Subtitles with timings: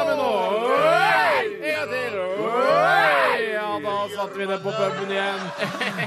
[0.00, 0.32] sammen nå!
[1.60, 2.14] En til!
[3.50, 5.42] Ja, da satte vi det på puben igjen.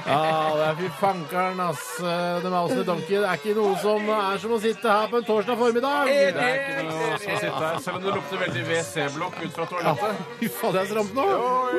[0.06, 0.22] Ja,
[0.58, 1.84] det er fy fankeren, ass.
[2.00, 3.16] The Mouse and the Donkey.
[3.22, 6.10] Det er ikke noe som er som å sitte her på en torsdag formiddag.
[6.10, 9.54] Det er ikke noe som å sitte her, selv om det lukter veldig WC-blokk ut
[9.58, 10.12] fra toalettet.
[10.42, 11.28] Fy faen, det er stramt nå.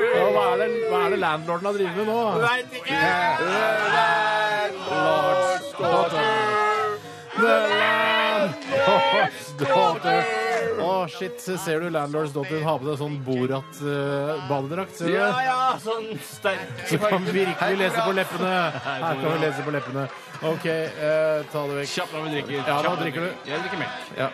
[0.04, 2.20] Ja, hva, er det, hva er det landlorden har drevet med nå?
[2.44, 3.02] Veit ikke!
[4.94, 6.26] Lord's daughter.
[7.34, 10.43] The landlord's daughter.
[10.84, 11.40] Å, shit.
[11.64, 14.94] Ser du landlord's daughter har på deg sånn Borat-badedrakt?
[14.98, 15.44] ser du Ja, det?
[15.46, 18.52] ja, sånn sterk Så kan vi virkelig lese på leppene.
[18.84, 20.06] Her kan vi lese på leppene.
[20.44, 21.88] OK, eh, ta det vekk.
[21.94, 22.54] Kjapt når vi drikker.
[22.58, 23.50] Ja, hva Kjapt drikker du?
[23.50, 24.14] Jeg drikker melk.
[24.18, 24.30] Ja.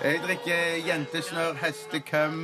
[0.00, 2.36] Jeg drikker jentesnørr, hestekøm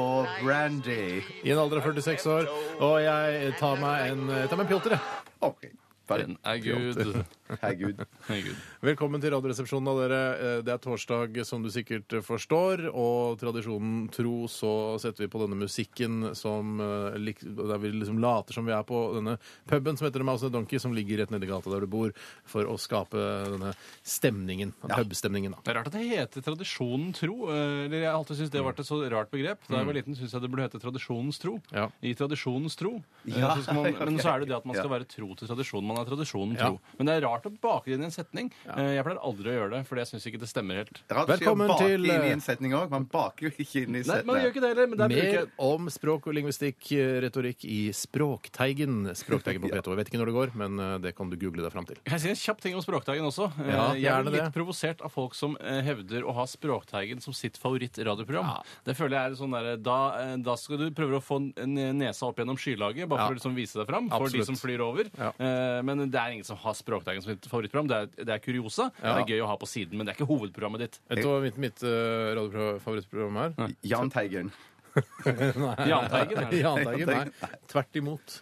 [0.00, 1.22] og brandy.
[1.44, 2.48] I en alder av 46 år.
[2.80, 5.00] Og jeg tar meg en, jeg tar meg en pjolter, jeg.
[5.42, 5.68] OK.
[6.08, 6.26] Ferdig.
[6.26, 7.24] Den er good.
[7.48, 7.98] Herregud.
[8.28, 8.56] Gud.
[8.80, 10.20] Velkommen til Radioresepsjonen av dere.
[10.40, 14.70] Eh, Det er torsdag, som du sikkert forstår, og tradisjonen tro så
[15.02, 19.02] setter vi på denne musikken som eh, der vi liksom later som vi er på
[19.18, 19.36] denne
[19.68, 21.90] puben som heter The Mouse and the Donkey, som ligger rett nedi gata der du
[21.92, 22.14] bor,
[22.48, 23.20] for å skape
[23.52, 24.72] denne stemningen.
[24.88, 25.60] Pubstemningen, da.
[25.66, 27.50] Det er rart at det heter tradisjonen tro.
[27.52, 29.60] eh, Eller Jeg har alltid syntes det har vært et så rart begrep.
[29.68, 31.58] Da jeg var liten, syntes jeg det burde hete tradisjonens tro.
[31.76, 31.90] Ja.
[32.00, 32.96] I tradisjonens tro.
[33.28, 35.34] Eh, Ja, så skal man, men så er det det at man skal være tro
[35.36, 35.86] til tradisjonen.
[35.92, 36.68] Man er tradisjonen Ja.
[36.72, 36.80] tro.
[36.98, 38.52] Men det er rart å bake det inn i en setning.
[38.76, 41.02] Eh, Jeg pleier aldri å gjøre det, fordi jeg syns ikke det stemmer helt.
[41.10, 42.90] Rart å si å Velkommen bake til, inn i eh, en setning òg.
[42.90, 45.24] Man baker jo ikke inn i Nei, man gjør ikke det heller, men der bruker
[45.24, 49.10] Mer jeg om språk og lingvistikk, eh, retorikk i Språkteigen.
[49.16, 49.90] Språkteigen på P2.
[49.90, 51.98] Jeg vet ikke når det går, men eh, det kan du google deg fram til.
[52.06, 53.50] Kan jeg si en kjapp ting om Språkteigen også?
[53.58, 54.52] Eh, Ja, jeg gjerne litt det.
[54.54, 58.52] provosert av folk som eh, hevder å ha Språkteigen som sitt favoritt-radioprogram.
[58.86, 61.74] Det føler jeg er sånn der, da, eh, da skal du prøve å få en
[61.98, 63.26] nesa opp gjennom skylaget, bare Ja.
[63.28, 64.46] for å liksom vise deg fram for Absolutt.
[64.46, 65.10] de som flyr over.
[65.18, 65.32] Ja.
[65.38, 67.90] Eh, men det er ingen som har Språkteigen som mitt favorittprogram.
[67.90, 68.90] Det er, det er kuriosa.
[69.00, 69.16] Ja.
[69.16, 71.00] Det er gøy å ha på siden, men det er ikke hovedprogrammet ditt.
[71.10, 73.76] Vet du hva mitt, mitt uh, radiofavorittprogram er?
[73.94, 74.52] Jahn Teigen.
[75.90, 76.60] Jahn Teigen, er det?
[76.60, 77.54] Jahn Teigen, nei.
[77.72, 78.36] Tvert imot.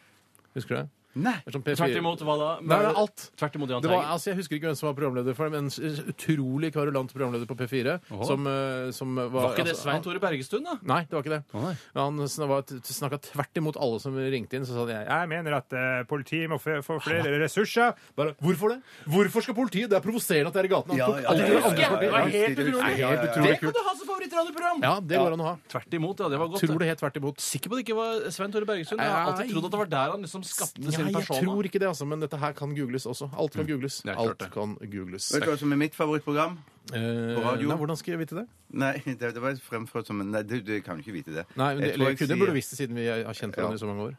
[0.56, 0.88] Husker du det?
[1.15, 1.34] Nei.
[1.45, 2.50] Det er sånn P4 Tvert imot hva da?
[2.62, 3.25] Nei, det er alt.
[3.37, 4.12] Tvert imot Jahn Det var, Teigen.
[4.15, 7.47] altså, jeg husker ikke hvem som var programleder for det, men en utrolig kvarulant programleder
[7.50, 7.97] på P4.
[8.11, 8.27] Åhå.
[8.27, 10.78] Som, eh, som var, Var ikke det altså, Svein han- Tore Bergestuen, da?
[10.83, 11.43] Nei, det var ikke det.
[11.53, 11.75] Å, nei.
[11.95, 14.65] Han snakka tvert imot alle som ringte inn.
[14.65, 17.93] Så sa han jeg mener at eh, politiet må få få flere ressurser.
[18.17, 18.81] Bare, Hvorfor det?
[19.06, 19.89] Hvorfor skal politiet?
[19.93, 20.91] Det er provoserende at det er i gaten.
[20.91, 22.00] Han Ja, tok ja, det andre partiet.
[22.00, 22.81] Det er helt utrolig.
[22.81, 23.09] ja, ja, ja.
[23.12, 23.77] Helt utrolig Det kan kult.
[23.77, 24.83] du ha som favorittradioprogram!
[24.83, 25.55] Ja, det går an å ha.
[25.69, 26.29] Tvert imot, ja.
[26.33, 26.61] Det var godt.
[26.65, 27.37] Tror det helt tvert imot.
[27.43, 28.99] Sikker på at det ikke var Svein Tore Bergestuen?
[29.03, 31.46] Jeg har alltid trodd at det var der han liksom skapte Ja, sin jeg persona.
[31.52, 33.30] tror ikke det, altså, men dette her kan googles også.
[33.38, 34.02] Alt kan googles.
[34.02, 34.50] Det er klart Alt det.
[34.52, 35.30] kan googles.
[35.34, 36.58] Vet du hva som er mitt favorittprogram?
[36.92, 37.00] Eh,
[37.42, 37.68] radio?
[37.68, 38.46] Nei, hvordan skal jeg vite det?
[38.70, 41.44] Nei, det, det var fremført som en Nei, du, du kan jo ikke vite det.
[41.56, 43.06] Nei, men det, Jeg tror eller, jeg jeg kunne sier burde visst det siden vi
[43.10, 43.80] har kjent hverandre Ja.
[43.80, 44.16] i så mange år.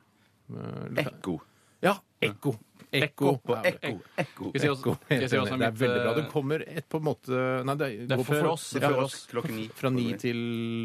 [0.53, 1.39] Eh, Ekko.
[1.83, 2.53] Ja, ekko.
[2.94, 3.38] Ekko.
[3.44, 3.94] På ekko.
[4.18, 4.50] Ekko.
[4.50, 4.94] Skal jeg si også- ekko.
[5.06, 6.14] skal jeg si også Det er mitt, veldig bra.
[6.14, 8.52] Du Det kommer et på en måte Nei, det, Det er går på før for-
[8.54, 8.70] oss.
[8.74, 9.68] Det Ja, er før oss klokken ni.
[9.74, 10.38] Fra ni til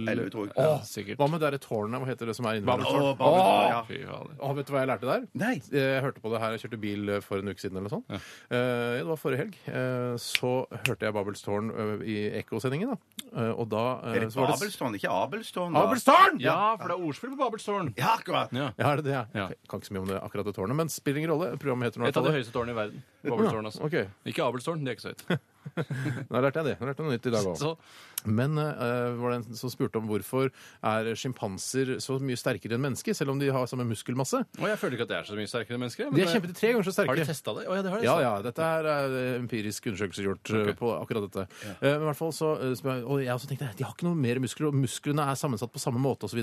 [0.08, 0.54] Elleve, tror jeg.
[0.56, 1.16] Åh, Sikkert.
[1.18, 2.00] Hva med det der tårnet?
[2.00, 3.82] Hva heter det som er inne Åh, ja.
[3.84, 4.54] Fy fader.
[4.58, 5.26] Vet du hva jeg lærte der?
[5.34, 5.54] Nei.
[5.70, 7.94] Jeg hørte på det her, jeg kjørte bil eh, for en uke siden eller noe
[7.98, 8.10] sånt.
[8.50, 9.54] Eh, det var forrige helg.
[9.68, 12.96] Eh, så hørte jeg Babels tårn eh, i Ekko-sendingen, da.
[13.36, 15.72] Eh, og da eh, Er det så var det- Babelstårn, ikke Abelstårn?
[15.74, 16.38] da?
[16.40, 17.94] Ja, for det er ordspill på Babelstårn.
[17.98, 18.52] Ja, akkurat.
[18.52, 18.70] Ja.
[18.78, 19.12] Er det det?
[19.12, 19.24] Ja.
[19.34, 19.48] Ja.
[19.48, 21.56] Jeg Kan ikke så mye om det, akkurat det tårnet, men spiller ingen rolle.
[21.58, 23.04] Programmet heter noe Et av de høyeste tårnene i verden.
[23.26, 23.84] Abelstårnet, altså.
[23.88, 23.96] Ok,
[24.30, 25.40] Ikke Abelstårn, det er ikke så høyt.
[25.78, 26.76] Nå lærte jeg det.
[26.78, 27.88] Jeg lærte noe nytt i dag òg.
[28.26, 32.82] Men uh, var det en som spurte om hvorfor er sjimpanser så mye sterkere enn
[32.82, 34.40] mennesker, selv om de har samme muskelmasse?
[34.58, 36.08] Og jeg føler ikke at det er så mye sterkere enn mennesker.
[36.10, 37.12] men De er kjempet kjempe tre ganger så sterke.
[37.12, 37.66] Har de testa det?
[37.68, 38.08] Oh, ja, det har de.
[38.08, 38.32] Ja, ja.
[38.48, 40.76] Dette er uh, empirisk undersøkelse gjort okay.
[40.78, 41.46] på akkurat dette.
[41.68, 44.08] Eh, Men i hvert fall så, eh, jeg- Og jeg også tenkte de har ikke
[44.08, 46.42] noe mer muskler, og musklene er sammensatt på samme måte osv.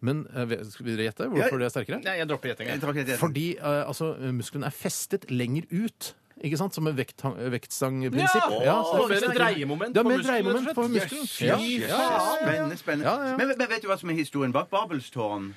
[0.00, 2.02] Men eh, Men skal vi gjette hvorfor de er sterkere?
[2.02, 3.04] Nei, jeg dropper Jeg gjettinga.
[3.06, 6.14] det Fordi eh, altså, musklene er festet lenger ut.
[6.42, 6.74] Ikke sant?
[6.74, 8.48] Som en vekt, vektstangprinsipp.
[8.66, 8.76] Ja!
[8.82, 11.12] så det er mer dreiemoment Det er på mer muskelen, dreiemoment rett på slett.
[11.12, 11.58] muskelen.
[11.62, 12.38] Fy faen!
[12.42, 13.10] Spennende, spennende.
[13.10, 13.36] Ja, ja.
[13.38, 15.52] Men, men vet du hva som er historien bak Babelstårn?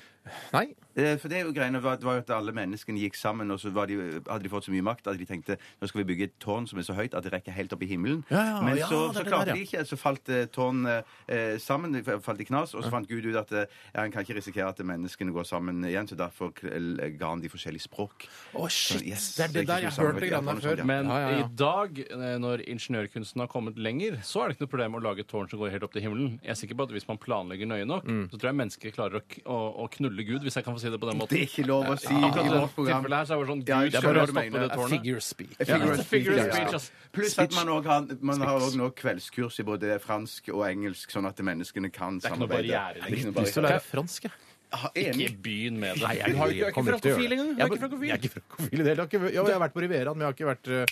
[0.54, 0.66] Nei.
[0.96, 3.70] Eh, For det er jo greiene var, var at alle menneskene gikk sammen, og så
[3.74, 3.96] var de,
[4.26, 6.66] hadde de fått så mye makt at de tenkte nå skal vi bygge et tårn
[6.66, 8.22] som er så høyt at det rekker helt opp i himmelen.
[8.32, 11.94] Ja, ja, Men ja, så, så klarte de ikke, så falt eh, tårnet eh, sammen,
[12.24, 14.68] falt i knas, og så fant Gud ut at eh, ja, han kan ikke risikere
[14.72, 18.26] at menneskene går sammen igjen, så derfor ga han de forskjellige språk.
[18.56, 18.96] Å, shit!
[18.96, 19.86] Så, yes, det er det ikke der.
[19.86, 20.84] Jeg har hørt det grann der før.
[20.88, 21.44] Men Ja, ja, ja.
[21.44, 25.02] i dag, eh, når ingeniørkunsten har kommet lenger, så er det ikke noe problem å
[25.04, 26.38] lage et tårn som går helt opp til himmelen.
[26.42, 28.28] Jeg er sikker på at hvis man planlegger nøye nok, Mm.
[28.30, 30.85] så tror jeg mennesker klarer å, å, å knulle Gud, hvis jeg kan få si
[30.94, 31.32] det på den måten.
[31.34, 33.02] Det er ikke lov å si Akkurat i i vårt det program.
[33.02, 34.60] tilfellet her så er det sånn Ja, Gud bare skal hva bare du stoppe mener.
[34.66, 34.90] det tårnet.
[34.96, 35.50] Figure speak.
[35.58, 36.76] Figure Ja, of figure of speech, speech, ja.
[36.76, 36.90] ass.
[37.12, 41.10] Pluss at man, også har, man har også nå kveldskurs i både fransk og engelsk,
[41.10, 42.72] sånn at menneskene kan er ikke noe samarbeide.
[42.72, 44.32] barriere Det er ikke noe Lyst til å lære fransk, jeg.
[44.76, 45.28] Ikke Enig.
[45.40, 46.02] begynn med det.
[46.02, 47.46] Nei, jeg, du har jo ikke, er frankofil engang.
[47.46, 48.08] Du Jeg er ikke er frankofil.
[48.08, 49.12] Jeg er ikke frankofil i det hele tatt.
[49.12, 50.86] Jo, jeg har vært på Rivieraen, men jeg har ikke vært eh,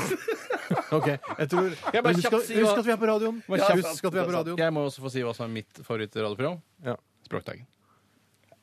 [0.96, 1.08] OK.
[1.10, 3.42] Jeg tror Jeg bare Husk kjapt at, si hva- husk at vi er på radioen.
[3.48, 4.58] Bare kjapt- Husk at vi er på radioen.
[4.62, 6.60] Jeg må også få si hva som er mitt favorittradioprogram.
[6.86, 6.94] Ja.
[7.26, 7.66] Språkteigen.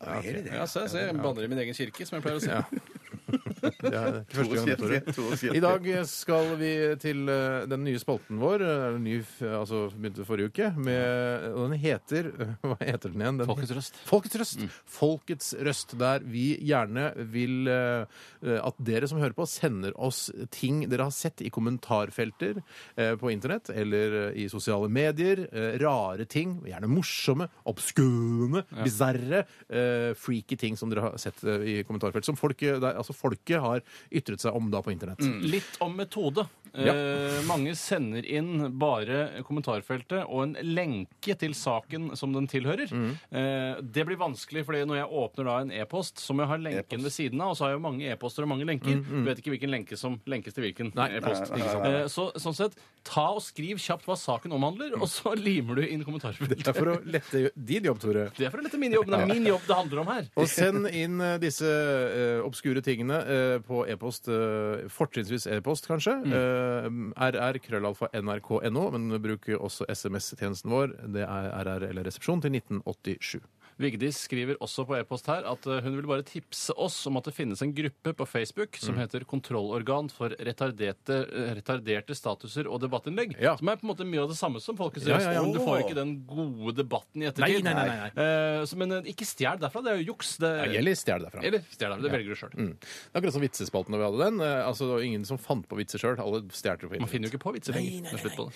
[0.01, 2.38] Er det Ja, Ja, se, se, jeg banner i min egen kirke, som jeg pleier
[2.38, 2.81] å si.
[3.27, 5.00] Det er ikke første gang, Tore.
[5.13, 6.71] Tore sier I dag skal vi
[7.01, 8.63] til eh, den nye spalten vår.
[8.63, 10.69] eh, Ny, f- altså begynte forrige uke.
[10.77, 12.29] Med, og den heter
[12.65, 13.41] Hva heter den igjen?
[13.41, 14.00] Den, Folkets røst.
[14.07, 14.63] Folkets røst.
[14.97, 18.21] Folkets røst, der vi gjerne vil eh,
[18.62, 22.62] at dere som hører på, sender oss ting dere har sett i kommentarfelter
[22.95, 25.44] eh, på internett eller eh, i sosiale medier.
[25.51, 31.65] eh, Rare ting, gjerne morsomme, obskune, bisarre, eh, freaky ting som dere har sett eh,
[31.68, 32.25] i kommentarfelt.
[32.27, 35.24] Som folk der, altså folket har ytret seg om da på internett.
[35.44, 36.48] Litt om metode.
[36.78, 42.92] Eh, mange sender inn bare kommentarfeltet og en lenke til saken som den tilhører.
[42.94, 46.60] Eh, det blir vanskelig, fordi når jeg åpner da en e-post, så må jeg ha
[46.68, 49.02] lenken ved siden av, og så har jeg jo mange e-poster og mange lenker.
[49.02, 51.50] Du vet ikke hvilken lenke som lenkes til hvilken e-post.
[51.58, 52.78] Eh, så, sånn sett,
[53.08, 56.62] ta og skriv kjapt hva saken omhandler, og så limer du inn kommentarfeltet.
[56.62, 58.28] Det er for å lette din jobb, Tore.
[58.38, 59.10] Det er for å lette min jobb.
[59.10, 60.30] Det er min jobb det handler om her.
[60.38, 66.15] Og send inn eh, disse eh, obskure tingene eh, på e-post, eh, fortrinnsvis e-post kanskje.
[66.27, 66.88] Eh,
[67.31, 70.95] rr krøllalfa nrk.no, men bruk også SMS-tjenesten vår.
[71.15, 73.42] Det er RR eller resepsjon til 1987.
[73.79, 77.27] Vigdis skriver også på e-post her at eh, hun vil bare tipse oss om at
[77.29, 78.85] det finnes en gruppe på Facebook Mm.
[78.88, 83.35] som heter Kontrollorgan for retarderte, eh, retarderte statuser og debattinnlegg.
[83.41, 83.56] Ja.
[83.59, 85.25] Som er på en måte mye av det samme som Folkets røst.
[85.25, 85.41] ja, ja.
[85.41, 87.63] Om du får ikke den gode debatten i ettertid.
[87.63, 89.81] Nei, nei, nei, Eh, så, men eh, ikke stjel derfra.
[89.85, 90.38] Det er jo juks.
[90.41, 91.44] Det, Eller stjel derfra.
[91.44, 92.01] eller stjel derfra.
[92.01, 92.53] Det velger du sjøl.
[92.57, 92.73] Mm.
[92.80, 94.41] Det er akkurat som vitsespalten da vi hadde den.
[94.41, 96.18] Altså, det var ingen som fant på vitser sjøl.
[96.19, 98.07] Alle stjal på Man finner jo ikke på vitser lenger.
[98.13, 98.47] er det.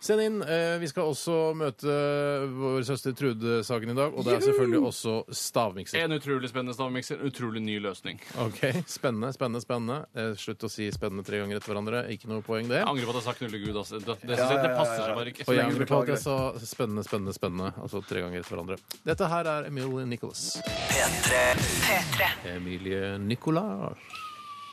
[0.00, 0.42] Send inn.
[0.42, 1.88] Eh, vi skal også møte
[2.58, 6.02] vår søster Trude-saken i dag, og det er selvfølgelig også stavmikser.
[6.04, 7.20] En utrolig spennende stavmikser.
[7.20, 8.20] En Utrolig ny løsning.
[8.44, 9.98] Ok, Spennende, spennende, spennende.
[10.14, 12.04] Eh, slutt å si spennende tre ganger etter hverandre.
[12.12, 12.80] Ikke noe poeng, det.
[12.82, 13.74] Jeg angrer på at jeg sa knullegud.
[13.76, 13.98] Altså.
[14.04, 15.48] Det, det, Ja, synes jeg- det passer seg bare ikke.
[15.48, 17.72] Og jeg angrer på at jeg sa spennende, spennende, spennende.
[17.82, 18.78] Altså tre ganger etter hverandre.
[19.04, 20.60] Dette her er Emilie Nicholas.
[20.64, 22.30] P3.
[22.56, 23.96] Emilie Nicolas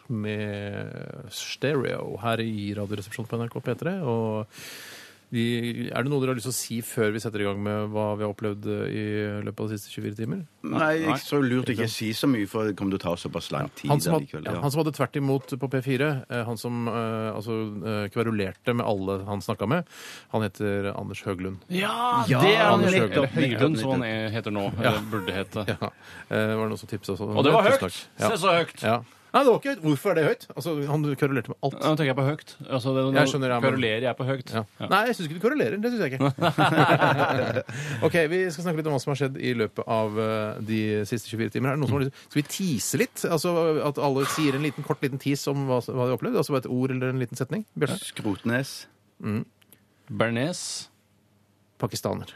[0.10, 3.94] med stereo her i Radioresepsjonen på NRK P3.
[4.06, 4.46] Og
[5.36, 5.44] vi,
[5.92, 7.90] er det noe dere har lyst til å si før vi setter i gang med
[7.94, 9.04] hva vi har opplevd i
[9.44, 10.44] løpet av de siste 24 timer?
[10.66, 13.16] Nei, jeg så lurt ikke å si så mye, for det kommer til å ta
[13.20, 13.90] såpass lang tid.
[13.92, 14.62] Han som, had, likevel, ja, ja.
[14.64, 17.58] han som hadde tvert imot på P4, eh, han som eh, altså,
[17.92, 19.92] eh, kverulerte med alle han snakka med,
[20.34, 21.66] han heter Anders Høglund.
[21.70, 23.80] Ja, Ja, det er han Eller Høylund, nettopp.
[23.82, 24.66] som han er- heter nå.
[24.80, 25.66] Eller burde hete.
[25.76, 25.90] Ja,
[26.30, 27.36] eh, var det noen som tipsa sånn.
[27.36, 27.84] Og det var høyt!
[28.20, 28.30] Ja.
[28.32, 28.80] Se så høyt!
[28.82, 29.02] Ja.
[29.36, 29.82] Nei, det var ikke høyt.
[29.84, 30.44] Hvorfor er det høyt?
[30.56, 31.74] Altså, Han korrelerte med alt.
[31.82, 32.52] Nå tenker jeg på høyt.
[32.72, 34.54] Altså, det, Jeg skjønner, ja, men- Kverulerer jeg på høyt?
[34.56, 34.62] Ja.
[34.88, 35.76] Nei, jeg syns ikke du korrelerer.
[35.84, 36.30] Det syns jeg ikke.
[38.08, 40.80] ok, Vi skal snakke litt om hva som har skjedd i løpet av eh, de
[41.10, 41.74] siste 24 timer.
[41.74, 43.26] Er det noen som har lyst Skal vi tease litt?
[43.28, 43.52] Altså
[43.92, 46.40] At alle sier en liten kort liten tease om hva, hva de har opplevd?
[46.40, 47.66] Altså bare et ord eller en liten setning?
[47.76, 48.00] Bjørnar?
[48.08, 48.74] Skrotnes.
[50.08, 50.64] Bernes.
[51.84, 52.32] Pakistaner.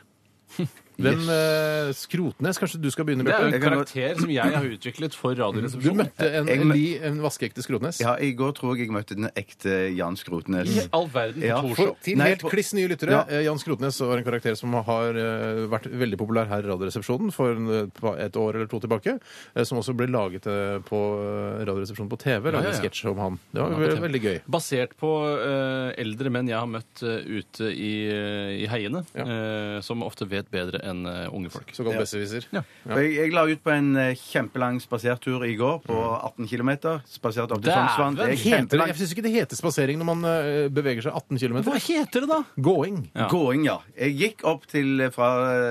[1.00, 3.56] Hvem eh, Skrotnes, kanskje du skal begynne, Det er jo Bjarte?
[3.56, 6.02] en karakter som jeg har utviklet for Du Radioresepsjonen.
[6.04, 8.00] møtte en, Jeg en, li, en vaskeekte Skrotnes.
[8.04, 10.70] Ja, I går tror jeg jeg møtte den ekte Jan Skrotnes.
[10.70, 11.76] I all verden på Ja, Torshov.
[11.94, 13.24] For, til Nei, helt på- kliss nye lyttere, Ja.
[13.30, 17.32] eh, Jan Skrotnes var en karakter som har eh, vært veldig populær her i Radioresepsjonen
[17.34, 19.20] for en, eh, et år eller to tilbake.
[19.56, 22.52] eh, Som også ble laget eh, på eh, Radioresepsjonen på TV.
[22.52, 23.40] Laget Ja, ja, en sketsj om han.
[23.54, 24.42] Det var ve- veldig gøy.
[24.50, 29.24] Basert på eh, eldre menn jeg har møtt eh, ute i, eh, i heiene, Ja.
[29.24, 31.70] eh, som ofte vet bedre enn eh, unge folk.
[31.76, 32.02] Såkalt Ja.
[32.04, 32.46] besserwisser.
[32.52, 32.62] Ja.
[32.96, 36.72] Jeg, jeg la ut på en eh, kjempelang spasertur i går på 18 km.
[37.08, 37.72] Spaserte opp til!
[37.74, 38.16] Sognsvann.
[38.20, 38.88] Det er Heter det, kjempelangt.
[38.94, 41.60] jeg syns ikke det heter spasering når man eh, beveger seg 18 km.
[41.70, 42.40] Hva heter det da?
[42.60, 43.00] Gåing.
[43.16, 43.28] Ja.
[43.32, 43.78] Gåing, ja.
[43.98, 45.30] Jeg gikk opp til, fra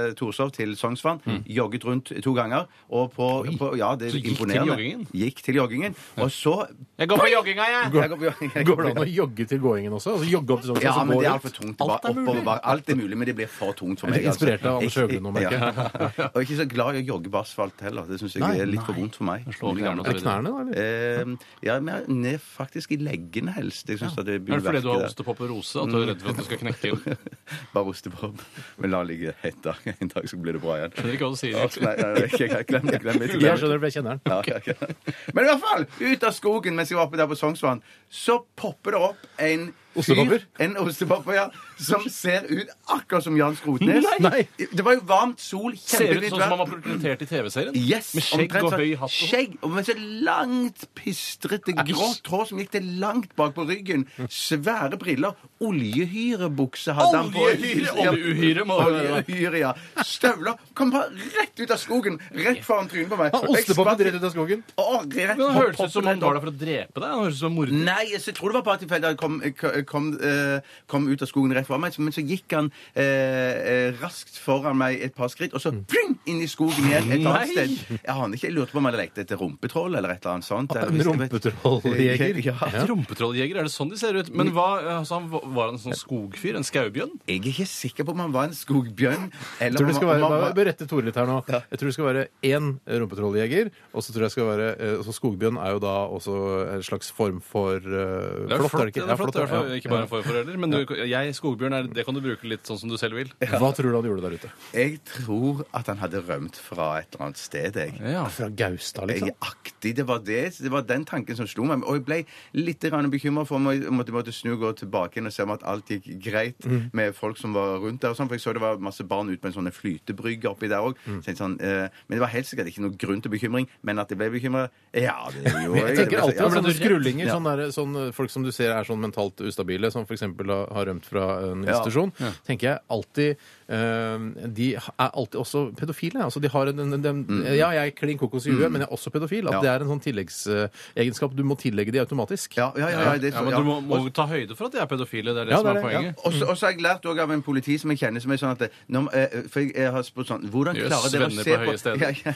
[0.08, 2.66] eh, Torshov til Sognsvann, jogget rundt to ganger.
[2.90, 4.72] Og på, på Ja, det Så er gikk til imponerende.
[4.72, 5.06] joggingen?
[5.12, 5.94] Gikk til joggingen.
[6.18, 6.54] Og så
[6.98, 7.92] Jeg går på jogginga, jeg!
[7.92, 10.14] Jeg går- jeg Går det an å jogge til gåingen også?
[10.16, 11.80] Altså jogge opp til sånn, Ja, så men går det er altfor tungt.
[11.80, 12.28] Alt er mulig.
[12.28, 14.22] oppover, alt er mulig, men det blir for tungt for Er meg.
[14.22, 16.12] du inspirert av Anders Prøver nå, merker jeg.
[16.18, 16.28] Ja.
[16.34, 18.06] Og ikke så glad i å jogge på asfalt heller.
[18.08, 19.46] Det syns jeg Nei, er litt for vondt for meg.
[19.56, 20.62] slår Er det knærne, da?
[20.62, 21.32] eller?
[21.32, 23.88] Eh, ja, men ned faktisk i leggene helst.
[23.88, 25.08] Jeg synes at det Er det fordi du har der.
[25.10, 27.18] ostepop og rose at du er redd for at du skal knekke inn?
[27.74, 28.44] Bare ostepop.
[28.78, 29.82] Men la ligge ett dag.
[29.98, 30.94] En dag så blir det bra igjen.
[30.94, 31.58] Skjønner ikke hva du sier.
[31.58, 32.12] Å, Nei, nei,
[32.52, 33.00] nei, glem det.
[33.02, 33.28] Glem det.
[33.34, 34.30] Jeg skjønner, for jeg kjenner den.
[34.30, 35.24] Ja, ja, ja.
[35.34, 38.38] Men i hvert fall, ut av skogen mens jeg var oppe der på Sognsvann, så
[38.58, 39.68] popper det opp en
[39.98, 40.44] Ostepopper?
[40.64, 41.46] En ostepopper, ja.
[41.78, 44.04] Som ser ut akkurat som Jan Skrotnes.
[44.24, 44.46] Nei!
[44.58, 47.76] Det var jo varmt, sol, Ser ut sånn som han var portrettert i TV-serien.
[47.78, 49.02] Yes, Med skjegg omtrent og sånn høy hatt.
[49.02, 49.28] og sånn.
[49.32, 49.96] Skjegg, og med så
[50.28, 54.06] langt, pistrete, grått hår som gikk til langt bak på ryggen.
[54.28, 55.34] Svære briller.
[55.60, 57.44] Oljehyrebukse hadde han på.
[57.48, 59.20] Oljehyre, oljeuhyre må det være.
[59.22, 59.72] Oljehyre, ja.
[60.06, 60.58] Støvler.
[60.78, 62.18] Kom bare rett ut av skogen.
[62.34, 63.32] Rett foran trynet på meg.
[63.34, 64.62] Han Jeg ostepoppet spratt- rett ut av skogen.
[64.78, 67.08] Å, rett, Men Han hørtes ut som han var der for å drepe deg.
[67.08, 67.72] Han hørtes ut som morder.
[67.88, 69.40] Nei, jeg tror det var bare tilfeldig at han kom,
[69.88, 71.96] kom, eh, kom ut av skogen rett foran meg.
[71.98, 76.16] Men så gikk han eh, eh, raskt foran meg et par skritt, og så pling,
[76.28, 77.46] inn i skogen igjen et annet Nei.
[77.52, 77.98] sted.
[77.98, 80.48] Jeg aner ikke, jeg lurte på om han lekte etter rumpetroll eller et eller annet
[80.48, 80.74] sånt.
[80.76, 82.36] vet- rumpetrolljeger.
[82.48, 82.54] Ja.
[82.72, 82.84] Ja.
[82.88, 84.28] Rumpetrolljeger, er det sånn de ser ut?
[84.36, 84.68] Men hva,
[85.00, 86.56] altså, var han en sånn skogfyr?
[86.58, 87.16] En skaubjørn?
[87.28, 89.26] Jeg er ikke sikker på om han var en skogbjørn
[89.60, 91.38] eller Jeg tror det skal være, man, berette Tore litt her nå.
[91.48, 92.70] Jeg tror det skal være én
[93.02, 94.68] rumpetrolljeger, og så tror jeg skal være
[94.98, 96.36] altså Skogbjørn er jo da også
[96.76, 99.04] en slags form for uh, flott, er det ikke?
[99.04, 99.70] det er flott, det er fall.
[99.72, 99.77] ja.
[99.78, 100.58] Ikke bare en forforelder.
[100.58, 103.30] Men du, jeg, skogbjørn, er, det kan du bruke litt sånn som du selv vil.
[103.40, 104.50] Hva tror du han gjorde der ute?
[104.74, 107.94] Jeg tror at han hadde rømt fra et eller annet sted, jeg.
[108.02, 108.24] Ja.
[108.32, 109.30] Fra Gaustad, liksom?
[109.32, 109.94] Jeg, aktig.
[109.98, 110.42] Det var det.
[110.58, 111.82] Det var den tanken som slo meg.
[111.86, 112.20] Og jeg ble
[112.58, 115.52] litt bekymra for om jeg måtte, måtte snu og gå tilbake inn og se om
[115.54, 116.90] at alt gikk greit Mm.
[116.92, 118.10] med folk som var rundt der.
[118.10, 120.68] og sånn, For jeg så det var masse barn ute på en sånn flytebrygge oppi
[120.68, 120.96] der òg.
[121.24, 123.68] Sånn, eh, men det var helt sikkert ikke noe grunn til bekymring.
[123.82, 127.26] Men at jeg ble bekymra Ja, det gjorde Jeg jeg tenker alltid men- sånne skrullinger,
[127.26, 127.34] Ja.
[127.36, 130.22] sånn der, sånn, folk som du ser er sånn mentalt ustabile, som f.eks.
[130.22, 132.14] har har rømt fra en institusjon,
[132.46, 136.22] tenker jeg alltid De er alltid også pedofile.
[136.24, 137.24] Altså, de har en, en, en,
[137.56, 139.46] Ja, jeg er klin kokos i huet, men jeg er også pedofil.
[139.48, 139.54] At Mm.
[139.58, 139.60] Ja.
[139.60, 142.56] det er en sånn tilleggsegenskap du må tillegge de automatisk.
[142.56, 144.78] Ja, ja, ja, ja, det, Ja, men du må, må ta høyde for at de
[144.80, 145.34] er pedofile.
[145.34, 146.14] Det er det Ja, som er det, poenget.
[146.24, 148.36] og så og har jeg lært også av en politi som jeg kjenner, som er
[148.36, 151.30] sånn at det, når, eh, For jeg, jeg har spurt sånn Hvordan klarer dere å
[151.30, 151.98] se på høye.
[151.98, 152.32] Ja, ja,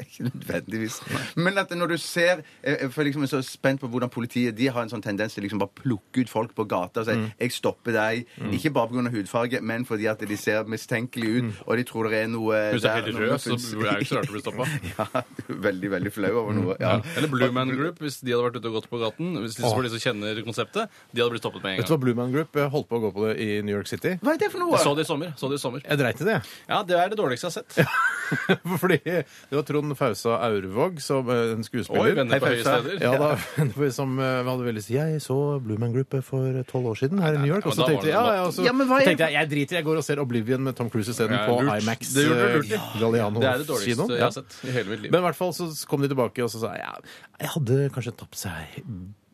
[0.00, 1.00] ikke nødvendigvis.
[1.36, 4.54] Men at når du ser eh, For jeg liksom er så spent på hvordan politiet
[4.56, 7.12] De har en sånn tendens til liksom bare plukke ut folk på gata og si
[7.14, 7.30] Mm.
[7.40, 8.24] 'Jeg stopper deg'.
[8.52, 9.10] Ikke bare pga.
[9.10, 12.84] hudfarge, men fordi at de ser mistenkelige ut, og de tror det er noe Hvis
[12.84, 14.68] du er helt rød, så er det ikke så rart å bli stoppa.
[14.94, 16.76] Ja, du veldig, veldig flau over noe.
[16.80, 16.98] Ja.
[17.16, 19.34] Eller Blue Man Group, hvis de hadde vært ute og gått på gaten.
[19.42, 21.82] Hvis de, for de som kjenner konseptet, de hadde blitt stoppet med en gang.
[21.82, 23.74] Vet du hva Blue Man Group eh, holdt på å gå på det i New
[23.74, 24.14] York City?
[24.22, 24.74] Hva er det for noe?
[24.76, 25.34] Jeg så det i sommer.
[25.40, 25.84] Så det i sommer.
[25.84, 26.38] Jeg dreit i det.
[26.70, 28.12] Ja, det er det dårligste jeg har sett.
[28.82, 33.02] Fordi det var Trond Fausa Aurvåg, som en skuespiller Oi, venner på høye steder.
[33.04, 37.22] Ja, da, som eh, hadde veldig Jeg så Blue Man Group for tolv år siden
[37.24, 37.66] her i New York.
[37.68, 39.86] Og så tenkte jeg, ja, ja, så Ja, men tenkte jeg jeg driter i, jeg
[39.86, 41.82] går og ser Oblivion med Tom Cruise isteden Ja, på lurt.
[41.82, 42.12] IMAX.
[42.14, 42.88] Det gjorde eh.
[43.00, 44.08] Galliano Det er det dårligste kino.
[44.14, 45.10] jeg har sett i hele mitt liv.
[45.10, 46.94] Men i hvert fall så kom de tilbake og så sa jeg ja,
[47.40, 48.84] jeg hadde kanskje tapt seg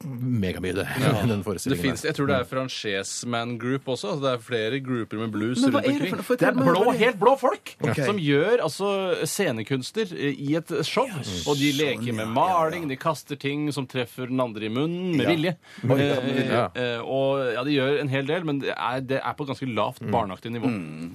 [0.05, 0.87] megamye, det.
[1.29, 4.15] den Det finnes, jeg tror det er Franchesman Group også.
[4.15, 5.99] Altså det er flere grupper med blues rundt omkring.
[6.01, 6.23] det for?
[6.23, 8.07] For Det er blå, helt blå folk okay.
[8.07, 8.91] som gjør altså
[9.29, 11.07] scenekunster i et show.
[11.47, 15.27] Og de leker med maling, de kaster ting som treffer den andre i munnen med
[15.27, 15.31] Ja.
[15.35, 15.57] vilje.
[15.85, 15.89] Eh,
[16.25, 16.47] vilje.
[16.51, 16.67] Ja.
[16.75, 19.53] eh, og ja, de gjør en hel del, men det er, det er på et
[19.53, 20.71] ganske lavt, barneaktig nivå.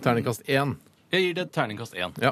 [0.05, 0.75] Terningkast én.
[1.13, 2.13] Jeg gir det terningkast én.
[2.21, 2.31] Ja.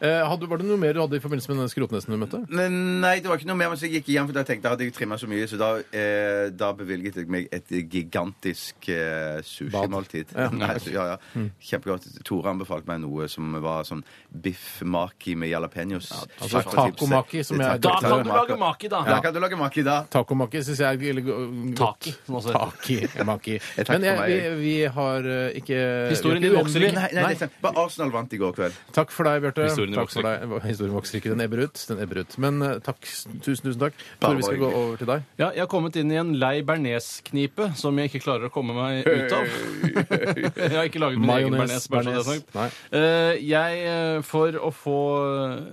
[0.00, 2.40] Eh, hadde, var det noe mer du hadde i forbindelse med den skrotnesen du møtte?
[2.50, 3.68] Men Nei, det var ikke noe mer.
[3.72, 5.58] Men så gikk jeg hjem, for da tenkte jeg hadde jeg trimma så mye, så
[5.60, 10.32] da, eh, da bevilget jeg meg et gigantisk eh, sushimåltid.
[10.36, 10.48] Ja.
[10.62, 11.16] Nei, så- ja, ja.
[11.62, 12.08] Kjempegodt.
[12.26, 16.10] Tore anbefalte meg noe som var sånn biff maki med jalapeños.
[16.40, 19.02] altså taco-maki, som jeg- Da kan du lage maki, da!
[19.04, 20.02] Da kan du lage maki, da.
[20.10, 21.38] Tacomaki syns jeg er go-
[21.74, 22.26] Taki, godt.
[22.26, 22.70] som også heter.
[22.76, 23.24] Taki.
[23.24, 23.58] Maki.
[23.76, 24.58] Takk Men jeg, for vi, meg.
[24.60, 25.78] vi har eh, ikke
[26.10, 27.52] Historien vi din ikke vokser uendelig- Nei, Nei, nei, det er sant.
[27.62, 28.76] Bare Arsenal vant i går kveld.
[28.92, 29.68] Takk for deg, Bjarte.
[29.72, 30.66] Historien Takk vokser for deg.
[30.68, 31.32] Historien vokser ikke.
[31.34, 31.82] Den ebber ut.
[31.90, 32.36] Den ebber ut.
[32.44, 33.00] Men eh, takk.
[33.02, 33.96] Tusen, tusen takk.
[34.22, 35.26] Bare Tore, vi skal gå over til deg.
[35.40, 38.76] Ja, jeg har kommet inn i en lei bearnés-knipe som jeg ikke klarer å komme
[38.76, 39.56] meg ut av.
[40.62, 42.54] jeg har ikke laget min egen bearnés, bare så det er sagt.
[42.56, 42.68] Nei.
[43.00, 44.98] Eh, jeg, eh, For å få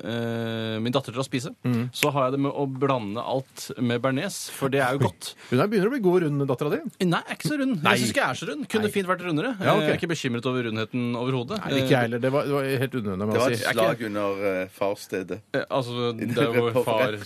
[0.03, 1.89] eh, min datter til å spise, Mm.
[1.95, 5.33] så har jeg det med å blande alt med bearnés, for det er jo godt.
[5.49, 6.79] Hun er begynner å bli god rund, dattera di.
[7.05, 7.75] Nei, jeg er ikke så rund.
[7.83, 7.93] Nei.
[7.95, 8.67] Jeg syns ikke jeg er så rund.
[8.71, 9.51] Kunne fint vært rundere.
[9.59, 9.81] Ja, ok.
[9.83, 11.59] Jeg er ikke bekymret over rundheten overhodet.
[11.69, 12.21] Ikke jeg heller.
[12.23, 13.33] Det var, det var helt unødvendig.
[13.35, 13.65] Det var et si.
[13.89, 15.39] Slag under uh, farstedet.
[15.53, 17.17] Eh, Altså, det er jo far.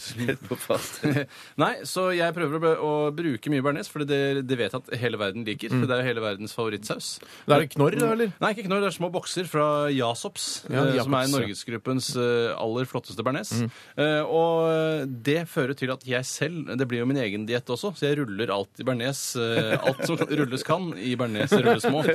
[1.63, 4.82] Nei, så jeg prøver å, be- å bruke mye bearnés, for det, det vet jeg
[4.82, 5.74] at hele verden liker.
[5.74, 5.86] Mm.
[5.88, 7.10] Det er jo hele verdens favorittsaus.
[7.48, 8.34] Det er knorr, da, eller?
[8.41, 8.84] Nei, ikke knorr.
[8.84, 11.39] Det er små bokser fra Jasops, Ja, eh, som er Jacobs, ja.
[11.39, 13.53] norgesgruppens eh, aller flotteste bearnés.
[13.63, 13.70] Mm.
[14.03, 17.93] Eh, og det fører til at jeg selv Det blir jo min egen diett også,
[17.98, 19.22] så jeg ruller alt i bearnés.
[19.39, 22.03] eh, alt som kan- rulles kan i bearnés rullesmå.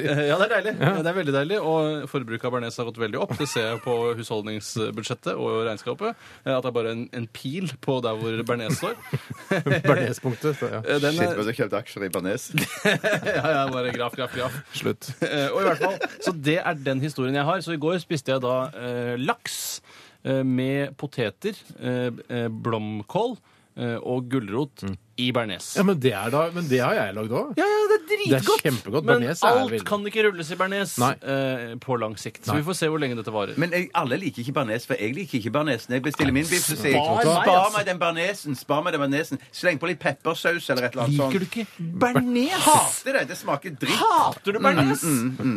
[0.00, 0.72] Eh, ja, det er deilig.
[0.80, 1.56] Det er veldig deilig.
[1.66, 3.32] Og forbruket av bearnés har gått veldig opp.
[3.38, 6.14] Det ser jeg på husholdningsbudsjettet og regnskapet.
[6.44, 8.94] eh, At det er bare en, en pil på der hvor bearnés står.
[9.88, 10.56] Bernespunktet.
[10.60, 10.80] så, Ja.
[10.84, 12.48] Eh, Den Shit, er, du har kjøpt aksjer i Bernes
[12.84, 14.56] ja, ja, bare graf, graf, graf.
[14.76, 15.10] Slutt.
[15.24, 17.60] Eh, og i hvert fall, Så det er den historien jeg har.
[17.64, 19.80] Så i går spiste jeg da eh, laks
[20.24, 23.36] eh, med poteter, eh, eh, blomkål
[23.80, 24.84] eh, og gulrot
[25.20, 25.70] i bearnés.
[25.76, 27.52] Ja, men det, er da, men det har jeg lagd òg.
[27.60, 28.62] Ja, ja, det er Det er dritgodt!
[28.66, 29.04] kjempegodt.
[29.06, 31.10] Men Bearnés er alt veldig- kan ikke rulles i bearnés Nei.
[31.22, 32.42] eh, på lang sikt.
[32.44, 32.60] Så Nei.
[32.60, 33.54] vi får se hvor lenge dette varer.
[33.60, 35.86] Men jeg, alle liker ikke bearnés, for jeg liker ikke bearnés.
[35.88, 37.76] Når jeg bestiller min biff, så sier jeg Spar meg, spar altså.
[37.78, 38.56] meg den bearnésen.
[38.58, 39.38] Spar meg den bearnésen.
[39.52, 41.32] Sleng på litt peppersaus eller et eller annet sånt.
[41.32, 41.66] Liker du ikke
[42.04, 42.58] bearnés?
[42.66, 43.24] Hater det!
[43.30, 43.96] Det smaker dritt.
[44.02, 45.04] Hater du bearnés?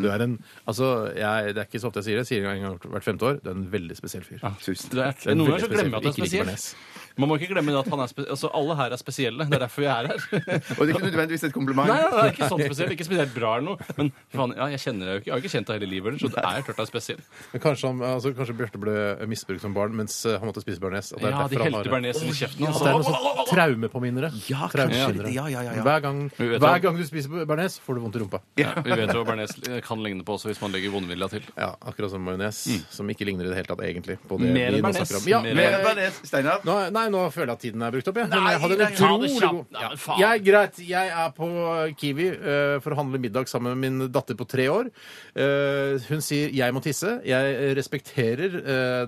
[0.03, 2.27] Du er en, altså, jeg, det er ikke så ofte jeg sier det.
[2.27, 3.39] Jeg sier det en gang hvert femte år.
[3.43, 4.39] Du er en veldig spesiell fyr.
[4.63, 6.75] Tusen Du er, noen ganger så glemmer jeg at det er spesielt.
[7.17, 9.45] Man må ikke glemme at han er spe altså, alle her er spesielle.
[9.49, 10.23] Det er derfor vi er her.
[10.77, 11.89] Og det er ikke nødvendigvis et kompliment.
[11.91, 13.87] Nei, nei, nei, ikke sånn spesiell, ikke spesielt bra eller noe.
[13.99, 15.29] Men faen, ja, jeg kjenner deg jo ikke.
[15.29, 17.21] Jeg har ikke kjent deg hele livet, så det er klart jeg er spesiell.
[17.53, 18.95] Men kanskje, han, altså, kanskje Bjarte ble
[19.29, 21.11] misbrukt som barn mens eh, han måtte spise bearnés.
[21.13, 22.65] det er Ja, de helte bearnés i kjeften.
[22.69, 22.83] Altså.
[22.87, 24.31] det er noe sånn traumepåminnere.
[24.49, 24.69] Ja.
[24.73, 24.87] Ja,
[25.29, 25.83] ja, ja, ja.
[25.85, 28.41] Hver, gang, hver gang du spiser bearnés, får du vondt i rumpa.
[28.59, 29.53] Ja, vi vet jo hva bearnés
[29.85, 31.45] kan ligne på også hvis man legger vondvilja til.
[31.57, 34.17] Ja, Akkurat som majones, som ikke ligner i det hele tatt egentlig.
[34.29, 35.07] på det Mer vi nå bearnés.
[35.11, 35.29] snakker om.
[35.29, 36.63] Ja, Mer Mer bearnés, Steinar.
[37.03, 38.17] Nei, nå føler jeg at tiden er brukt opp.
[38.21, 38.29] Jeg.
[38.31, 39.89] Men jeg hadde en utrolig god ja.
[40.23, 41.49] jeg, Greit, jeg er på
[41.99, 44.89] Kiwi eh, for å handle middag sammen med min datter på tre år.
[45.35, 47.19] Eh, hun sier 'jeg må tisse'.
[47.27, 49.07] Jeg respekterer eh,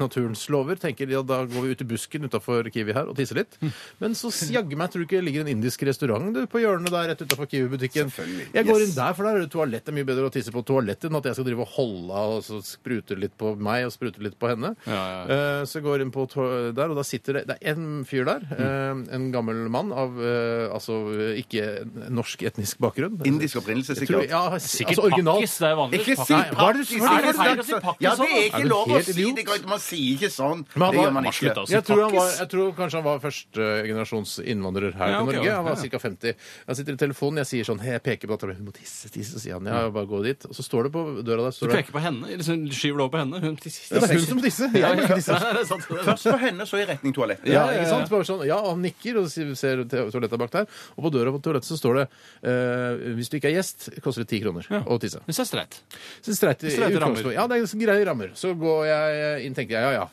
[0.00, 0.76] naturens lover.
[0.80, 3.58] Tenker ja, da går vi ut i busken utafor Kiwi her og tisser litt.
[4.00, 6.90] Men så jaggu meg tror du ikke det ligger en indisk restaurant du, på hjørnet
[6.90, 8.10] der rett utafor Kiwi-butikken.
[8.54, 9.84] Jeg går inn der, for der er det toalett.
[9.86, 12.12] Det er mye bedre å tisse på toalettet enn at jeg skal drive og holde
[12.16, 14.74] av og så sprute litt på meg og sprute litt på henne.
[14.86, 16.26] Ja, ja, Eh, Så jeg går inn på
[16.74, 18.42] der, og da sitter det Det er en fyr der.
[18.56, 20.96] eh, En gammel mann av eh, altså
[21.36, 23.20] ikke norsk etnisk bakgrunn.
[23.26, 24.30] Indisk opprinnelse, Jeg tror- sikkert.
[24.30, 25.40] Ja, Sikkert altså original.
[25.40, 25.58] pakkis.
[25.58, 26.00] Det er vanlig.
[26.00, 27.00] Ikke si Nei, hva er det- pakkis!
[27.00, 28.86] hva er det- Er feil å si pakkis Ja, det er Er ikke du lov
[28.86, 29.36] å helt si idiot?
[29.36, 29.44] det.
[29.46, 30.58] går- Man sier ikke sånn.
[30.74, 31.32] Men han Det var- gjør man ikke.
[31.36, 31.72] Slutt, altså.
[31.76, 35.34] Jeg tror, han var, jeg tror kanskje han var førstegenerasjons innvandrer her Ja, til ok,
[35.36, 35.52] Norge.
[35.56, 35.88] Han var ja.
[35.90, 35.98] ca.
[35.98, 36.34] 50.
[36.68, 38.54] Jeg sitter i telefonen, jeg sier sånn Jeg peker på dattera mi.
[38.60, 39.34] Hun må tisse, tisse.
[39.36, 40.44] Så sier han ja, bare gå dit.
[40.46, 42.26] Og så står det på døra der Du står det, peker på henne?
[42.36, 43.40] liksom så skyver det over på henne?
[43.40, 44.00] Hun tisser.
[44.00, 44.70] Det er hun som tisser.
[44.72, 45.32] Jeg må ikke tisse.
[45.32, 45.52] Nei, det er.
[45.52, 45.82] Det er sant.
[45.86, 47.52] Først på henne, så i retning toalettet.
[47.52, 48.10] Ja, ikke sant?
[48.10, 50.66] Bare sånn, ja, han nikker og ser ser to- toalettet bak der.
[50.96, 52.06] Og på døra på toalettet så står det
[52.46, 55.20] eh, hvis du ikke er gjest, koster det ti kroner å tisse.
[55.26, 55.80] Det er streit.
[56.22, 57.18] Så streit i Streite rammer.
[57.18, 57.34] utgangspunktet.
[57.38, 58.30] Ja, det er greie rammer.
[58.38, 60.08] Så går jeg inn, tenker jeg, ja, ja.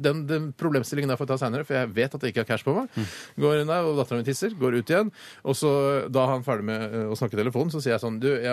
[0.00, 2.48] Den, den problemstillingen der får jeg ta seinere, for jeg vet at jeg ikke har
[2.48, 2.88] cash på meg.
[3.40, 4.54] Går inn der, og dattera mi tisser.
[4.58, 5.10] Går ut igjen.
[5.44, 5.70] Og så,
[6.08, 8.28] da er han ferdig med eh, å snakke i telefonen, så sier jeg sånn Du,
[8.30, 8.46] jeg,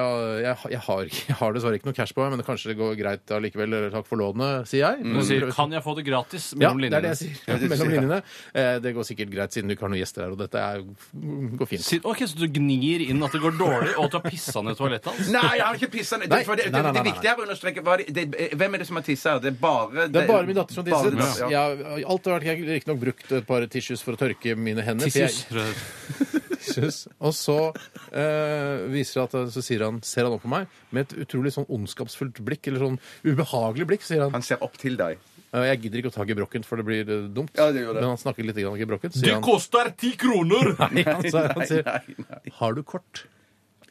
[0.43, 2.95] jeg, jeg, har, jeg har dessverre ikke noe cash på meg, men kanskje det går
[2.99, 3.77] greit allikevel.
[3.77, 5.05] Eller takk for lånet, sier jeg.
[5.07, 7.67] Du sier 'kan jeg få det gratis' Ja, det er det jeg sier.
[7.71, 8.21] Mellom linjene.
[8.53, 10.83] Eh, Det går sikkert greit siden du ikke har noen gjester her, og dette er,
[11.57, 11.83] går fint.
[11.83, 14.61] Sitt, Ok, Så du gnir inn at det går dårlig, og at du har pissa
[14.61, 15.29] ned toalettet hans?
[15.33, 16.29] Nei, jeg har ikke pissa ned.
[16.29, 18.87] Det, for det, det, det viktige er å understreke hva det, det, Hvem er det
[18.87, 19.39] som har tissa her?
[19.43, 20.96] Det er bare Det er bare min datter som tisser.
[21.05, 21.63] Min Ja.
[21.73, 22.07] ja.
[22.07, 25.09] alt har vært, jeg har riktignok brukt et par tissues for å tørke mine hender.
[25.09, 25.75] for jeg-
[26.67, 27.07] Tissues.
[27.23, 27.57] Og så
[28.11, 31.53] eh, viser det at så sier han, ser han opp på meg med et utrolig
[31.55, 34.33] sånn ondskapsfullt blikk, eller sånn ubehagelig blikk, sier han.
[34.35, 35.17] Han ser opp til deg.
[35.53, 37.53] Eh, Jeg gidder ikke å ta gebrokken, for det blir eh, dumt.
[37.55, 38.01] Ja, det gjør det.
[38.03, 39.13] Men han snakker litt grann om gebrokkent.
[39.15, 40.73] Det Sier han, koster ti kroner!
[40.91, 42.41] Nei, han, sa- han sier Nei, nei.
[42.59, 43.23] Har du kort?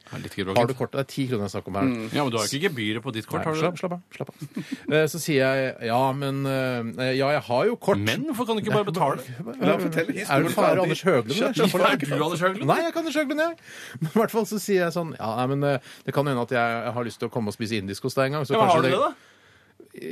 [0.07, 0.93] Ja, litt Har du kortet?
[0.95, 1.87] Det er ti kroner jeg snakker om her.
[2.15, 3.81] Ja, men du har jo ikke gebyret på ditt kort, Nei, har slapp, du?
[3.81, 4.01] slapp av.
[4.15, 4.35] slapp av.
[4.97, 7.99] Eh, Så sier jeg ja, men eh, Ja, jeg har jo kort.
[7.99, 9.19] Men hvorfor kan du ikke bare betale?
[9.59, 10.81] La ham fortelle Er historien du fare.
[10.85, 11.37] Anders Høglund?
[11.37, 11.91] eller?
[11.91, 12.67] Er du Anders Høglund?
[12.71, 13.57] Nei, jeg kan Anders Høglund, jeg.
[14.01, 16.47] Men i hvert fall så sier jeg sånn Ja, nei, men eh, det kan hende
[16.47, 18.47] at jeg, har lyst til å komme og spise indisk hos deg en gang.
[18.47, 19.11] Så Ja, men har du det, da?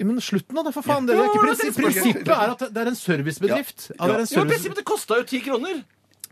[0.06, 1.06] Men slutten av det, for faen!
[1.06, 1.76] Det er ikke prinsipp.
[1.78, 3.92] Prinsippet er at det er en servicebedrift.
[3.94, 4.50] Ja, det er en Jo, men service...
[4.56, 5.84] prinsippet, det kosta jo ti kroner!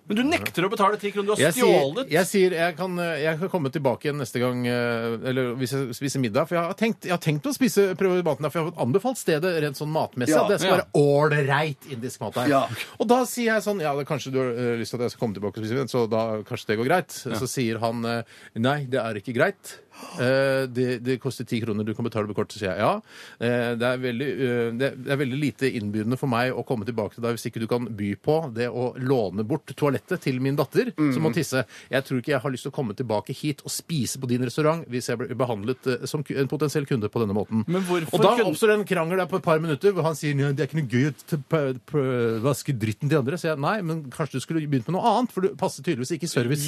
[0.09, 1.29] Men du nekter å betale ti kroner.
[1.29, 2.09] Du har Jeg sier, stjålet.
[2.11, 5.71] jeg sier jeg kan, eh, jeg kan komme tilbake igjen neste gang eh, Eller hvis
[5.71, 6.49] jeg spiser middag.
[6.49, 8.83] For jeg har tenkt, jeg har tenkt å spise prøve maten der, for jeg har
[8.83, 10.35] anbefalt stedet rent sånn matmessig.
[10.35, 10.81] Ja, at det skal ja.
[10.81, 12.51] være ålreit indisk mat der.
[12.51, 12.63] Ja.
[12.99, 15.15] Og da sier jeg sånn Ja, det, kanskje du har eh, lyst til at jeg
[15.15, 17.15] skal komme tilbake og spise middag, så da kanskje det går greit.
[17.23, 19.77] Så sier han eh, nei, det er ikke greit.
[20.19, 22.51] Eh, det, det koster ti kroner, du kan betale med kort.
[22.53, 22.93] Så sier jeg ja.
[23.39, 26.86] Eh, det, er veldig, eh, det, det er veldig lite innbydende for meg å komme
[26.88, 30.39] tilbake til deg hvis ikke du kan by på det å låne bort toalettet til
[30.43, 31.63] min datter som må tisse.
[31.93, 34.43] Jeg tror ikke jeg har lyst til å komme tilbake hit og spise på din
[34.45, 37.63] restaurant hvis jeg blir behandlet eh, som ku- en potensiell kunde på denne måten.
[37.67, 40.03] Men hvorfor og da kunne- oppstår det en krangel der på et par minutter hvor
[40.10, 43.19] han sier «Nei, det er ikke noe gøy å t- p- p- vaske dritten til
[43.21, 43.38] andre.
[43.39, 46.15] Så jeg nei, men kanskje du skulle begynt med noe annet, for du passer tydeligvis
[46.17, 46.67] ikke i service.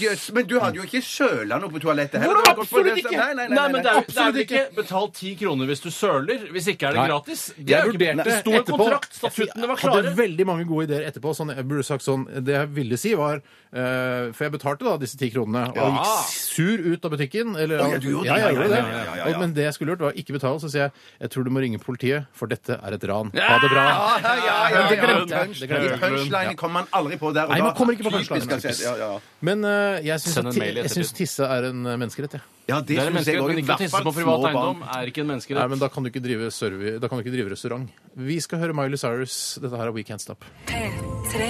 [0.00, 2.40] Jøss, men du hadde jo ikke søla noe på toalettet heller.
[2.40, 3.10] for Absolutt ikke!
[3.16, 5.66] Nei, Nei, nei, nei, men det er, nei, det er vel ikke betalt ti kroner
[5.70, 6.46] hvis du søler.
[6.54, 7.42] Hvis ikke er det gratis.
[7.56, 9.16] Det Jeg er vurderte det sto en etterpå kontrakt.
[9.18, 11.34] Statuttene var Jeg hadde veldig mange gode ideer etterpå.
[11.36, 14.96] Sånn, jeg burde sagt sånn Det jeg ville si, var eh, For jeg betalte da
[15.02, 17.54] disse ti kronene og gikk sur ut av butikken.
[17.56, 18.30] Eller, ja, du gjorde det?
[18.30, 18.80] ja, jeg Ja, gjorde ja, det.
[18.80, 19.38] ja, ja, ja, ja.
[19.42, 20.60] Men det jeg skulle gjort, var ikke betale.
[20.62, 20.92] Så sier jeg
[21.26, 23.30] jeg tror du må ringe politiet, for dette er et ran.
[23.36, 23.84] Ha det bra.
[23.86, 25.42] Ja, ja, ja, ja, det ja, glemte ja.
[25.44, 25.56] jeg.
[25.60, 26.00] Det glemte jeg.
[26.06, 27.46] Punchline kommer man aldri på der.
[27.48, 28.60] og Nei, da- man kommer ikke på Typisk, punchline.
[28.70, 28.84] altså.
[28.86, 29.10] Ja, ja.
[29.46, 31.16] Men eh, jeg syns Send en mail syns ettertid.
[31.20, 32.44] tisse er en eh, menneskerett, jeg.
[32.66, 34.40] Ja, Det er en synes jeg menneskerett, men ikke å hvert tisse fall på privat
[34.42, 34.56] barn.
[34.56, 35.70] eiendom er ikke en Nei, menneskerett.
[35.70, 37.90] men da kan du ikke drive, servi- da kan du ikke drive restaurant.
[38.16, 39.58] Vi skal høre Miley Cyrus.
[39.62, 40.44] Dette her er We Can't Stop.
[40.66, 41.46] P3.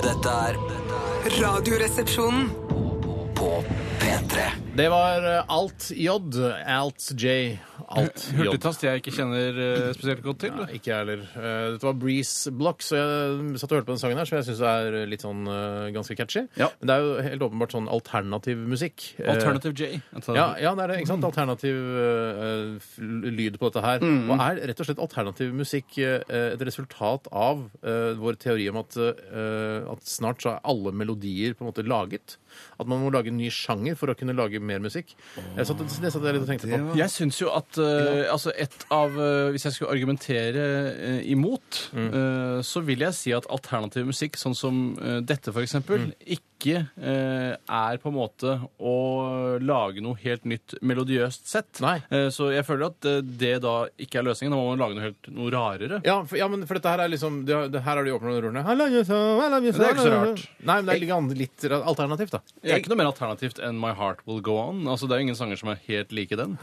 [0.00, 2.50] Dette er dette er Radioresepsjonen.
[3.34, 3.64] på
[3.98, 4.69] P3.
[4.80, 6.08] Det var eh, Alt J.
[6.64, 7.58] Alt J.
[7.90, 8.36] Alt J.
[8.38, 10.54] Hurtigtast jeg ikke kjenner eh, spesielt godt til.
[10.56, 11.24] Ja, ikke jeg heller.
[11.36, 14.38] Eh, Dette var Breeze Block, så jeg satt og hørte på den sangen her, som
[14.38, 16.46] jeg syns er litt sånn eh, ganske catchy.
[16.56, 16.70] Ja.
[16.80, 19.04] Men det er jo helt åpenbart sånn alternativ musikk.
[19.18, 20.00] Eh, Alternative J.
[20.32, 20.98] Ja, ja, det er det.
[21.02, 21.28] ikke sant?
[21.28, 22.96] Alternativ uh,
[23.36, 24.08] lyd på dette her.
[24.08, 28.80] Og er rett og slett alternativ musikk eh, et resultat av uh, vår teori om
[28.80, 32.40] at, uh, at snart så er alle melodier på en måte laget?
[32.80, 35.14] At man må lage en ny sjanger for å kunne lage mer musikk?
[35.56, 36.96] Jeg satt, det satt jeg litt og tenkte på.
[37.00, 41.82] Jeg syns jo at eh, altså et av eh, Hvis jeg skulle argumentere eh, imot,
[41.96, 46.10] eh, så vil jeg si at alternativ musikk, sånn som uh, dette f.eks., eksempel
[46.60, 48.94] ikke eh, er på en måte å
[49.62, 51.80] lage noe helt nytt melodiøst sett.
[51.80, 51.96] Nei.
[52.12, 54.52] Eh, så jeg føler at eh, det da ikke er løsningen.
[54.54, 56.00] Da må man lage noe helt noe rarere.
[56.06, 58.34] Ja, for, ja, men for dette her er liksom det, det, Her har de åpna
[58.36, 58.64] rørene.
[58.66, 60.44] I love you so, I love you so, Det er ikke så rart.
[60.60, 62.39] Nei, men det er an- litt alternativt, da.
[62.62, 64.84] Det er ikke noe mer alternativt enn My Heart Will Go On.
[64.88, 66.56] Altså, det er jo ingen sanger som er helt like den.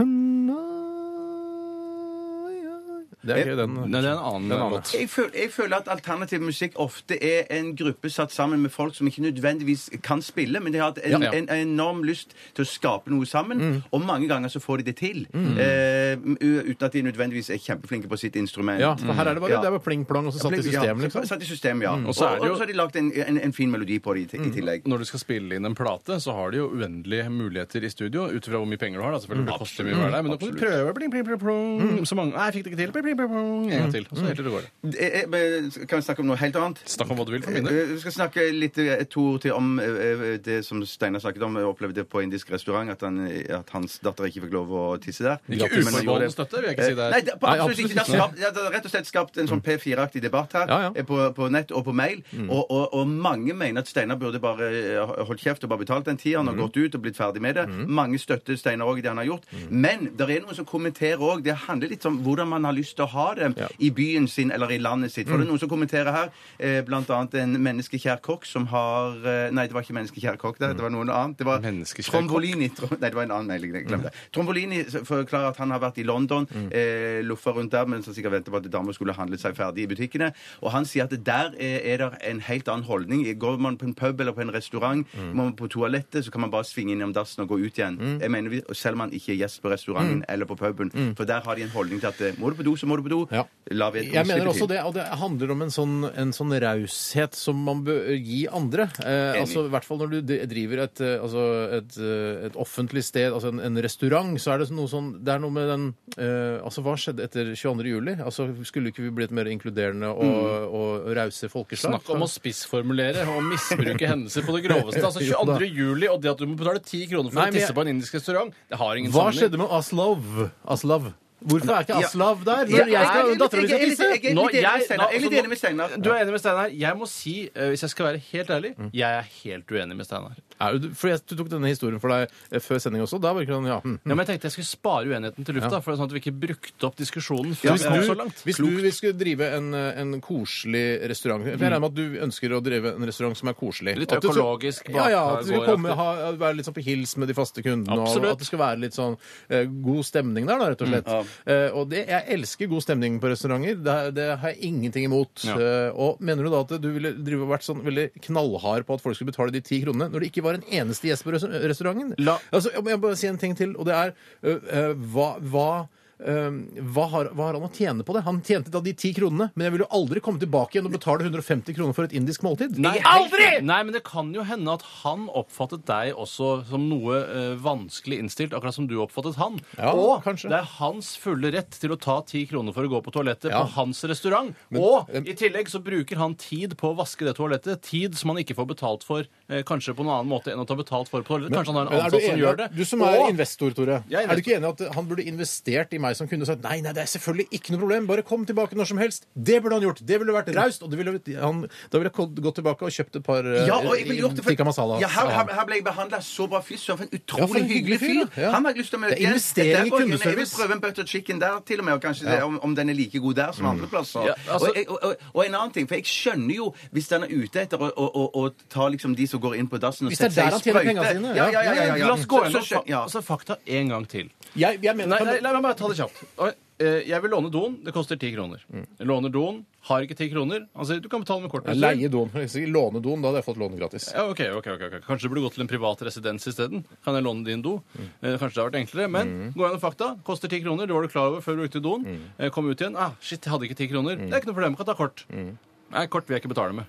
[3.26, 3.74] Det er ikke den.
[3.90, 4.84] Nei, det er en annen Den annen.
[4.94, 8.94] Jeg føler, jeg føler at alternativ musikk ofte er en gruppe satt sammen med folk
[8.96, 11.32] som ikke nødvendigvis kan spille, men de har hatt en, Ja.
[11.34, 14.96] en, enorm lyst til å skape noe sammen, og mange ganger så får de det
[14.98, 15.26] til.
[15.34, 18.80] Eh, u- uten at de nødvendigvis er kjempeflinke på sitt instrument.
[18.80, 19.62] Ja, for her er det bare, Ja.
[19.62, 21.26] det er bare pling-plong og så satt i Ja, system, liksom.
[21.26, 21.92] Satt i system, ja.
[21.96, 23.72] Og Og så er det jo- og så har de lagd en, en, en fin
[23.72, 24.84] melodi på det i, i tillegg.
[24.86, 28.28] Når du skal spille inn en plate, så har de jo uendelige muligheter i studio.
[28.30, 29.12] Ut ifra hvor mye penger du har.
[29.12, 29.46] da, selvfølgelig.
[29.48, 30.94] Det koster mye å være der, Men nå kan du prøve.
[30.94, 32.06] Bling, bling, bling, plong.
[32.06, 32.92] Så mange, Nei, jeg fikk det ikke til.
[32.92, 33.07] Bling, bling, bling.
[33.12, 34.08] En gang til.
[34.12, 34.66] Og så helt til det går.
[34.84, 35.00] det.
[35.00, 36.82] Eh, eh, Kan vi snakke om noe helt annet?
[36.90, 37.78] Snakk om hva du vil for min del.
[37.82, 41.44] Eh, Vi skal snakke litt eh, to ord til om eh, det som Steinar snakket
[41.48, 41.56] om.
[41.60, 43.20] Jeg opplevde på indisk restaurant at, han,
[43.60, 45.38] at hans datter ikke fikk lov å tisse der.
[45.48, 46.32] Ikke Men han gjorde uforbeholden det.
[46.36, 47.12] støtte, vil jeg ikke si det Eh.
[47.12, 47.98] Nei, det, på, Nei, absolutt absolutt ikke.
[47.98, 50.80] Det har, skapt, det har rett og slett skapt en sånn P4-aktig debatt her Ja,
[50.88, 50.92] ja.
[50.96, 52.24] eh, På, på nett og på mail.
[52.50, 56.06] Og, og, og mange mener at Steinar burde bare eh, holdt kjeft og bare betalt
[56.10, 57.68] den tieren og gått ut og blitt ferdig med det.
[57.88, 59.48] Mange støtter Steinar òg i det han har gjort.
[59.70, 61.44] Men det er noen som kommenterer òg.
[61.46, 63.68] Det handler litt om hvordan man har lyst til å ha dem Ja.
[63.80, 65.28] i byen sin eller i landet sitt.
[65.30, 69.52] For det er noen som kommenterer her, eh, annet en menneskekjær kokk som har eh,
[69.52, 71.38] Nei, det var ikke menneskekjær kokk, det, det var noen annet.
[71.38, 72.70] Det var Trombolini.
[72.76, 73.74] Tro, nei, det var en annen melding.
[73.78, 74.14] Jeg glemte det.
[74.36, 78.32] Trombolini forklarer at han har vært i London, eh, loffa rundt der mens han sikkert
[78.38, 80.32] venter på at damer skulle handle seg ferdig i butikkene.
[80.64, 83.24] Og han sier at der er, er det en helt annen holdning.
[83.40, 86.42] Går man på en pub eller på en restaurant, må man på toalettet, så kan
[86.42, 87.98] man bare svinge innom dassen og gå ut igjen.
[88.22, 90.92] Jeg mener, Selv om man ikke er gjest på restauranten eller på puben.
[91.18, 92.98] For der har de en holdning til at eh, må du på do, så må
[92.98, 93.20] du på do.
[93.36, 93.44] Ja.
[93.70, 94.72] La vedkommende Jeg mener slippe også til.
[94.72, 98.86] det, og det handler om en sånn, en sånn raushet som man bør gi andre.
[99.04, 101.44] Eh, altså, I hvert fall når du driver et, eh, altså,
[101.82, 105.34] et, eh, et offentlig sted, altså en, en restaurant, så er det noe sånn Det
[105.36, 105.84] er noe med den
[106.16, 107.92] eh, Altså, hva skjedde etter 22.
[107.92, 108.16] juli?
[108.24, 111.98] Altså, Skulle ikke vi blitt mer inkluderende og, og rause folkeslag?
[112.00, 115.04] Snakk om å spissformulere og misbruke hendelser på det groveste.
[115.04, 115.68] Altså 22.
[115.76, 117.76] juli, og det at du må betale 10 kroner for Nei, å men tisse jeg-
[117.76, 119.42] på en indisk restaurant, det har ingen Hva sammenheng.
[119.44, 120.52] skjedde med Aslov?
[120.66, 121.12] Aslav?
[121.46, 122.66] Hvorfor er ikke Aslav der?
[122.66, 124.04] Når jeg skal, jeg er litt- dattera mi skal er tisse?
[124.04, 124.64] er Nå, jeg-.
[124.64, 125.90] Jeg er litt enig med Steinar.
[126.02, 126.70] Du er enig med Steinar.
[126.74, 128.90] Jeg må si, eh, hvis jeg skal være helt ærlig, Mm.
[128.94, 130.34] jeg er helt uenig med Steinar.
[130.60, 133.22] Er du, for jeg, du tok denne historien for deg eh, før sending også.
[133.22, 133.80] Da var det ikke sånn, ja.
[133.82, 134.00] hm.
[134.04, 136.34] Ja, men jeg tenkte jeg skulle spare uenigheten til lufta, for sånn at vi ikke
[136.40, 138.42] brukte opp diskusjonen før Ja, vi kom så langt.
[138.44, 141.94] hvis du vil skulle drive en, eh, en koselig restaurant For Jeg regner med at
[141.94, 143.96] du ønsker å drive en restaurant som er koselig.
[143.96, 146.74] Litt At du skal- økologisk, Ja, ja, at du skal komme, ha, være litt sånn
[146.74, 147.94] på hils med de faste kundene.
[147.94, 148.32] Og Absolutt.
[148.32, 149.18] at det skal være litt sånn
[149.52, 151.27] eh, god stemning der, da, rett og slett.
[151.46, 153.76] Eh, og det, jeg elsker god stemning på restauranter.
[153.84, 155.44] Det, det har jeg ingenting imot.
[155.48, 155.58] Ja.
[155.60, 158.98] Eh, og mener du da at du ville drive og vært sånn veldig knallhard på
[158.98, 161.36] at folk skulle betale de ti kronene, når det ikke var en eneste gjest på
[161.36, 162.16] res- restauranten?
[162.24, 164.14] La- Altså, jeg må jeg bare si en ting til, og det er
[164.44, 165.70] øh, øh, hva, hva
[166.18, 168.24] hva, har, hva har han å tjene på det?
[168.26, 170.96] Han tjente da de ti kronene, men jeg vil jo aldri komme tilbake igjen og
[170.96, 172.78] betale 150 kroner for et indisk måltid.
[172.82, 173.50] Nei, aldri!
[173.66, 178.20] Nei, men det kan jo hende at han oppfattet deg også som noe uh, vanskelig
[178.24, 179.60] innstilt, akkurat som du oppfattet han.
[179.78, 180.50] Ja, og kanskje.
[180.54, 183.52] det er hans fulle rett til å ta ti kroner for å gå på toalettet
[183.54, 183.62] Ja.
[183.64, 184.56] på hans restaurant.
[184.74, 188.42] og i tillegg så bruker han tid på å vaske det toalettet, tid som han
[188.42, 191.22] ikke får betalt for eh, kanskje på en annen måte enn å ta betalt for
[191.24, 191.56] på toalettet.
[191.56, 192.68] Kanskje han har en Men er du, ansatt som enig, gjør det.
[192.76, 194.04] du som er Og- investor, Tore.
[194.10, 196.42] Jeg er Er du ikke enig i at han burde investert i meg som kunde
[196.44, 198.98] og sagt nei, nei, det er selvfølgelig ikke noe problem, bare kom tilbake når som
[198.98, 199.26] helst?
[199.36, 200.02] Det burde han gjort.
[200.06, 200.84] Det ville vært raust.
[200.84, 203.66] Og det ville, han, da ville jeg gått gått tilbake og kjøpt et par eh,
[203.68, 205.00] Ja, og jeg ville gjort det tikka masala.
[205.00, 206.62] ja, her, her, her ble jeg behandla så bra.
[206.62, 208.30] Fy søren, for en Ja, utrolig for en hyggelig fyr.
[208.38, 208.52] ja.
[208.52, 210.36] Han har jeg lyst til å møte Det er investering i går jeg.
[210.38, 212.90] Vil prøve en butter chicken der til og med, og kanskje det, om, om den
[212.90, 214.26] er like god der som andre plasser.
[214.28, 217.08] Ja, altså- og, jeg, og, og, og en annen ting, for jeg skjønner jo hvis
[217.10, 219.80] den er ute etter å, å, å, å ta liksom de som går inn på
[219.80, 220.94] dassen og Hvis det er setter der han seg i tjener sprøyte.
[220.94, 221.62] pengene sine, Ja, ja.
[221.62, 222.08] ja, ja, ja, ja.
[222.08, 223.02] La oss gå Så- gjennom så fa ja.
[223.04, 224.30] altså, fakta en gang til.
[224.56, 226.24] Jeg, jeg mener Nei, nei, la meg bare ta det kjapt.
[226.40, 227.78] Oi, eh, Jeg vil låne doen.
[227.84, 228.60] Det koster ti kroner.
[228.74, 229.66] Jeg låner doen.
[229.88, 230.66] Har ikke ti kroner.
[230.76, 231.66] Han sier du kan betale med kort.
[231.66, 232.30] Jeg leier doen.
[232.34, 234.12] Jeg låner doen, da hadde jeg fått låne gratis.
[234.14, 234.96] Ja, ok, ok, ok, ok.
[235.06, 236.84] Kanskje du burde gått til en privat residens isteden?
[237.06, 237.82] Kan jeg låne din do?
[238.24, 239.10] Eh, Kanskje det har vært enklere.
[239.12, 240.18] Men gå gjennom fakta.
[240.24, 240.88] Koster ti kroner.
[240.88, 242.06] Det var du klar over før du brukte doen.
[242.40, 242.96] Eh, Kom ut igjen.
[242.98, 244.16] Ah, shit, jeg hadde ikke ti kroner.
[244.18, 244.76] Det er ikke noe problem.
[244.76, 245.24] Kan ta kort.
[245.30, 246.86] Nei, kort vil jeg ikke betale med.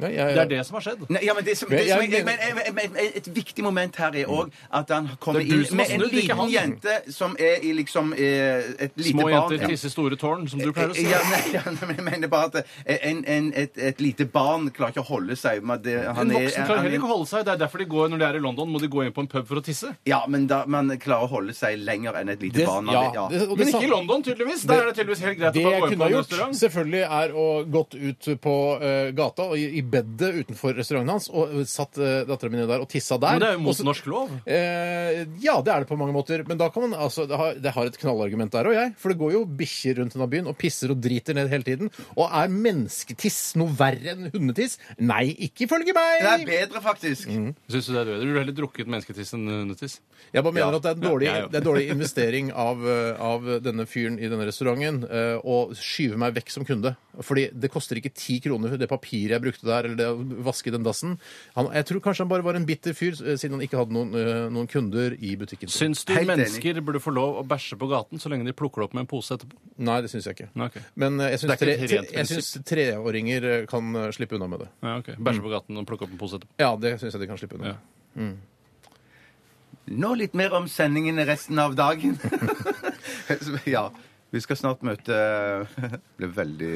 [0.00, 0.28] Nei, ja.
[0.34, 1.04] Det er det som har skjedd.
[1.10, 3.96] Nei, ja, men det som, det som jeg jeg, men, men, men, Et viktig moment
[4.00, 7.64] her er òg at han kommer Det er inn med en liten jente som er
[7.66, 10.96] i liksom eh, et lite Små barn jenter tisser store tårn, som du pleier å
[10.96, 11.06] si.
[11.10, 14.94] Ja, nei, ja, men jeg mener bare at en, en, et, et lite barn klarer
[14.94, 17.30] ikke å holde seg med det, han En voksen klarer heller er- ikke å holde
[17.30, 17.44] seg.
[17.46, 19.24] Det er derfor de går, når de er i London, må de gå inn på
[19.24, 19.92] en pub for å tisse.
[20.08, 22.90] Ja, men da, man klarer å holde seg lenger enn et lite det, barn.
[22.92, 23.26] ja, ja.
[23.32, 24.66] det, det Men ikke i London, tydeligvis.
[24.70, 26.16] Der er det tydeligvis helt greit Det å jeg gå inn kunne på ha en
[26.18, 31.12] gjort, selvfølgelig, er å gått ut på uh, gata og i, i bedet utenfor restauranten
[31.14, 33.36] hans og satt uh, dattera mi ned der og tissa der.
[33.38, 34.30] Men det er jo mot Også- norsk lov.
[34.46, 36.44] Eh, ja, det er det på mange måter.
[36.48, 38.94] Men da kan man, altså, det, har, det har et knallargument der òg, jeg.
[39.00, 41.90] For det går jo bikkjer rundt denne byen og pisser og driter ned hele tiden.
[42.16, 44.78] Og er mennesketiss noe verre enn hundetiss?
[44.98, 46.20] Nei, ikke ifølge meg!
[46.24, 47.28] Det er bedre, faktisk.
[47.30, 48.20] Syns du det er bedre?
[48.22, 49.98] Du ville heller drukket mennesketiss enn hundetiss?
[50.34, 50.76] Jeg bare mener Ja.
[50.76, 51.48] at det er en dårlig, Ja, ja, ja.
[51.48, 56.16] det er dårlig investering av, eh, av denne fyren i denne restauranten eh, å skyve
[56.20, 56.94] meg vekk som kunde.
[57.20, 60.72] Fordi det koster ikke ti kroner det papiret jeg brukte der, eller det å vaske
[60.74, 61.16] den dassen.
[61.56, 63.96] Han, jeg tror kanskje han bare var en bitter fyr, eh, siden han ikke hadde
[63.96, 65.72] noen, eh, noen kunder i butikken.
[65.72, 66.36] Syns du Helt enig.
[66.44, 69.06] mennesker burde få lov å bæsje på gaten så lenge de plukker det opp med
[69.06, 69.56] en pose etterpå?
[69.78, 70.50] Nei, det syns jeg ikke.
[70.68, 70.84] Okay.
[71.00, 74.70] Men eh, jeg syns er tre, treåringer kan slippe unna med det.
[74.82, 75.14] Ja, ok.
[75.18, 76.56] Bæsje på gaten og plukke opp en pose etterpå.
[76.62, 77.74] Ja, det syns jeg de kan slippe unna.
[77.74, 78.30] Ja.
[79.90, 82.18] Nå litt mer om sendingen resten av dagen.
[83.66, 83.88] ja.
[84.30, 86.74] Vi skal snart møte Det ble veldig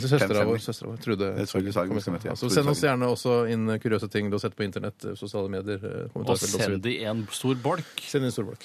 [0.00, 2.34] søstera vår, søstera vår Trude Det Trude Sagen skal møte, ja.
[2.34, 5.50] Ja, Send oss gjerne også inn kuriøse ting du har sett på internett, eh, sosiale
[5.52, 6.78] medier, eh, Og send osv.
[6.84, 8.00] de en stor bolk.
[8.08, 8.64] Send inn storbolk.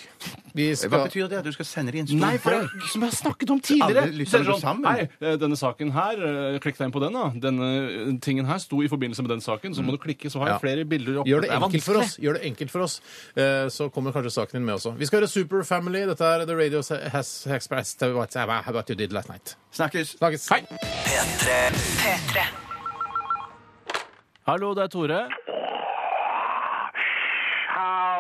[0.56, 2.62] Vi Hva skal betyr det at du skal sende dem en stor Nei, for det
[2.64, 2.76] bolk?
[2.84, 4.04] er som jeg har snakket om tidligere.
[4.08, 4.88] Alle lytterne Så er det går sammen.
[4.90, 6.24] Hei, eh, denne saken her,
[6.64, 7.26] klikk deg inn på den, da.
[7.48, 9.76] Denne tingen her sto i forbindelse med den saken.
[9.76, 11.30] Så må du klikke, så har jeg flere bilder oppe.
[11.30, 12.16] Gjør det enkelt for oss.
[12.18, 13.00] Gjør det enkelt for oss.
[13.76, 14.96] Så kommer kanskje saken din med også.
[14.98, 16.06] Vi skal høre Super Family.
[16.08, 18.00] Dette er The Radio Has Expressed
[18.36, 19.56] What, what you did last night.
[19.72, 20.18] Snakkes.
[20.18, 20.50] Snakkes.
[20.50, 20.62] Hei!
[20.62, 21.48] P3
[22.02, 22.40] P3.
[24.48, 25.30] Hallo, det er Tore.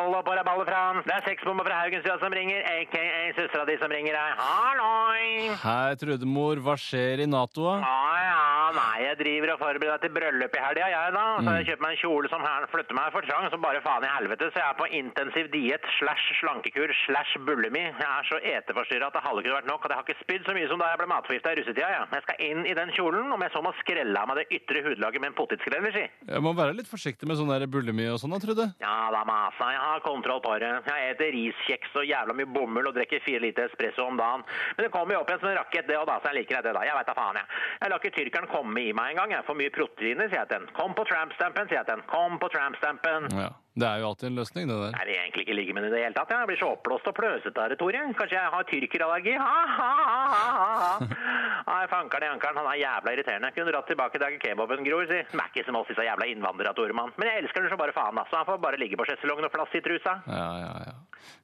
[0.09, 1.03] Hallo på deg, balle Frans.
[1.05, 3.01] Det er sexbomba fra Haugenstua som ringer, aka
[3.37, 4.39] søstera di som ringer deg.
[4.41, 5.51] Halloi!
[5.61, 6.57] Hei, Trudemor.
[6.65, 7.75] Hva skjer i Nato, da?
[7.85, 11.25] Ja, nei, jeg driver og forbereder meg til bryllup i helga, jeg da.
[11.45, 14.07] Så jeg kjøper meg en kjole som her flytter meg for trang, som bare faen
[14.07, 14.49] i helvete.
[14.49, 17.85] Så jeg er på intensiv diett slash slankekur slash bulimi.
[17.85, 19.85] Jeg er så eteforstyrra at det hadde ikke vært nok.
[19.85, 22.01] At jeg har ikke spydd så mye som da jeg ble matforgifta i russetida, ja.
[22.17, 24.81] Jeg skal inn i den kjolen, om jeg så må skrelle av meg det ytre
[24.89, 26.07] hudlaget med en potetskreller, si.
[26.33, 28.69] Jeg må være litt forsiktig med sånn der og sånn, da, Trude.
[28.81, 29.69] Ja da, masa.
[29.75, 30.71] Jeg har kontroll på det.
[30.89, 34.45] Jeg spiser riskjeks og jævla mye bomull og drikker fire liter espresso om dagen.
[34.77, 36.83] Men det kommer jo opp en rakett, det og da, så jeg liker det, da.
[36.87, 37.63] Jeg veit da faen, jeg.
[37.79, 39.33] Jeg lar ikke tyrkeren komme i meg engang.
[39.35, 40.69] Jeg får mye proteiner, sier jeg til den.
[40.77, 42.05] Kom på trampstampen, sier jeg til den.
[42.11, 43.29] Kom på trampstampen.
[43.37, 43.49] Ja.
[43.79, 44.95] Det er jo alltid en løsning, det der.
[44.97, 46.33] Jeg vil egentlig ikke ligge med det i det hele tatt.
[46.35, 48.01] Jeg blir så oppblåst og pløsete av det, Tore.
[48.19, 49.35] Kanskje jeg har tyrkerallergi?
[49.39, 50.91] Ha, ha, ha, ha, ha.
[51.69, 53.53] Nei, fankeren i ankeren, han er jævla irriterende.
[53.55, 55.21] Kunne dratt tilbake der kebaben gror, si.
[55.23, 57.13] Er ikke som oss, disse jævla innvandrere, Toremann.
[57.21, 58.41] Men jeg elsker den så bare faen, altså.
[58.41, 60.19] Han får bare ligge på sjeselongen og flasse i trusa.
[60.27, 60.97] Ja, ja, ja.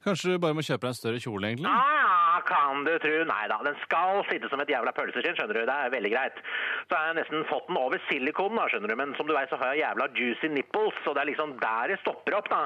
[0.06, 1.72] Kanskje du bare må kjøpe deg en større kjole, egentlig?
[1.72, 3.14] Ja, kan du tru.
[3.26, 5.62] Nei da, den skal sitte som et jævla pølseskinn, skjønner du.
[5.66, 6.42] Det er veldig greit.
[6.86, 8.98] Så har jeg nesten fått den over silikonen, da, skjønner du.
[9.00, 11.94] Men som du vet, så har jeg jævla juicy nipples, og det er liksom der
[11.94, 12.62] det stopper opp, da.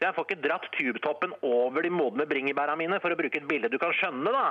[0.00, 3.48] Så jeg får ikke dratt tubetoppen over de modne bringebæra mine, for å bruke et
[3.50, 4.46] bilde du kan skjønne, da.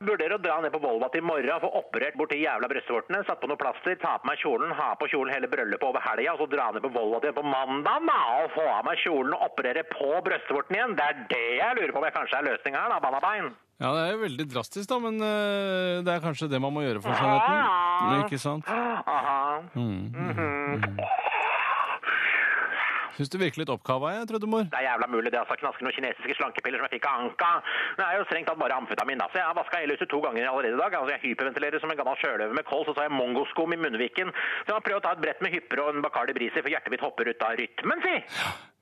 [0.00, 3.50] Vurderer å dra ned på Volvat i morgen, få operert borti jævla brystvortene, satt på
[3.50, 6.50] noe plaster, ta på meg kjolen, ha på kjolen hele bryllupet over helga, og så
[6.56, 9.84] dra ned på Volva til på mandag, da, og få av meg kjolen og operere
[9.92, 10.96] på brystvorten igjen.
[10.98, 13.52] Det er det jeg lurer på om jeg kanskje er løsning her, da, bannabein.
[13.82, 16.84] Ja, det er jo veldig drastisk, da, men uh, det er kanskje det man må
[16.84, 18.22] gjøre for skjønnheten.
[18.22, 18.68] Ikke sant?
[18.70, 19.40] Aha.
[19.74, 21.18] Mm.
[23.16, 24.64] Syns du virkelig litt oppkava, jeg, Trøddemor.
[24.72, 25.56] Det er jævla mulig det, altså.
[25.60, 27.50] Knasker noen kinesiske slankepiller som jeg fikk av Anka.
[27.98, 29.28] Det er jo strengt tatt bare amfetamin, da.
[29.32, 30.96] Så jeg har vaska hele huset to ganger allerede i dag.
[30.98, 33.80] Altså, jeg hyperventilerer som en gammel sjøløve med kols, og så har jeg mongoskum i
[33.84, 34.32] munnviken.
[34.64, 36.72] Så jeg må prøve å ta et brett med hypper og en Bacardi Brisi, for
[36.72, 38.16] hjertet mitt hopper ut av rytmen, si!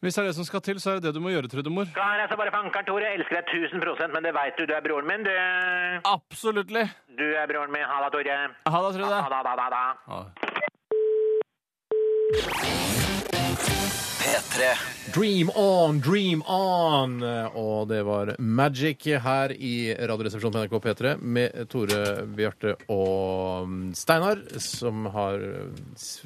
[0.01, 1.91] Hvis det er det som skal til, så er det det du må gjøre, Trudemor.
[1.93, 3.05] Klar, jeg så bare fankeren, Tore.
[3.05, 5.35] Jeg elsker deg 1000% men det veit du, du er broren min, du.
[6.09, 6.73] Absolutt.
[7.21, 7.85] Du er broren min.
[7.85, 8.39] Ha det, Tore.
[8.65, 9.13] Ha det, Trude.
[9.13, 9.85] Ha det, ha det, ha det.
[12.97, 13.00] Ha.
[14.21, 14.67] P3.
[15.15, 17.23] Dream on, dream on!
[17.57, 22.03] Og det var Magic her i Radioresepsjonen på NRK P3 med Tore,
[22.37, 25.41] Bjarte og Steinar, som har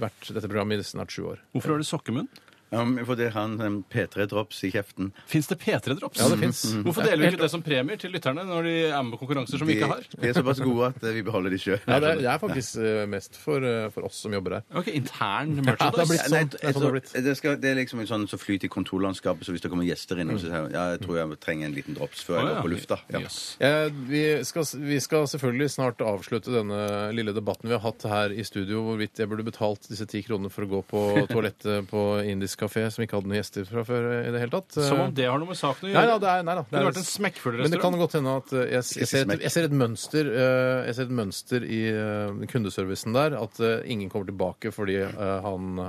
[0.03, 1.45] vært dette programmet i snart sju år.
[1.55, 2.29] Hvorfor har du sokkemunn?
[2.75, 5.13] Um, er han um, P3-drops i kjeften.
[5.31, 6.21] Fins det P3-drops?
[6.21, 6.63] Ja, det finnes.
[6.87, 9.61] Hvorfor deler vi ikke det som premier til lytterne når de er med på konkurranser
[9.61, 10.07] som vi ikke har?
[10.15, 11.79] de er såpass gode at uh, vi beholder de sjøl.
[11.87, 14.67] Ja, det er, det er faktisk eh, mest for, eh, for oss som jobber her.
[14.81, 16.29] Ok, Intern Ja, det merchandise?
[16.55, 19.47] Det er sånn det det, skal, det er liksom en sånn som flyter i kontorlandskapet,
[19.47, 21.77] så hvis det kommer gjester inn, så sier jeg ja, jeg tror jeg trenger en
[21.77, 22.99] liten drops før jeg går på lufta.
[23.15, 23.23] Ja.
[23.69, 26.81] Eh, vi, skal, vi skal selvfølgelig snart avslutte denne
[27.17, 30.53] lille debatten vi har hatt her i studio, hvorvidt jeg burde betalt disse ti kronene
[30.53, 34.07] for å gå på toalettet på indisk kafé som ikke hadde noen gjester fra før
[34.21, 34.77] i det hele tatt.
[34.77, 36.13] Som om det har noe med saken å Nei, gjøre?
[36.13, 36.63] da, det er, nei da.
[36.65, 39.27] det kunne vært en smekkfull Men det kan godt hende at eh, jeg, jeg, ser,
[39.35, 43.37] et, jeg ser et mønster eh, Jeg ser et mønster i eh, kundeservicen der.
[43.41, 45.81] At ingen kommer tilbake fordi han,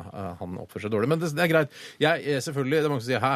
[0.42, 1.10] han oppfører seg dårlig.
[1.12, 1.76] Men det, det er greit.
[2.02, 3.34] Jeg, selvfølgelig, Det er mange som sier hæ,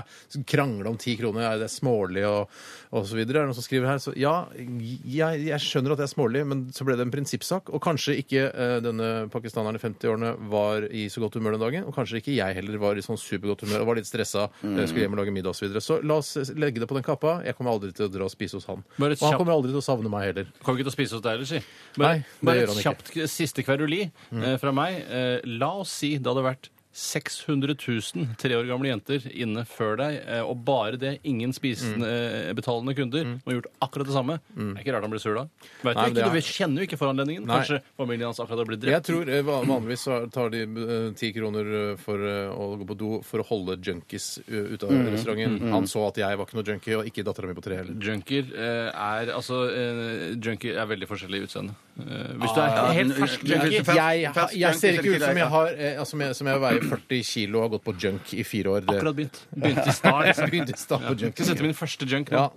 [0.49, 2.49] krangle om ti kroner, er det smålig og,
[2.95, 3.41] og så videre.
[3.41, 4.01] Er det noen som skriver her?
[4.03, 7.71] Så ja, jeg, jeg skjønner at det er smålig, men så ble det en prinsippsak.
[7.73, 8.47] Og kanskje ikke
[8.83, 11.87] denne pakistaneren i 50-årene var i så godt humør den dagen.
[11.89, 14.47] Og kanskje ikke jeg heller var i sånn supergodt humør og var litt stressa.
[14.63, 15.59] eh, Skulle hjem og lage middag osv.
[15.59, 15.83] Så, videre.
[15.85, 17.37] så la oss legge det på den kappa.
[17.45, 18.83] Jeg kommer aldri til å dra og spise hos han.
[18.99, 20.49] Og han kommer aldri til å savne meg heller.
[20.63, 21.61] Kommer ikke til å spise hos deg heller, si.
[21.99, 22.89] Nei, Bare, det bare gjør han et ikke.
[23.21, 24.99] kjapt siste kveruli eh, fra meg.
[25.09, 29.95] Eh, la oss si det hadde vært 600 000 tre år gamle jenter inne før
[29.99, 34.15] deg, eh, og bare det, ingen spisende, eh, betalende kunder, som har gjort akkurat det
[34.15, 34.39] samme.
[34.55, 35.43] Det er ikke rart han blir sur da.
[35.85, 37.45] Vet Nei, du, det ikke, er- du kjenner jo ikke foranledningen.
[37.45, 37.59] Nei.
[37.61, 39.05] Kanskje familien hans akkurat har blitt Jeg drept.
[39.11, 42.87] tror eh, van- Vanligvis så tar de eh, ti kroner eh, for eh, å gå
[42.89, 45.71] på do for å holde junkies eh, ute av restauranten.
[45.71, 47.93] Han så at jeg var ikke noe junkie, og ikke dattera mi på tre heller.
[48.01, 51.77] Junker eh, er altså eh, Junker er veldig forskjellig i utseende.
[51.99, 55.49] Eh, hvis du er helt fersk junkie Jeg, Jeg, jeg ser ikke ut som jeg
[55.53, 58.33] har eh, altså, som jeg, som jeg veier 40 kilo og har gått på junk
[58.33, 58.81] i fire år.
[58.87, 59.39] Det- Akkurat begynt.
[59.55, 60.41] Begynte i start.
[60.49, 61.33] Begynte i stad på junk.
[61.37, 62.37] Skal sette min første junk nå.
[62.37, 62.49] Ja.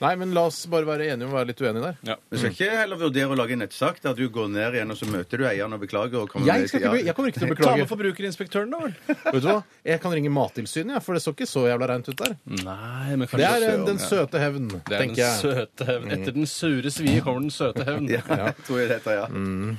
[0.00, 1.96] Nei, men la oss bare være enige om å være litt uenige der.
[2.10, 2.16] Ja.
[2.30, 4.98] Vi skal ikke heller vurdere å lage en nettsak der du går ned igjen og
[5.00, 6.20] så møter du eieren og beklager.
[6.24, 7.78] Og kommer Jeg, skal ikke, be- jeg kommer ikke til å Ta beklage.
[7.84, 8.94] med forbrukerinspektøren, da vel.
[9.36, 9.56] Vet du hva?
[9.88, 12.36] Jeg kan ringe Mattilsynet, ja, for det så ikke så jævla reint ut der.
[12.66, 15.40] Nei, men Det er eh, den søte hevn, Det er tenker den jeg.
[15.42, 16.12] søte hevn.
[16.16, 18.10] Etter den sure svie kommer den søte hevn.
[18.16, 19.26] Ja, tror jeg det heter, ja.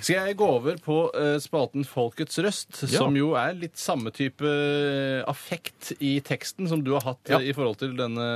[0.01, 3.03] Skal jeg gå over på eh, spalten Folkets røst, Ja.
[3.03, 7.39] som jo er litt samme type eh, affekt i teksten som du har hatt Ja.
[7.39, 8.27] eh, i forhold til denne,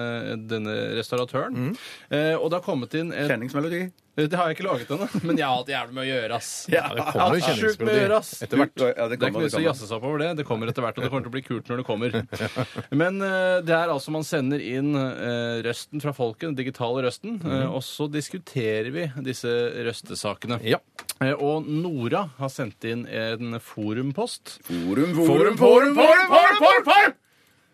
[0.50, 1.71] denne restauratøren.
[2.10, 3.84] Eh, og det har kommet inn et, Kjenningsmelodi.
[4.22, 6.48] Det har jeg ikke laget ennå, men jeg har hatt jævlig med å gjøre, ass.
[6.70, 7.54] Ja, det kommer jo Ja,
[7.86, 8.32] med å gjøre, ass.
[8.36, 8.74] kjenningsmelodi etter hvert.
[8.82, 10.28] Ja, det Det er ikke kommer, noe å jazze seg opp over det.
[10.42, 12.18] Det kommer etter hvert, og det kommer til å bli kult når det kommer.
[13.02, 17.40] Men eh, det er altså man sender inn eh, røsten fra folket, den digitale røsten,
[17.40, 19.48] eh, og så diskuterer vi disse
[19.88, 20.60] røstesakene.
[20.68, 20.82] Ja.
[21.24, 24.58] Eh, og Nora har sendt inn en forumpost.
[24.68, 27.21] Forum, Forum, forum, forum, forum, forum, forum!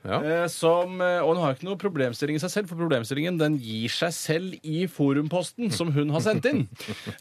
[0.05, 0.19] Ja.
[0.21, 3.57] Eh, som, eh, og hun har ikke noe problemstilling i seg selv, for problemstillingen den
[3.59, 6.65] gir seg selv i forumposten som hun har sendt inn.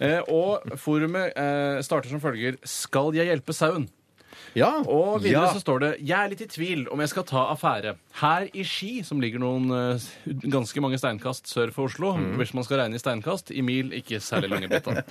[0.02, 3.86] Eh, og forumet eh, starter som følger Skal jeg hjelpe sauen?
[4.56, 4.70] Ja.
[4.88, 5.52] Og videre Ja.
[5.52, 7.92] så står det Jeg er litt i tvil om jeg skal ta affære.
[8.22, 10.06] Her i Ski, som ligger noen eh,
[10.48, 14.18] ganske mange steinkast sør for Oslo, hvis man skal regne i steinkast, i mil ikke
[14.24, 15.02] særlig lange blitt da,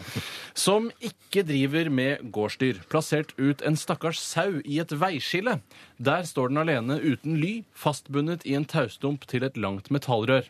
[0.58, 5.60] som ikke driver med gårdsdyr, plassert ut en stakkars sau i et veiskille.
[6.02, 10.50] Der står den alene uten ly, fastbundet i en taustump til et langt metallrør.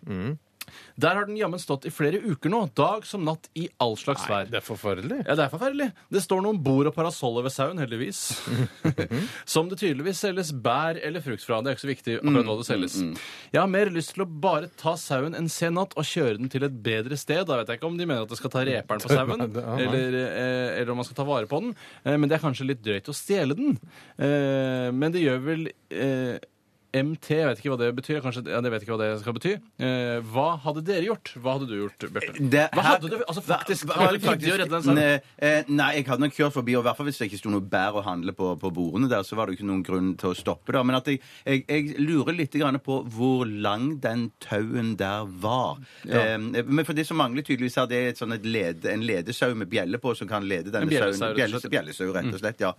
[1.01, 4.23] Der har den jammen stått i flere uker nå, dag som natt i all slags
[4.29, 4.47] vær.
[4.51, 5.17] Det er forferdelig.
[5.25, 5.89] Ja, det er forferdelig.
[6.13, 8.21] Det står noen bord og parasoller ved sauen, heldigvis.
[9.55, 11.59] Som det tydeligvis selges bær eller frukt fra.
[11.61, 12.97] Det er ikke så viktig akkurat hva det selges.
[13.51, 16.51] Jeg har mer lyst til å bare ta sauen en sen natt og kjøre den
[16.53, 17.43] til et bedre sted.
[17.49, 20.19] Da vet jeg ikke om de mener at det skal ta reperen på sauen, eller,
[20.23, 21.75] eh, eller om man skal ta vare på den.
[22.05, 23.77] Eh, men det er kanskje litt drøyt å stjele den.
[24.15, 26.35] Eh, men det gjør vel eh,
[26.95, 28.21] MT, jeg vet ikke hva det betyr.
[28.23, 29.51] Kanskje, ja, jeg vet ikke hva det skal bety.
[29.83, 31.33] Eh, hva hadde dere gjort?
[31.43, 32.63] Hva hadde du gjort, Bjarte?
[32.71, 33.89] Hva hadde du altså faktisk?
[33.91, 34.95] Hva- det å redde den sauen?
[34.95, 37.39] Nei, eh, Nei, jeg hadde nok kjørt forbi, og i hvert fall hvis det ikke
[37.41, 39.83] sto noe bær å handle på, på bordene der, så var det jo ikke noen
[39.85, 40.83] grunn til å stoppe Da.
[40.87, 45.79] Men at jeg, jeg, jeg lurer litt grann på hvor lang den tauen der var.
[46.07, 49.03] Eh, men for det som mangler tydeligvis her, det er et sånn et lede, en
[49.05, 51.35] ledesau med bjelle på som kan lede denne sauen.
[51.35, 52.73] bjellesau, Bjellesau, rett og slett, ja.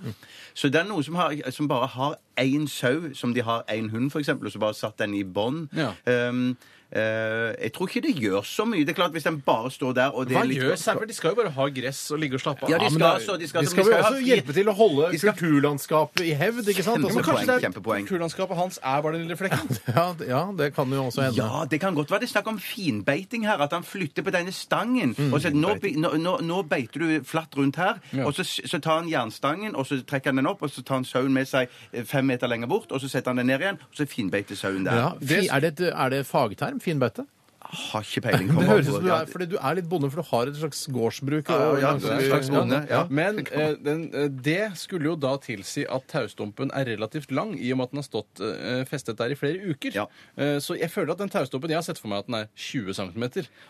[0.57, 3.89] Så det er noen som, har, som bare har én sau som de har én
[3.91, 5.69] hund for eksempel, og så bare satt den i bånd.
[5.77, 5.93] Ja.
[6.29, 6.57] Um,
[6.93, 8.85] jeg tror ikke det gjør så mye.
[8.87, 11.07] Det er klart Hvis den bare står der og det Hva er litt gjør sauer?
[11.07, 12.71] De skal jo bare ha gress og ligge og slappe av.
[12.71, 14.67] Ja, de Ja, skal, det- altså, de skal, De skal vel ha også hjelpe til
[14.71, 17.03] å holde skal- kulturlandskapet i hevd, ikke sant?
[17.03, 18.07] Kjempepoeng, Altså, Kanskje det er kjempepoeng.
[18.07, 19.79] kulturlandskapet hans er bare den lille flekken?
[19.97, 21.37] ja, det- ja, det kan jo også hende.
[21.37, 23.59] Ja, det kan godt være det er snakk om finbeiting her.
[23.67, 25.15] At han flytter på denne stangen.
[25.33, 27.99] og så nå, nå, nå, nå beiter du flatt rundt her.
[28.25, 30.97] Og så, så tar han jernstangen og så trekker han den opp, og så tar
[31.01, 33.61] han sauen med seg eh, fem meter lenger bort, og så setter han den ned
[33.61, 34.95] igjen, og så finbeiter sauen der.
[34.97, 36.76] Ja, fi, er, det et, er det fagterm?
[36.81, 37.27] Finbeite?
[37.67, 38.49] Har ikke peiling.
[38.57, 40.57] Det høres ut som du er, fordi du er litt bonde, for du har et
[40.61, 41.49] slags gårdsbruk.
[41.51, 42.81] Ja, ja, ja, du er en slags bonde.
[42.91, 43.01] Ja.
[43.11, 47.73] Men eh, den, eh, det skulle jo da tilsi at taustumpen er relativt lang, i
[47.75, 49.97] og med at den har stått eh, festet der i flere uker.
[49.97, 50.07] Ja.
[50.37, 52.47] Eh, så jeg føler at den taustumpen Jeg har sett for meg at den er
[52.55, 53.25] 20 cm.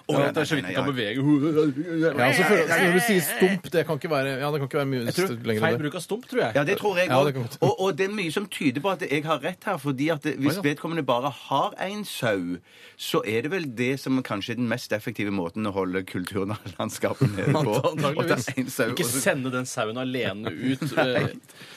[0.07, 1.17] Og nei, at det er så vidt den kan bevege
[2.17, 4.81] Ja, så føler, når du sier stump, det kan ikke være, ja, det kan ikke
[4.83, 5.85] være mye Jeg tror lenger Feil enn det.
[5.87, 6.57] bruk av stump, tror jeg.
[6.59, 7.29] Ja, det tror jeg Ja, òg.
[7.31, 7.59] det kan godt.
[7.63, 9.79] og, og det er mye som tyder på at jeg har rett her.
[9.83, 10.67] fordi at det, Hvis Å, ja.
[10.71, 12.59] vedkommende bare har én sau,
[13.01, 17.31] så er det vel det som kanskje er den mest effektive måten å holde kulturlandskapet
[17.37, 17.77] nede på.
[17.77, 18.49] Å ta Antageligvis.
[18.57, 20.83] en sau, Ikke sende den sauen alene ut.
[20.99, 21.27] Nei,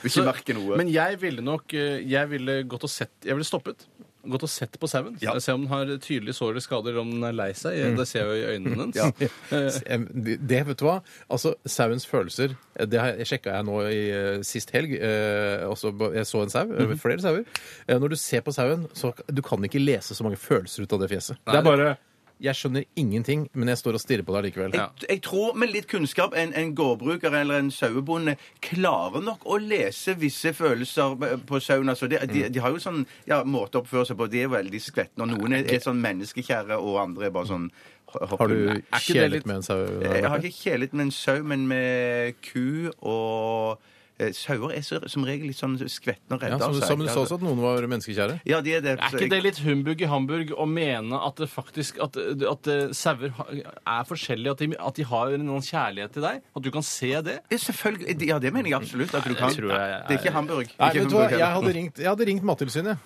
[0.02, 0.80] Vil ikke merke noe.
[0.82, 3.86] Men jeg ville nok eh, Jeg ville gått og sett Jeg ville stoppet.
[4.28, 5.14] Gått og sett på sauen.
[5.24, 5.32] Ja.
[5.40, 7.78] Se om den har tydelige sår eller skader, eller om den er lei seg.
[7.96, 8.98] Det ser jeg jo i øynene hennes.
[9.00, 9.12] Ja.
[10.12, 10.98] Det, det, vet du hva?
[11.32, 12.56] Altså, Sauens følelser
[12.90, 14.92] Det har- sjekka jeg nå i eh, sist helg.
[15.00, 16.66] eh, også, jeg så en sau.
[16.76, 17.46] eh, Flere sauer.
[17.88, 20.94] Eh, når du ser på sauen, så du kan ikke lese så mange følelser ut
[20.94, 21.38] av det fjeset.
[21.48, 21.98] Det er bare
[22.40, 24.76] Jeg skjønner ingenting, men jeg står og stirrer på det likevel.
[24.78, 29.58] Jeg, jeg tror med litt kunnskap en, en gårdbruker eller en sauebonde klarer nok å
[29.60, 31.18] lese visse følelser
[31.50, 31.92] på sauen.
[31.92, 34.30] Altså, de, de, de har jo sånn ja, måte å oppføre seg på.
[34.32, 35.28] De er veldig skvettende.
[35.28, 37.70] Og noen er, er sånn menneskekjære, og andre er bare sånn
[38.16, 39.84] Har du kjelet med en sau?
[40.02, 43.84] Jeg har ikke kjelet med en sau, men med ku og
[44.20, 46.88] eh, Sauer er så, som regel litt sånn skvettende og Ja, redde som, du- seg.
[46.88, 48.40] som du sa også at noen var menneskekjære?
[48.46, 48.94] Ja, de er det.
[49.00, 52.88] Er ikke det litt humbug i Hamburg å mene at det faktisk at, at eh,
[52.94, 56.42] sauer ha- er forskjellige, at de, at de har noen kjærlighet til deg?
[56.56, 57.40] At du kan se det?
[57.50, 58.28] Ja, selvfølgelig.
[58.28, 59.50] Ja, det mener jeg absolutt at du kan.
[59.56, 60.68] tror jeg er- Det er ikke Hamburg.
[60.80, 61.24] Nei, Ikke vet du hva?
[61.30, 62.98] Hamburg Jeg hadde ringt, jeg hadde ringt Mattilsynet.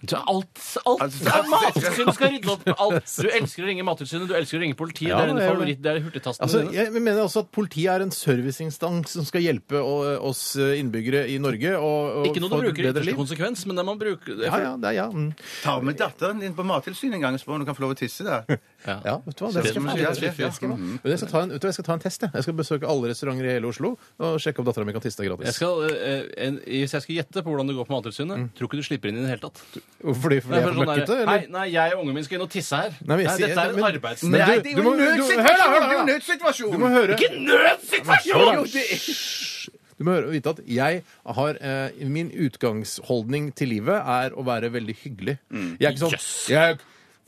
[0.00, 3.08] Du, alt, alt, alt Mattilsynet skal rydde opp alt.
[3.18, 5.08] Du elsker å ringe Mattilsynet, du elsker å ringe politiet.
[5.10, 6.76] Ja, det er en gjør favoritt, det er hurtigtasten Altså, din.
[6.78, 11.38] jeg mener også at Politiet er en serviceinstans som skal hjelpe å- oss innbyggere i
[11.42, 11.72] Norge.
[11.74, 13.18] Og, og Ikke noe du få et bruker i bedre ytterste liv.
[13.18, 15.08] konsekvens, men det man bruker Ja, ja, det er ja.
[15.10, 15.32] Mm.
[15.64, 17.96] Ta med datteren din på Mattilsynet en gang og spør om du kan få lov
[17.96, 18.46] å tisse der.
[18.86, 19.50] ja, vet du hva?
[19.58, 20.46] Det skal jeg, Ja, det skal jeg, ja.
[20.46, 22.04] det skal jeg, Men jeg skal ta en, vet du hva, jeg skal ta en
[22.06, 22.22] test.
[22.28, 22.34] Jeg.
[22.38, 25.18] jeg skal besøke alle restauranter i hele Oslo og sjekke om dattera mi kan tisse
[25.18, 25.58] der Jeg gratis.
[25.58, 28.78] skal, eh, en, hvis jeg skal gjette på hvordan det går på Mattilsynet, tror ikke
[28.78, 29.64] du slipper inn i det hele tatt.
[29.98, 31.14] Fordi, fordi jeg er for sånn møkkete?
[31.26, 31.48] Nei, Eller?
[31.50, 32.90] nei, jeg og ungen min skal inn og tisse her.
[33.02, 34.22] Nei, men jeg sier- dette er men- et.
[34.22, 35.42] Men Nei, du- det er du jo må- en du- nødsituasjon!
[35.42, 36.12] hør da, hør da, Det er jo hør en da.
[36.12, 36.72] nødsituasjon!
[36.72, 38.54] Du må høre Ikke nødsituasjon!
[38.54, 43.96] Jo, det er- Du må høre, vite at jeg har eh, Min utgangsholdning til livet
[44.06, 45.38] er å være veldig hyggelig.
[45.50, 46.78] Jeg er ikke sånn Jeg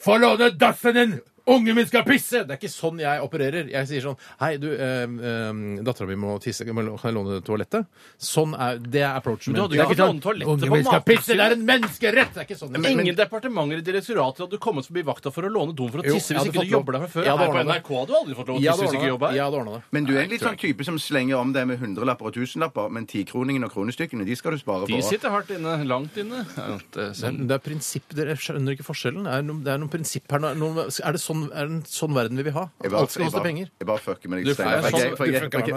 [0.04, 1.20] får låne dassen din!
[1.50, 2.44] Ungen min skal pisse!
[2.46, 3.70] Det er ikke sånn jeg opererer.
[3.72, 6.64] Jeg sier sånn Hei, du, eh, eh, dattera mi må tisse.
[6.66, 7.86] Kan jeg låne toalettet?
[8.20, 9.58] Sånn er Det er approachen min.
[9.58, 11.34] du hadde Det er ikke ikke lånt toalettet Ungen på min skal pisse!
[11.34, 12.34] Det er en menneskerett!
[12.34, 12.70] Det er ikke sånn.
[12.70, 15.98] Men- men- Ingen departementer i direktoratet hadde kommet forbi vakta for å låne doen for
[15.98, 17.24] å tisse jo, hvis ikke du jobber der fra før.
[17.24, 17.64] Her på.
[17.64, 19.82] NRK hadde du aldri fått lov å tisse hvis ikke du jobber her.
[19.90, 22.90] Men du er en litt sånn type som slenger om det med hundrelapper og tusenlapper,
[22.90, 26.44] men tikroningen og kronestykkene, de skal du spare De sitter hardt inne, langt inne.
[26.54, 27.46] Det er Det sånn.
[27.48, 29.24] det prinsipp, Dere skjønner ikke forskjellen.
[29.24, 30.38] Det er noen, prinsipp her.
[30.40, 32.66] Er, det sånn, er det en sånn verden vi vil ha?
[32.84, 33.70] Alt skal koste penger.
[33.80, 34.54] Jeg bare fucker med deg.
[34.54, 35.16] Steinar, for sånn- jeg-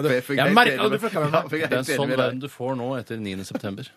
[0.03, 0.09] du
[0.43, 1.49] med meg, at du fucker med meg.
[1.51, 3.43] Det er en sånn verden du får nå etter 9.
[3.45, 3.91] september.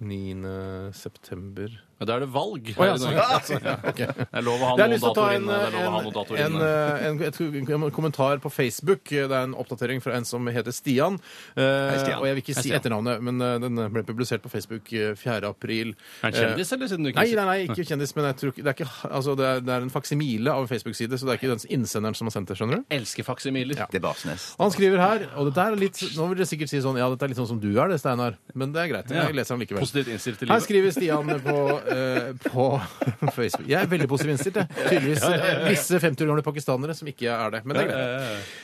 [0.00, 0.92] 9.
[0.94, 1.68] september
[1.98, 3.64] Ja, Da er det valg her ja, i sånn, Norge.
[3.66, 4.00] ja, ok.
[4.18, 5.58] Det er lov å ha Jeg har noen lyst til å ta datoer en, inne.
[5.58, 6.68] Det er lov å ha noen en, datoer en, inne.
[7.08, 9.02] en, et, en kommentar på Facebook.
[9.10, 11.18] Det er en oppdatering fra en som heter Stian.
[11.58, 12.20] Eh, Stian.
[12.20, 12.78] Og jeg vil ikke Hei, si Stian.
[12.78, 15.50] etternavnet, men eh, den ble publisert på Facebook eh, 4.
[15.50, 15.94] april.
[16.22, 18.54] Er han kjendis, eller siden du ikke Nei, nei, nei, ikke kjendis, men jeg tror
[18.54, 21.26] ikke, det, er ikke, altså, det, er, det er en faksimile av en Facebook-side, så
[21.28, 22.86] det er ikke den innsenderen som har sendt det, skjønner du?
[22.94, 23.82] Elsker faksimiler.
[23.90, 24.52] Det er Barsnes.
[24.62, 27.26] Han skriver her, og dette er litt, nå vil dere sikkert si sånn, ja, dette
[27.26, 29.64] er litt sånn som du er det, Steinar, men det er greit, jeg leser den
[29.66, 29.82] likevel.
[29.82, 30.68] Positivt innstilt til Her livet.
[30.68, 31.56] skriver Stian på,
[31.94, 32.68] eh, på
[33.36, 33.66] Facebook.
[33.68, 34.88] Jeg er veldig positivt innstilt, jeg.
[34.88, 38.56] Tydeligvis eh, visse 50 år gamle pakistanere som ikke er det, men det er greit.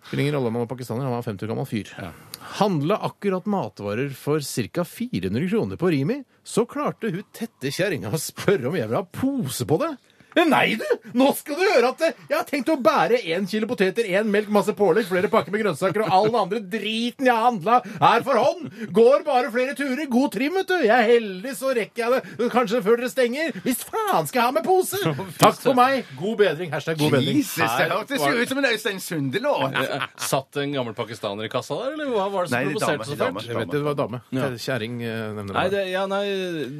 [0.00, 1.90] Spiller ingen rolle om han var pakistaner, han var 50 år gammel fyr.
[2.56, 4.84] Handla akkurat matvarer for ca.
[4.88, 9.04] 400 kroner på Rimi, så klarte hun tette kjerringa å spørre om jeg vil ha
[9.04, 9.90] pose på det.
[10.50, 10.86] Nei, du!
[11.16, 14.50] Nå skal du høre at jeg har tenkt å bære én kilo poteter, én melk,
[14.52, 18.24] masse pålegg, flere pakker med grønnsaker og all den andre driten jeg har handla her
[18.26, 18.68] for hånd.
[18.94, 20.04] Går bare flere turer.
[20.10, 20.76] God trim, vet du.
[20.84, 23.52] Jeg er heldig, så rekker jeg det kanskje før dere stenger.
[23.64, 25.00] Hvis faen skal jeg ha med pose!
[25.40, 26.06] Takk for meg.
[26.20, 26.72] God bedring.
[26.74, 27.40] Hashtag god bedring.
[27.40, 29.76] Jesus, det hørtes jo ut som en Øystein Sunde-låt!
[29.80, 32.74] Eh, Satt en gammel pakistaner i kassa der, eller hva var det som Nei, er
[32.74, 33.48] provoserte dame, så fælt?
[33.50, 34.20] Jeg vet det var dame.
[34.36, 34.50] Ja.
[34.60, 36.22] Kjerring eh, nevner Nei, det, ja, nei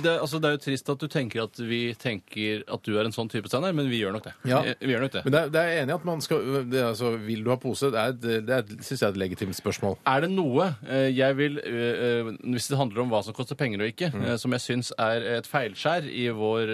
[0.02, 3.06] det, altså, det er jo trist at du tenker at vi tenker at du er
[3.08, 4.32] en sånn type, Steinar, men vi gjør nok det.
[4.44, 4.60] Ja.
[4.66, 5.22] Vi, vi gjør nok det.
[5.24, 7.50] Men det er, det er enig i at man skal det er, altså, Vil du
[7.50, 7.90] ha pose?
[7.94, 9.96] Det er, det, det syns jeg er et legitimt spørsmål.
[10.06, 13.58] Er det noe eh, jeg vil eh, eh, Hvis det handler om hva som koster
[13.58, 14.36] penger og ikke, Mm.
[14.42, 16.70] som jeg syns er et feilskjær i vår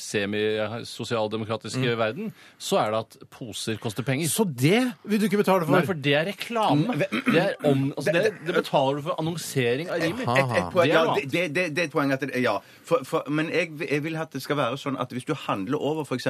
[0.00, 1.98] semisosialdemokratiske mm.
[1.98, 4.28] verden, så er det at poser koster penger.
[4.28, 5.74] Så det vil du ikke betale for?
[5.76, 6.98] Nei, for det er reklame.
[6.98, 10.26] Det, er om, altså det, det betaler du for annonsering av Rimi.
[10.26, 12.42] Et, et poeng, Det er ja, det, det, det, det er et poeng at det,
[12.42, 12.56] ja.
[12.86, 15.80] For, for, men jeg, jeg vil at det skal være sånn at hvis du handler
[15.80, 16.28] over f.eks.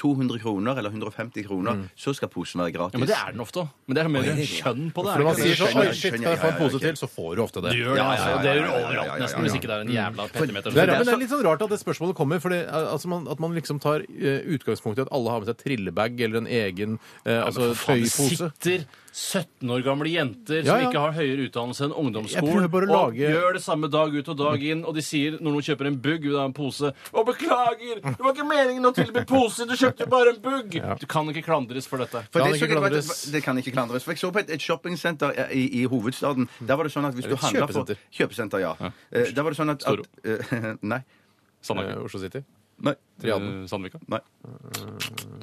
[0.00, 2.96] 200 kroner eller 150 kroner, så skal posen være gratis.
[2.96, 3.68] Ja, men det er den ofte òg.
[3.86, 5.12] Men det er mer kjønn på det.
[5.12, 5.76] For når man er sier sånn?
[5.82, 6.98] Oi, shit, kan jeg få en pose til?
[6.98, 7.74] Så får du ofte det.
[7.76, 8.32] Du gjør det, altså.
[8.42, 10.74] Det gjør ja, overalt nesten, hvis ikke det er en jævla petimeter.
[10.74, 13.12] Det er, men det er litt sånn rart at det spørsmålet kommer, for eh, altså
[13.12, 16.42] man, at man liksom tar eh, utgangspunkt i at alle har med seg trillebag eller
[16.42, 18.50] en egen eh, altså, tøypose.
[18.58, 20.88] sitter 17 år gamle jenter Ja, som ja.
[20.88, 23.90] ikke har høyere utdannelse enn Jeg ungdomsskolen, prøver bare å og lage- gjør det samme
[23.92, 26.44] dag ut og dag inn, og de sier når noen kjøper en bugg, ut av
[26.48, 28.00] en pose Å, beklager!
[28.00, 29.66] Det var ikke meningen å tilby pose!
[29.68, 30.78] Du kjøpte jo bare en bugg!
[31.02, 32.24] Du kan ikke klandres for dette.
[32.32, 33.12] For Kan det, så ikke jeg klandres.
[33.36, 34.02] det kan ikke klandres.
[34.08, 36.48] For jeg så på et, et shoppingsenter i, i hovedstaden.
[36.64, 38.00] Der var det sånn at hvis du handla på kjøpesenter.
[38.16, 38.72] Kjøpesenter, ja.
[39.12, 41.02] Eh, Der var det sånn at, at eh, Nei.
[41.04, 41.20] Eh,
[41.62, 42.00] Sandvika.
[42.08, 42.40] Oslo City.
[42.82, 42.96] Nei.
[43.20, 43.52] Triaden.
[43.62, 44.00] Eh, Sandvika.
[44.08, 44.18] Nei.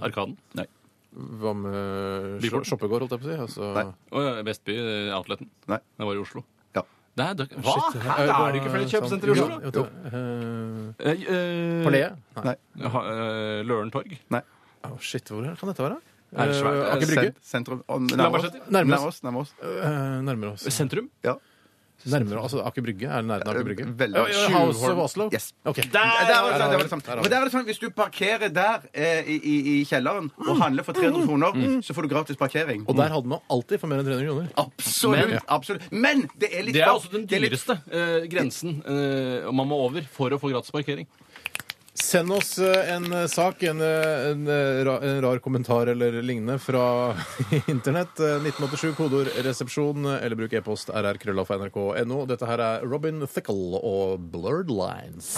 [0.01, 0.38] Arkaden.
[0.57, 0.65] Nei.
[1.16, 2.66] Hva med Byport.
[2.66, 3.38] sho- shoppegård, holdt jeg på å si?
[3.41, 3.86] Altså, Nei.
[4.12, 5.49] Oh, ja, Vestby, eh, Outleten.
[5.68, 5.80] Nei.
[5.97, 6.43] Den var i Oslo.
[6.76, 6.84] Ja.
[7.18, 7.74] Nei, det, hva?
[7.74, 8.16] Shit, Hæ?
[8.20, 9.57] Det Er det ikke flere kjøpesentre i Jo, Oslo?
[9.60, 12.16] jo, jo, eh, Eh, eh?
[12.45, 12.55] Nei.
[12.86, 14.18] Ha- eh, Løren torg.
[14.30, 14.41] Nei.
[14.86, 15.97] Å, shit, hvor kan dette være?
[16.32, 16.78] Er det svært?
[16.78, 17.34] Eh, Aker Brygge?
[17.41, 17.84] Sent- Sentrum.
[17.89, 18.43] Nærmere oss.
[18.43, 18.62] Lambertseter?
[18.70, 19.22] Nærmere Nærmere oss.
[19.24, 19.53] Nærmere oss.
[19.64, 20.62] Eh, nærmere oss.
[20.70, 21.10] Sentrum?
[21.24, 21.36] Ja.
[22.06, 23.08] Nærmere, altså Aker Brygge?
[23.12, 23.86] Er det nærheten av Aker Brygge?
[24.00, 24.16] Veldig.
[24.16, 25.30] Ja, ja, House of Oslo?
[25.34, 25.50] Yes.
[25.68, 25.84] Okay.
[25.91, 27.04] Der, der, var det sånn, der var det sånn.
[27.10, 30.54] For der er det sånn, Hvis du parkerer der eh, i, i, i kjelleren og
[30.62, 32.86] handler for 300 kroner, så får du gratis parkering.
[32.88, 34.47] Og der hadde man alltid for mer enn 300 kroner.
[34.64, 35.28] Absolutt.
[35.34, 35.89] Men- absolutt.
[35.91, 40.08] Men det er litt Det er også den dyreste eh, grensen eh, man må over
[40.14, 41.08] for å få gratis parkering.
[42.00, 47.16] Send oss eh, en eh, sak, en, eh, en, en rar kommentar eller lignende fra
[47.68, 48.20] internett.
[48.20, 52.24] Eh, 1987, kodeord 'resepsjon', eller bruk e-post rr.krøllalfa.nrk.no.
[52.26, 55.36] Dette her er Robin Thickel og Blurred Lines.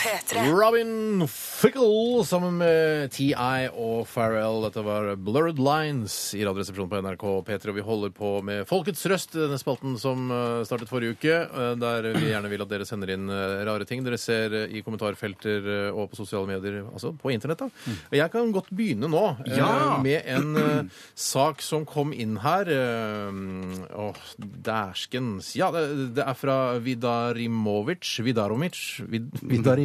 [0.00, 0.46] P3.
[0.56, 3.34] Robin Fickle sammen med TI
[3.68, 4.62] og Farrell.
[4.64, 7.68] Dette var Blurred Lines i Radioresepsjonen på NRK P3.
[7.72, 11.34] Og vi holder på med Folkets røst, denne spalten som eh, startet forrige uke.
[11.44, 14.80] eh, Der vi gjerne vil at dere sender inn eh, rare ting dere ser i
[14.86, 17.60] kommentarfelter og på sosiale medier, altså på internett.
[17.66, 17.68] da.
[18.08, 19.98] Og Jeg kan godt begynne nå Ja!
[20.00, 22.70] med en sak som kom inn her.
[22.70, 24.24] Åh,
[24.64, 25.52] dæskens.
[25.60, 28.16] Ja, det, er fra Vidarimovic.
[28.24, 28.80] Vidaromic.
[29.10, 29.28] Vid,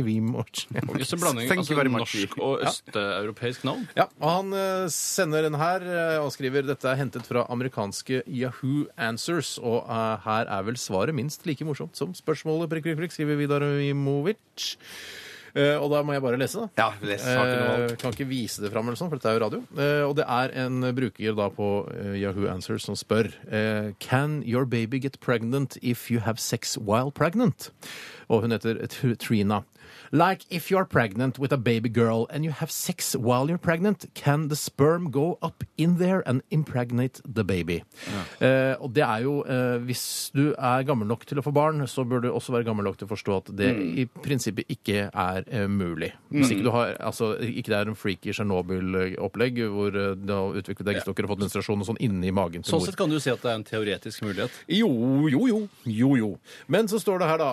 [0.06, 0.66] Vidarimovic.
[1.02, 2.16] Just en blanding Thank you altså, very much.
[2.16, 3.88] norsk og østeuropeisk navn.
[3.98, 8.24] Ja, og Han eh, sender den her eh, og skriver dette er hentet fra amerikanske
[8.30, 9.56] Yahoo Answers.
[9.60, 13.40] Og eh, her er vel svaret minst like morsomt som spørsmålet, prikk, prikk, prikk, skriver
[13.42, 14.76] Vidar Imovic.
[15.56, 16.68] Eh, og da må jeg bare lese, da.
[16.84, 17.94] Ja, les saken og Eh, alt.
[18.02, 19.60] kan ikke vise det fram, eller sånn, for dette er jo radio.
[19.80, 24.42] Eh, og det er en bruker da på eh, Yahoo Answers som spør eh, Can
[24.44, 27.70] your baby get pregnant if you have sex while pregnant?
[28.28, 29.62] Og hun heter Tr- Trina.
[30.12, 34.06] Like if you're pregnant with a baby girl and you have sex while you're pregnant,
[34.14, 37.84] can the sperm go up in there and impregnate the baby?
[38.42, 41.82] Eh, og det er jo eh, Hvis du er gammel nok til å få barn,
[41.88, 45.10] så bør du også være gammel nok til å forstå at det i prinsippet ikke
[45.12, 46.12] er eh, mulig.
[46.30, 50.94] Hvis ikke du har Altså ikke det er en freaky Tsjernobyl-opplegg hvor du har utviklet
[50.96, 53.42] eggstokker og fått menstruasjon og sånn inni magen til Sånn sett kan du si at
[53.44, 54.56] det er en teoretisk mulighet.
[54.72, 54.90] Jo,
[55.32, 55.60] jo, jo.
[55.90, 56.30] Jo, jo.
[56.72, 57.50] Men så står det her, da,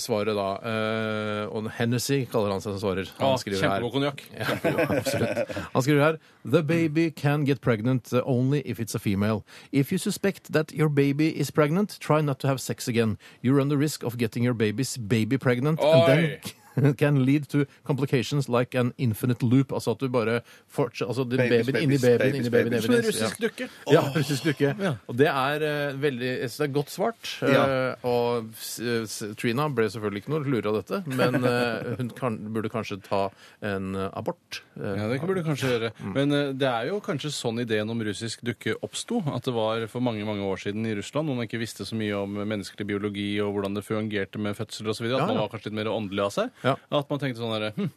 [0.00, 0.48] svaret, da.
[0.62, 3.10] eh, Og Hennessy kaller han seg som svarer.
[3.18, 3.82] Han skriver her.
[3.82, 4.22] Kjempegod konjakk.
[4.38, 5.52] Ja, absolutt.
[5.74, 9.42] Han skriver her The baby can get pregnant uh, only if it's a female.
[9.72, 13.18] If you suspect that your baby is pregnant, try not to have sex again.
[13.42, 16.40] You run the risk of getting your baby's baby pregnant and then
[16.98, 19.72] can lead to complications like an infinite loop.
[19.72, 22.82] Altså at du bare fortsetter Altså det- Babies, babyen inni babies, babyen babies, inni babyen.
[22.82, 23.68] Som en russisk dukke.
[23.92, 24.74] Ja, russisk dukke.
[25.08, 27.32] Og det er uh, veldig jeg synes det er godt svart.
[27.42, 27.94] Eh, Ja.
[28.08, 32.38] og s- s- Trina ble selvfølgelig ikke noe lure av dette, men eh, hun kan,
[32.54, 33.28] burde kanskje ta
[33.62, 34.62] en eh, abort.
[34.76, 35.92] Eh, Ja, det burde hun kanskje gjøre.
[36.14, 39.22] Men eh, det er jo kanskje sånn ideen om russisk dukke oppsto.
[39.34, 41.96] At det var for mange mange år siden i Russland, hvor man ikke visste så
[41.98, 45.06] mye om menneskelig biologi og hvordan det fungerte med fødsel osv.
[45.10, 46.50] At Ja, man var kanskje litt mer åndelig av seg.
[46.62, 46.76] Ja.
[46.90, 47.90] At man tenkte sånn herre hm,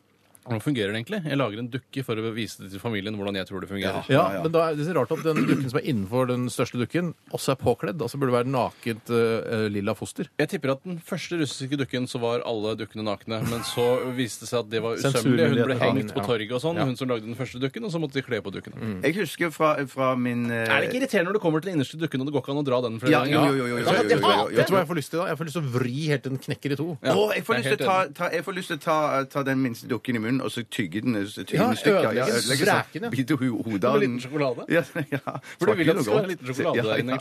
[0.46, 1.20] Hvordan fungerer det egentlig?
[1.26, 4.06] Jeg lager en dukke for å vise det til familien hvordan jeg tror det fungerer.
[4.14, 6.78] Ja, men da er det så rart at den dukken som er innenfor den største
[6.78, 8.04] dukken, også er påkledd.
[8.06, 10.30] Altså burde det være naket eh, lilla foster.
[10.38, 13.88] Jeg tipper at den første russiske dukken så var alle dukkene nakne, men så
[14.18, 15.50] viste det seg at det var usømmelig.
[15.56, 18.04] Hun ble hengt på torget og sånn, hun som lagde den første dukken, og så
[18.04, 18.93] måtte de kle på dukkene.
[19.06, 21.80] Jeg husker fra, fra min eh, Er det ikke irriterende når du kommer til den
[21.80, 23.34] innerste dukken, og det går ikke an å dra den flere Ja, ganger?
[23.34, 24.58] jo, jo, jo, jo, jo, jo, jo, jo, jo.
[24.62, 25.28] Vet du hva jeg får lyst til da?
[25.34, 26.88] Jeg får lyst til å vri helt til den knekker i to.
[27.02, 28.98] Ja, Å, jeg får lyst til å ta, ta, jeg får lyst til å ta,
[29.36, 32.14] ta den minste dukken i munnen og så tygge den i Ja, stykker.
[32.16, 33.10] Ja, ødelegge ja.
[33.10, 34.18] Bite hodet av den.
[34.18, 34.66] liten sjokolade?
[34.70, 35.20] Ja, ja.
[35.60, 37.18] For du vil at det skal være liten sjokolade Ja, der inne.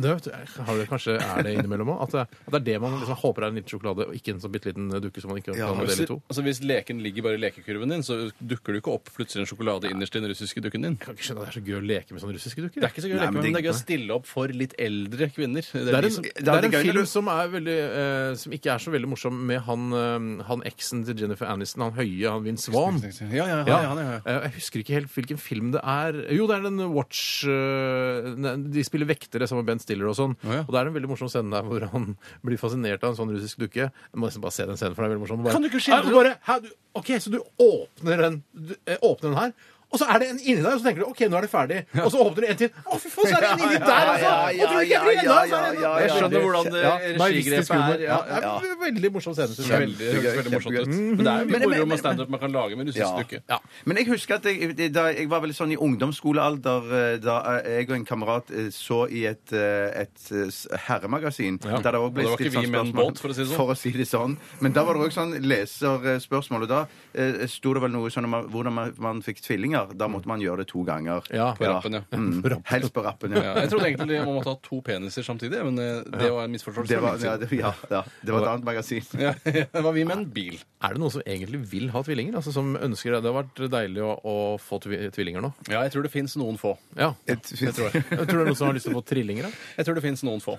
[0.00, 2.02] Det, vet du, har det, kanskje er det innimellom òg?
[2.06, 4.34] At, det- at det er det man liksom håper er en liten sjokolade, og ikke
[4.34, 6.18] en sånn bitte liten dukke som man ikke Ja, kan dele i to?
[6.30, 9.50] Altså, hvis leken ligger bare i lekekurven din, så dukker du ikke opp plutselig en
[9.50, 10.96] sjokolade innerst i den russiske dukken din.
[10.96, 12.80] Jeg kan ikke skjønne at det er så gøy å leke med sånne russiske dukker.
[12.80, 13.80] Det er ikke så gøy å Nei, leke men med, men det er gøy å
[13.80, 15.62] stille opp for litt eldre kvinner.
[15.70, 17.28] Det Det er de en, som- det det er en gøy når film du- som,
[17.28, 21.14] er veldig, eh, som ikke er så veldig morsom med han, eh, han eksen til
[21.24, 22.98] Jennifer Aniston, han høye, han Vince Vaughn.
[23.32, 23.78] Ja, ja, Ja.
[23.94, 24.20] ja.
[24.24, 26.12] Eh, Jeg husker ikke helt hvilken film det er.
[26.34, 28.30] Jo, det er den Watch eh,
[28.74, 30.36] De spiller vektere sammen med Ben Stiller og sånn.
[30.44, 32.14] Og det er en veldig morsom scene der hvor han
[32.46, 33.88] blir fascinert av en sånn russisk dukke.
[33.90, 35.44] Jeg må nesten bare se den scenen, for den er veldig morsom.
[35.44, 39.38] Bare, Kan du ikke skildre du, OK, så du åpner den, du, eh, åpner den
[39.38, 39.52] her.
[39.90, 41.50] Og så er det en inni der, og så tenker du OK, nå er det
[41.50, 41.78] ferdig.
[42.04, 42.68] Og så åpner du en til.
[42.86, 45.02] Å, fy faen, så er det en inni der, ja, Og tror du ikke jeg
[45.02, 46.82] blir enda, ja, så er det en- Jeg skjønner hvordan det
[47.20, 48.04] regigrepet er.
[48.04, 48.52] Ja, Ja, ja.
[48.80, 49.80] Veldig morsom scene, syns jeg.
[49.80, 50.88] Veldig, veldig morsomt ut.
[50.88, 53.40] Men det er jo mye moro med standup man kan lage med russisk dukke.
[53.50, 53.58] Ja.
[53.84, 57.36] Men jeg husker at jeg, da jeg var vel sånn i ungdomsskolealder eh, da
[57.66, 61.80] jeg og en kamerat eh, så i et, eh, et eh, herremagasin Ja.
[61.82, 63.28] der det også ble det var stilt ikke vi sånn med en spørsmål- båt, for
[63.28, 63.56] å si det sånn.
[63.56, 64.36] For å si det sånn.
[64.60, 66.80] Men da var det òg sånn leserspørsmål, og da
[67.14, 69.79] eh, sto det vel noe sånn om hvordan man, man fikk tvillinger.
[69.94, 71.24] Da måtte man gjøre det to ganger.
[71.34, 72.02] Ja, På rappen, ja.
[72.12, 72.66] Mm, rappen.
[72.70, 73.54] helst på rappen, Ja, ja.
[73.64, 76.92] jeg trodde egentlig man måtte ha to peniser samtidig, men eh, det var en misforståelse.
[76.92, 79.06] Det var, ja, det, ja, ja, det var et annet magasin.
[79.20, 80.56] Ja, det var vi med en bil.
[80.80, 82.36] Er det noen som egentlig vil ha tvillinger?
[82.38, 83.20] Altså som ønsker det?
[83.24, 85.52] Det har vært deilig å, å få tvillinger nå.
[85.68, 86.74] Ja, jeg tror det fins noen få.
[86.96, 87.12] Ja.
[87.28, 88.04] det Jeg tror jeg.
[88.08, 89.48] Jeg tror det er noen som har lyst til å få trillinger.
[89.48, 89.66] Da.
[89.80, 90.56] Jeg tror det fins noen få.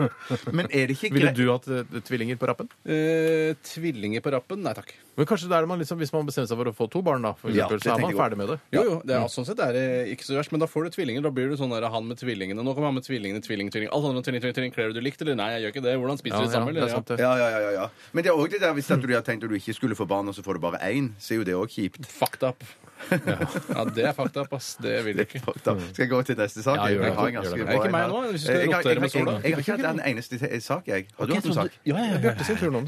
[0.56, 2.70] men er det ikke Ville du hatt uh, tvillinger på rappen?
[2.88, 4.64] Uh, tvillinger på rappen?
[4.66, 4.94] Nei takk.
[5.18, 7.02] Men kanskje det er det man liksom, Hvis man bestemmer seg for å få to
[7.04, 8.59] barn, da, for eksempel, så er man ferdig med det.
[8.70, 10.90] Jo, jo, det er, sånn sett er det ikke så verst, men da får du
[10.94, 11.24] tvillinger.
[11.26, 12.62] Da blir du sånn der han med tvillingene.
[12.62, 13.90] Nå kommer han med tvillingene, tvilling, tvilling.
[13.90, 14.74] Alt handler om tvilling, tvilling, tvilling.
[14.76, 15.38] Kler du likt, eller?
[15.40, 15.94] Nei, jeg gjør ikke det.
[16.04, 16.76] Hvordan spiser Ja, du sammen?
[16.76, 17.24] er eller?
[17.24, 17.88] ja, ja, ja, ja, ja.
[18.12, 19.98] Men det er òg det der hvis at du har tenkt at du ikke skulle
[19.98, 22.06] få barn, og så får du bare én, så er jo det òg kjipt.
[22.06, 22.62] Fucked up.
[23.10, 24.74] Ja, det er fakta, pass ass.
[24.82, 25.40] Det vil du ikke.
[25.40, 26.76] Skal jeg gå til neste sak?
[26.76, 27.06] Ja, gjør det.
[27.06, 28.94] Jeg har en ganske bra ikke en meg nå, hvis du skal Jeg har- rotere
[28.94, 29.32] med jeg- jeg- sola?
[29.40, 31.06] Jeg har ikke hatt den eneste sak, jeg.
[31.18, 31.70] Har du hatt en sak?
[31.86, 32.18] Ja, ja, ja.
[32.18, 32.86] Bjarte sin tur nå.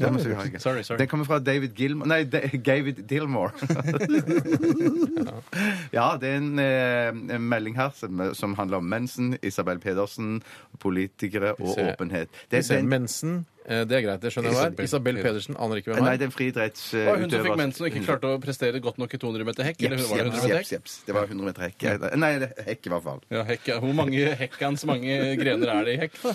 [0.59, 0.97] Sorry, sorry.
[0.97, 3.51] Den kommer fra David Gilmore Nei, David Dillmore.
[5.97, 10.41] ja, det er en, eh, en melding her som, som handler om mensen, Isabel Pedersen,
[10.79, 12.27] politikere og åpenhet.
[12.51, 13.45] Det, er, mensen.
[13.67, 14.83] Eh, Det er greit, det skjønner jeg hva er.
[14.83, 15.55] Isabel Pedersen.
[15.59, 16.17] Aner ikke hvem nei, er.
[16.17, 16.73] det er en.
[16.93, 19.45] Det var hun som fikk mensen og ikke klarte å prestere godt nok i 200
[19.47, 19.83] meter hekk?
[19.83, 20.71] Eller Jeps, var det jeps, 100 meter jeps, hekk?
[20.77, 20.95] jeps.
[21.07, 22.17] Det var 100 meter hekk.
[22.23, 23.21] Nei, det- hekk i hvert fall.
[23.29, 23.79] Ja, hekk, ja.
[23.83, 26.19] Hvor mange hekkans mange grener er det i hekk?
[26.23, 26.33] da?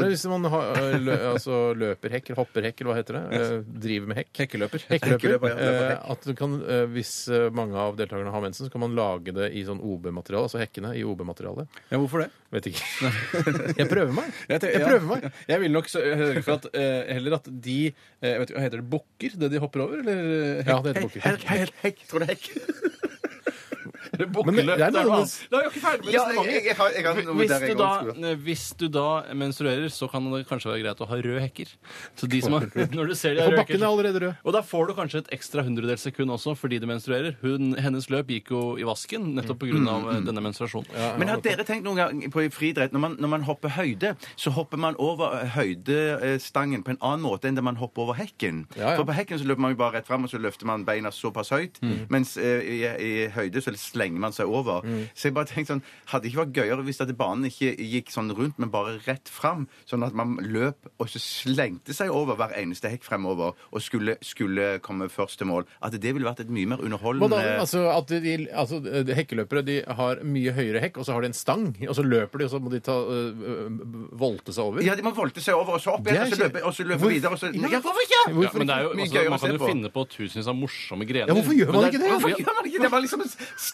[0.00, 3.18] Det hvis man har, eh, lø, altså, løper hekk, eller hopper hekk, eller hva heter
[3.18, 3.24] det?
[3.40, 4.32] Eh, Driver med hekk?
[4.44, 4.84] Hekkeløper.
[4.88, 5.16] Hekkeløper.
[5.18, 5.56] Hekkeløper, ja.
[5.56, 6.10] Løper Eh, hekk.
[6.10, 9.32] At du kan, eh, hvis eh, mange av deltakerne har mensen, så kan man lage
[9.34, 11.66] det i sånn OB-materiale, altså hekkene i OB-materiale.
[11.90, 12.30] Ja, hvorfor det?
[12.50, 12.82] Vet ikke.
[13.78, 14.30] Jeg prøver meg.
[14.48, 15.32] Jeg, Jeg prøver meg.
[15.48, 16.69] Jeg vil nok sørge for at eh,
[17.10, 20.02] heller at de eh, vet du, Heter det bukker, det de hopper over?
[20.04, 20.68] Eller hekk?
[20.70, 21.24] Ja, det heter bukker.
[21.26, 22.04] Hekk, hekk, hekk.
[22.10, 22.50] Tror du hekk?
[24.20, 25.34] Eller det- er det noe- noe annet.
[25.50, 26.54] Da er jeg ikke ferdig med Ja, resonnementet.
[26.54, 29.06] jeg, jeg, har, jeg har noe Hvis der du, jeg da, også hvis du da
[29.34, 31.68] menstruerer, så kan det kanskje være greit å ha røde hekker.
[32.16, 34.34] Så de som har, når du ser de har For bakken er hekker allerede rød.
[34.44, 37.36] Og da får du kanskje et ekstra hundredels sekund også fordi du menstruerer.
[37.42, 39.84] Hun, hennes løp gikk jo i vasken nettopp pga.
[39.90, 40.88] av denne menstruasjonen.
[41.20, 44.14] Men har dere tenkt noen gang på i friidrett når, man- når man hopper høyde,
[44.36, 48.64] så hopper man over høydestangen på en annen måte enn da man hopper over hekken?
[48.76, 48.96] Ja, ja.
[48.98, 51.10] For på hekken så løper man jo bare rett fram, og så løfter man beina
[51.14, 51.80] såpass høyt.
[51.84, 52.06] Mm.
[52.12, 54.84] Mens eh, i, i høyde så slenger man seg over.
[54.86, 55.04] Mm.
[55.14, 58.10] Så jeg bare tenkte sånn Hadde det ikke vært gøyere hvis at banen ikke gikk
[58.14, 59.66] sånn rundt, men bare rett fram?
[59.88, 64.16] Sånn at man løp og så slengte seg over hver eneste hekk fremover og skulle,
[64.24, 65.66] skulle komme først til mål.
[65.84, 67.56] At det ville vært et mye mer underholdende da?
[67.62, 71.30] Altså, at de, altså, de hekkeløpere de har mye høyere hekk, og så har de
[71.32, 73.80] en stang, og så løper de, og så må de ta, øh,
[74.20, 74.84] volte seg over?
[74.84, 76.86] Ja, de må volte seg over og så opp igjen, og så løpe, og så
[76.86, 77.32] løpe Hvor- videre.
[77.32, 77.50] Og så...
[77.54, 77.80] Ja.
[77.80, 78.20] Hvorfor ikke?
[78.20, 81.30] Ja, men det er jo, altså, man kan jo finne på tusenvis av morsomme grener.
[81.30, 82.10] Ja, hvorfor gjør man ikke det?
[82.14, 82.90] Hvorfor gjør man ikke det?
[82.90, 83.24] Man liksom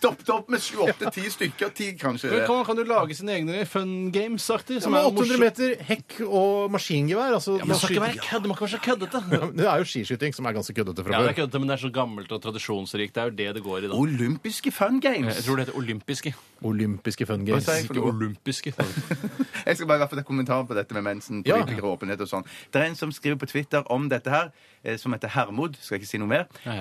[0.06, 1.70] stoppet opp med sju-åtte-ti stykker.
[1.74, 2.30] Ti, kanskje.
[2.30, 4.80] Men Kan, kan du lage sine egne fun games-aktig?
[4.84, 7.34] Som er 800 meter hekk og maskingevær.
[7.40, 9.22] Altså, Ja, men det skal ikke være kødd, det må ikke være så køddete.
[9.36, 11.38] Ja, Det er jo skiskyting, som er ganske køddete fra Ja, det er før.
[11.42, 13.14] køddete, men det er så gammelt og tradisjonsrikt.
[13.14, 13.94] Det er jo det det går i da.
[13.98, 15.34] Olympiske fun games.
[15.36, 16.34] Jeg tror det heter olympiske.
[16.64, 17.64] Olympiske fun Hva games.
[17.66, 18.72] sa jeg Ikke olympiske.
[19.66, 21.56] Jeg skal bare i hvert en kommentar på dette med mensen, Ja.
[21.58, 22.44] politikere og åpenhet og sånn.
[22.72, 24.52] Det er en som skriver på Twitter om dette her,
[24.84, 25.76] eh, som heter Hermod.
[25.82, 26.46] Skal ikke si noe mer.
[26.64, 26.80] Ja, ja.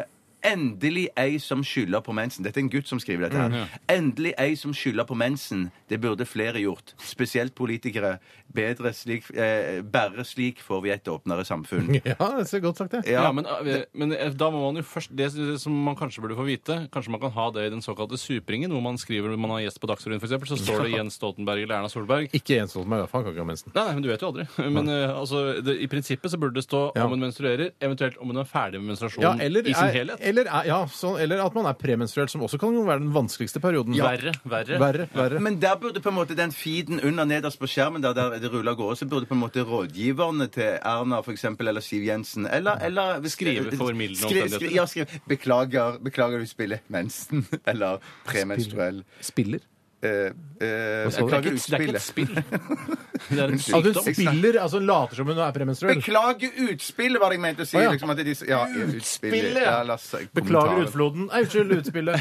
[0.00, 0.04] Eh,
[0.46, 2.44] Endelig ei som skylder på mensen.
[2.46, 3.68] Dette er en gutt som skriver dette her.
[3.92, 5.70] Endelig ei som skylder på mensen.
[5.90, 6.94] Det burde flere gjort.
[7.02, 8.18] Spesielt politikere.
[8.50, 11.90] Bedre slik, eh, Bare slik får vi et åpnere samfunn.
[12.04, 13.04] Ja, det er godt sagt, det.
[13.06, 13.32] Ja, Ja.
[13.32, 15.28] men, eh, men eh, da må man jo først Det
[15.60, 18.70] som man kanskje burde få vite, kanskje man kan ha det i den såkalte supringen,
[18.72, 21.62] hvor man skriver når man har gjest på Dagsrevyen, f.eks., så står det Jens Stoltenberg
[21.62, 22.30] eller Erna Solberg.
[22.34, 23.72] Ikke Jens Stoltenberg, for han kan ikke ha mensen.
[23.74, 24.46] Nei, nei, men du vet jo aldri.
[24.80, 27.04] Men eh, altså, det, i prinsippet så burde det stå Ja.
[27.04, 29.92] om hun menstruerer, eventuelt om hun er ferdig med menstruasjonen Ja, eller, i sin er,
[30.00, 30.20] helhet.
[30.30, 33.12] Eller, er, ja, sånn, eller at man er premenstruert, som også kan jo være den
[33.14, 33.94] vanskeligste perioden.
[34.00, 34.78] Verre, verre.
[34.80, 35.40] Verre, verre.
[35.44, 38.50] Men der burde på en måte den feeden under nederst på skjermen der, der det
[38.52, 42.02] ruller av gårde, så burde på en måte rådgiverne til Erna for eksempel, eller Siv
[42.08, 44.66] Jensen eller, eller Skrive formildende Skri- omstendigheter.
[44.66, 49.02] skri- Ja, skrive 'Beklager, beklager du spiller mensen', eller 'premenstruell'.
[49.20, 49.60] Spiller.
[50.02, 50.30] Eh,
[50.64, 51.28] eh, sa du?
[51.28, 52.30] Det er ikke et spill.
[53.30, 54.06] Det er en At hun sykdom.
[54.16, 55.98] spiller, altså later som hun er premenstruell.
[56.00, 57.76] Beklager utspillet, var det jeg mente å si.
[57.76, 57.90] Å, ja.
[57.92, 58.60] liksom at de, ja,
[58.96, 59.58] utspillet.
[59.60, 60.86] Ja, la oss Beklager kommentarer.
[60.86, 61.26] utfloden.
[61.28, 62.16] Nei, unnskyld, utspillet.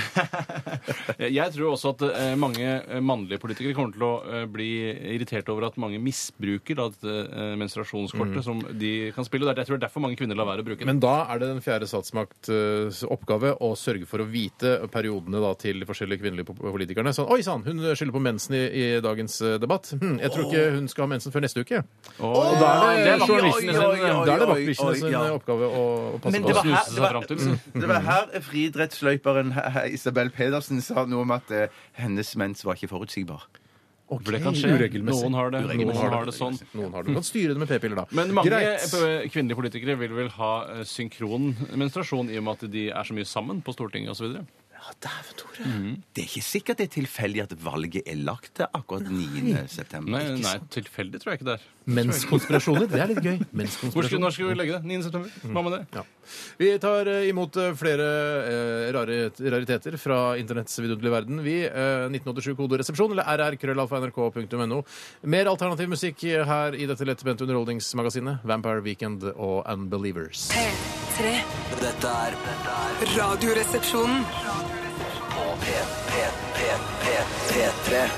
[1.40, 4.68] Jeg tror også at eh, mange eh, mannlige politikere kommer til å eh, bli
[5.16, 9.48] irritert over at mange misbruker da, dette eh, menstruasjonskortet som de kan spille.
[9.48, 10.90] og det er- Jeg tror det er derfor mange kvinner lar være å bruke det.
[10.92, 15.54] Men da er det den fjerde statsmakts oppgave å sørge for å vite periodene da,
[15.60, 17.16] til de forskjellige kvinnelige po- politikerne.
[17.16, 19.92] Sånn, Oi sann, hun skylder på mensen i, i dagens eh, debatt.
[19.96, 21.82] Hm, jeg tror ikke hun skal ha mensen før neste uke.
[22.20, 23.88] Og Og da er det journalistene sin, sine.
[23.88, 25.24] oi, da er det vaktbikkjene sin ja.
[25.38, 25.86] oppgave å,
[26.18, 26.52] å passe Men på.
[26.52, 27.82] det var snuse her, seg det var, frem til.
[27.86, 31.68] det var her friidrettsløyperen he- he- Isabel Pedersen sa noe om at eh,
[32.00, 33.48] hennes mens var ikke forutsigbar.
[34.10, 34.72] For det kan skje.
[34.74, 35.22] Uregelmessig.
[35.28, 35.60] Noen har det.
[35.70, 36.56] Noen har det sånn.
[36.74, 37.12] Noen har det.
[37.14, 38.06] Du kan styre det med p-piller, da.
[38.18, 38.88] Men mange Greit.
[38.90, 40.48] p- kvinnelige politikere vil vel ha
[40.80, 44.40] eh, synkron menstruasjon i og med at de er så mye sammen på Stortinget osv.
[45.04, 45.72] Dæven, Tore.
[46.16, 49.56] Det er ikke sikkert det er tilfeldig at valget er lagt til akkurat 9.
[49.68, 50.12] september.
[50.18, 50.70] Nei, Ikke nei, sant?
[50.76, 51.68] tilfeldig tror jeg ikke det er.
[51.90, 53.38] Mens konspirasjoner, det er litt gøy.
[53.96, 54.90] Hvor skal, når skal vi legge det?
[54.92, 55.00] 9.
[55.08, 55.32] september?
[55.56, 55.82] Hva med det?
[55.98, 56.04] Ja.
[56.60, 58.08] Vi tar eh, imot eh, flere
[58.50, 59.18] eh, rare,
[59.56, 61.42] rariteter fra internetts vidunderlige verden.
[61.46, 64.82] Vi, eh, 1987 koderesepsjon eller rrkrøllalfa.nrk.no.
[65.34, 68.46] Mer alternativ musikk her i dette lettbente underholdningsmagasinet.
[68.48, 70.50] Vampire Weekend og Unbelievers.
[70.54, 71.34] P3.
[71.40, 72.38] Er dette er
[73.18, 74.59] Radioresepsjonen.
[75.70, 75.76] På
[76.08, 76.14] P,
[76.56, 76.60] P,
[77.02, 77.08] P,
[77.50, 78.10] P, P3.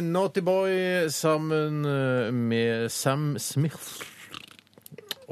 [0.00, 4.15] Naughty Boy sammen eh, med Sam Smith.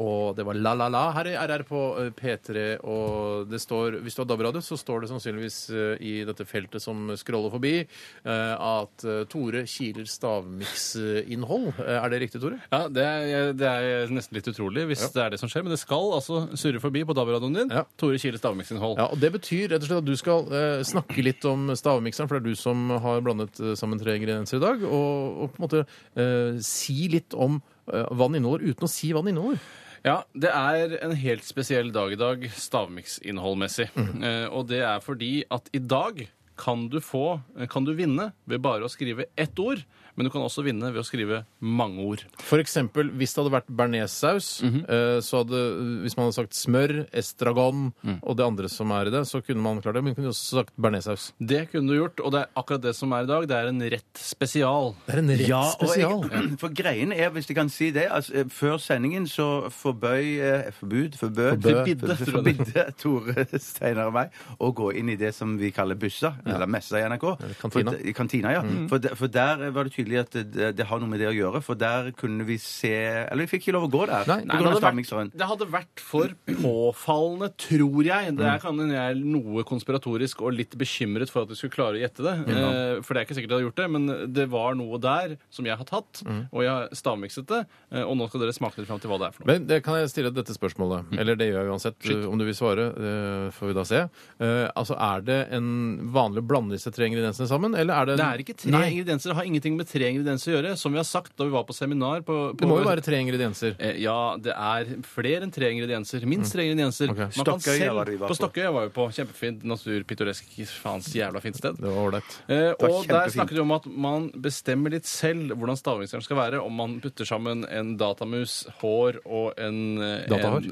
[0.03, 2.65] Og det var La La La her i RR på eh, P3.
[2.83, 6.83] Og det står, hvis du har DAB-radio, så står det sannsynligvis eh, i dette feltet
[6.83, 11.71] som scroller forbi, eh, at Tore kiler stavmiksinnhold.
[11.85, 12.59] Er det riktig, Tore?
[12.73, 15.75] Ja, det er, det er nesten litt utrolig hvis det er det som skjer, men
[15.75, 17.75] det skal altså surre forbi på DAB-radioen din.
[17.75, 17.85] Ja.
[18.01, 18.99] Tore kiler stavmiksinnhold.
[19.01, 22.31] Ja, og Det betyr rett og slett at du skal eh, snakke litt om stavmikseren,
[22.31, 25.61] for det er du som har blandet sammen tre ingredienser i dag, og, og på
[25.61, 25.85] en måte
[26.19, 29.63] eh, si litt om eh, hva den inneholder, uten å si hva den inneholder.
[30.05, 33.87] Ja, det er en helt spesiell dag i dag, stavmiksinnholdmessig.
[33.97, 36.27] Eh, og det er fordi at i dag
[36.61, 37.41] kan du få,
[37.73, 39.81] kan du vinne ved bare å skrive ett ord,
[40.17, 42.23] men du kan også vinne ved å skrive mange ord.
[42.45, 45.61] For eksempel, hvis det hadde vært bearnéssaus, eh, så hadde,
[46.05, 47.93] hvis man hadde sagt smør, estragon
[48.23, 50.61] og det andre som er i det, så kunne man klart det, men kunne også
[50.61, 51.33] sagt bearnéssaus.
[51.41, 53.49] Det kunne du gjort, og det er akkurat det som er i dag.
[53.51, 54.95] Det er en rett spesial.
[55.07, 56.25] Det er en rett Ja, spesial.
[56.31, 60.39] jeg, for greien er, hvis jeg kan si det altså, eh, Før sendingen så forbøy
[60.41, 61.17] eh, Forbud?
[61.19, 61.63] Forbød?
[61.65, 62.33] Forbidde, For-.
[62.39, 66.67] Forbidde Tore Steinar og meg å gå inn i det som vi kaller busser, eller
[66.71, 67.25] messer i NRK.
[67.61, 67.95] kantina.
[67.97, 68.63] For, kantina, ja.
[68.91, 71.35] For, der- for der var det tydelig at det, det har noe med det å
[71.35, 74.25] gjøre, for der kunne vi se Eller vi fikk ikke lov å gå der.
[74.29, 78.35] Nei, Nei, det, hadde vært, det hadde vært for påfallende, tror jeg.
[78.39, 81.75] Det er kan hende jeg er noe konspiratorisk og litt bekymret for at vi skulle
[81.75, 82.35] klare å gjette det.
[82.55, 85.37] Eh, For det er ikke sikkert jeg hadde gjort det, men det var noe der
[85.55, 87.63] som jeg har tatt, og jeg har stavmikset det.
[87.93, 89.53] eh, Og nå skal dere smake litt fram til hva det er for noe.
[89.55, 92.11] Men det kan jeg stille dette spørsmålet, eller det gjør jeg uansett.
[92.35, 94.03] Om du vil svare, eh, får vi da se.
[94.41, 95.67] Eh, altså, Er det en
[96.15, 98.85] vanlig å blande disse tre ingrediensene sammen, eller er det Det er ikke tre Nei,
[98.95, 99.31] ingredienser.
[99.33, 100.73] Det har ingenting med tre ingredienser å gjøre.
[100.81, 103.05] Som vi har sagt da vi var på seminar på, på Det må jo være
[103.07, 103.77] tre ingredienser.
[103.79, 106.27] Eh, Ja, det er flere enn tre ingredienser.
[106.29, 107.13] Minst tre ingredienser.
[107.15, 107.31] Okay.
[107.39, 108.37] Man kan selv- var vi var på.
[108.39, 109.07] Stokkøya var vi på.
[109.15, 110.51] Kjempefint natur, pittoresk,
[110.83, 111.79] faens jævla fint sted.
[111.81, 112.37] Det var ålreit.
[112.51, 116.61] Eh, og der snakket vi om at man bestemmer litt selv hvordan stavmikseren skal være.
[116.65, 120.71] Om man putter sammen en datamus, hår og en eh, Datahår?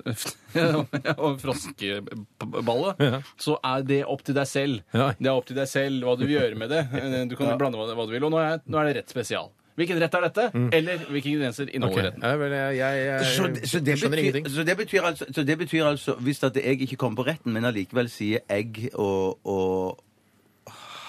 [0.58, 0.82] En,
[1.22, 2.94] og en froskeballe.
[2.98, 3.20] Ja.
[3.40, 4.82] Så er det opp til deg selv.
[4.94, 5.10] Ja.
[5.18, 6.82] Det er opp til deg selv hva du vil gjøre med det.
[7.32, 8.24] Du kan blande hva, hva du vil.
[8.26, 9.50] Og nå er, nå er det rett spesial.
[9.78, 10.42] Hvilken rett er dette?
[10.76, 12.24] Eller hvilke ingredienser inneholder retten?
[12.28, 14.50] Ja, vel, jeg, jeg, jeg, Så, så, det skjønner betyr, ingenting.
[14.52, 17.54] så, det betyr altså, så det betyr altså Hvis at jeg ikke kommer på retten,
[17.56, 20.02] men allikevel sier egg og, og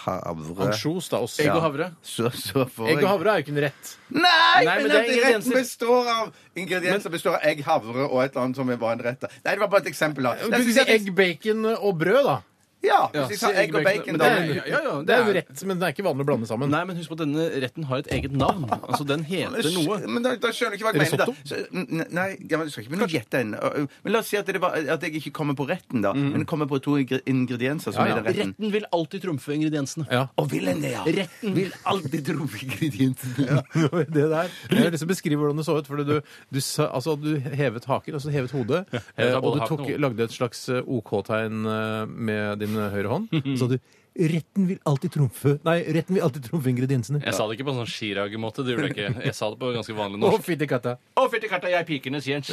[0.04, 1.20] havre Ansjos, da.
[1.24, 1.90] Og Egg og havre.
[2.04, 3.92] Så, så får Egg og havre er jo ikke en rett.
[4.12, 5.60] Nei, Nei, men, men det er at retten ingredienser.
[5.60, 6.34] består av
[6.64, 9.24] Ingredienser består av egg, havre og et eller annet som er bare en rett.
[9.44, 10.28] Nei, det var bare et eksempel.
[10.28, 10.34] da.
[10.42, 12.36] Du kan si si jeg- egg, bacon og brød, da.
[12.84, 15.26] Ja, Ja, hvis jeg sa egg og bacon, da det er- ja, ja, Det er
[15.26, 16.70] jo rett, men det er ikke vanlig å blande sammen.
[16.70, 18.66] Nei, men husk på at denne retten har et eget navn.
[18.70, 20.00] Altså, Den heter noe.
[20.08, 21.18] Men da, da skjønner du ikke hva jeg mener.
[21.18, 21.26] da.
[21.26, 21.36] Risotto?
[21.48, 23.88] Så, n- nei, ja, men du skal ikke begynne å gjette ennå.
[24.04, 26.14] Men la oss si at, det var, at jeg ikke kommer på retten, da.
[26.14, 28.18] Men kommer på to ingre- ingredienser som Ja, ja.
[28.18, 28.54] er den retten.
[28.60, 30.08] Retten vil alltid trumfe ingrediensene.
[30.12, 30.28] Ja.
[30.38, 31.04] Og vil en det, ja?
[31.08, 33.64] Retten vil alltid trumfe ingrediensene.
[34.12, 34.50] det der.
[34.70, 35.88] Jeg til å beskrive hvordan det så ut.
[35.88, 36.22] Fordi du,
[36.52, 40.24] du, sa, altså, du hevet haken, altså hevet hodet, hevet eh, og du tok, lagde
[40.28, 43.28] et slags eh, OK-tegn eh, med din høyre hånd.
[43.60, 43.78] Så du
[44.14, 47.22] Retten vil alltid trumfe Nei, retten vil alltid trumfe ingrediensene.
[47.26, 48.62] Jeg sa det ikke på en sånn Chirag-måte.
[48.68, 49.24] Det gjorde jeg ikke.
[49.26, 50.44] Jeg sa det på ganske vanlig Å, norsk.
[50.46, 50.94] fytti katta.
[51.18, 52.52] Å, fytti katta, jeg er pikenes Jens.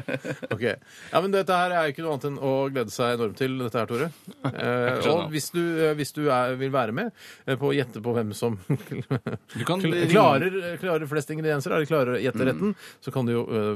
[0.54, 0.62] Ok.
[0.64, 3.58] Ja, men dette her er jo ikke noe annet enn å glede seg enormt til,
[3.60, 4.08] dette her, Tore.
[4.62, 7.08] Eh, og hvis du, eh, hvis du er, vil være med
[7.46, 8.56] eh, på å gjette på hvem som
[9.68, 12.24] kan klarer, klarer flest ingredienser, eller klarer å Mm.
[12.26, 13.72] gjette retten, så kan du jo eh,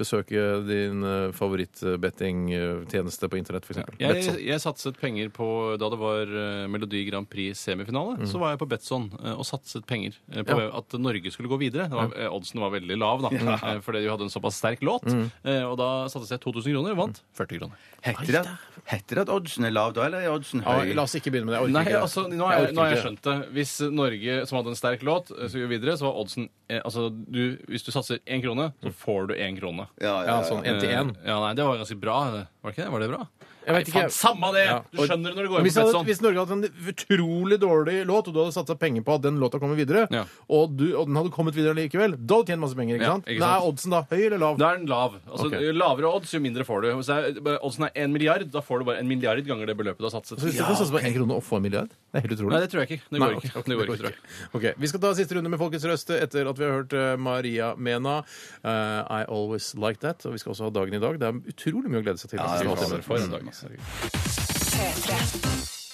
[0.00, 3.82] besøke din uh, favoritt-bettingtjeneste på internett, f.eks.
[4.00, 5.46] Jeg, jeg satset penger på
[5.80, 6.32] Da det var
[6.70, 10.56] Melodi Grand Prix semifinale, så var jeg på Betson eh, og satset penger eh, på
[10.60, 10.70] Ja.
[10.78, 11.88] at Norge skulle gå videre.
[11.90, 13.30] Det var, eh, Oddsen var veldig lav, da,
[13.74, 15.06] eh, fordi de hadde en såpass sterk låt.
[15.44, 17.76] Eh, Og da satset jeg 2000 kroner og vant 40 kroner.
[18.06, 18.42] Heter det,
[18.86, 20.92] heter det at oddsen er lav da, eller er oddsen Ja, høy?
[20.94, 21.60] la oss ikke begynne med det.
[21.60, 23.36] Jeg orker Nei, altså, nå har jeg, nå har jeg skjønt det.
[23.56, 26.80] Hvis Norge, som hadde en sterk låt, eh, skulle gå videre, så var oddsen eh,
[26.84, 29.88] Altså, du, hvis du satser én krone, så får du én krone.
[30.00, 31.10] Ja, Ja, sånn én til én.
[31.18, 32.18] Eh, Ja, nei, det var ganske bra.
[32.30, 32.92] Var det ikke det?
[32.94, 33.26] Var det bra?
[33.66, 34.14] Jeg vet Nei, faen, ikke.
[34.14, 34.64] Samme det!
[34.68, 34.74] Ja.
[34.94, 36.06] Du skjønner det når du går inn Hvis, på hadde, Betson.
[36.06, 39.22] hvis Norge hadde hatt en utrolig dårlig låt, og du hadde satsa penger på at
[39.26, 40.22] den låta kommer videre, Ja.
[40.48, 42.94] og, du, og den hadde kommet videre likevel, da hadde du tjent masse penger.
[43.00, 43.26] ikke Ja, sant?
[43.26, 44.58] ikke Men er oddsen da høy eller lav?
[44.62, 45.16] Da er den lav.
[45.26, 45.58] Altså, Ok.
[45.66, 46.88] Jo lavere odds, jo mindre får du.
[46.94, 49.76] Hvis det er- oddsen er en milliard, da får du bare en milliard ganger det
[49.76, 50.38] beløpet du har satset.
[50.38, 51.90] Så hvis du kan satse på én krone og få en milliard?
[52.12, 52.52] Det er helt utrolig.
[52.54, 53.02] Nei, det tror jeg ikke.
[53.10, 53.50] Det går ikke.
[53.66, 54.18] Det går ikke, tror jeg.
[54.56, 57.16] Ok, Vi skal ta siste runde med Folkets røst etter at vi har hørt eh,
[57.20, 58.16] Maria Mena.
[58.64, 60.24] eh, I Always Like That.
[60.26, 61.18] Og vi skal også ha dagen i dag.
[61.20, 62.38] Det er utrolig mye å glede seg til.
[62.40, 63.02] Ja, det er.
[63.04, 63.42] For en dag.
[63.52, 63.66] altså.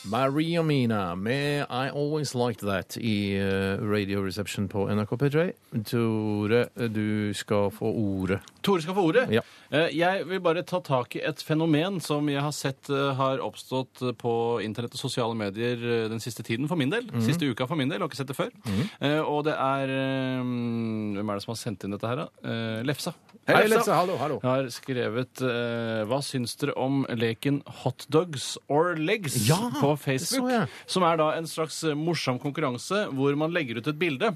[0.05, 5.44] Maria Mina med I Always Liked That i eh, Radio Reception på NRK P3.
[5.86, 8.40] Tore, du skal få ordet.
[8.66, 9.28] Tore skal få ordet.
[9.30, 9.44] Ja.
[9.70, 13.38] Eh, Jeg vil bare ta tak i et fenomen som jeg har sett eh, har
[13.46, 14.34] oppstått på
[14.66, 17.07] internett og sosiale medier eh, den siste tiden for min del.
[17.07, 17.22] Mm.
[17.22, 18.03] Siste uka for min del.
[18.03, 18.50] Har ikke sett det før.
[18.66, 18.82] Mm.
[19.30, 22.28] Og det er eh, Hvem er det som har sendt inn dette her, da?
[22.42, 23.14] Eh, Lefsa.
[23.49, 23.97] Hei, Lefsa.
[23.99, 24.36] Hallo, hallo.
[24.45, 29.99] har skrevet eh, Hva syns dere om leken Hot dogs or legs Ja, på det
[29.99, 30.51] så Facebook?
[30.53, 30.68] jeg.
[30.86, 34.30] Som er da en slags eh, morsom konkurranse hvor man legger ut et bilde.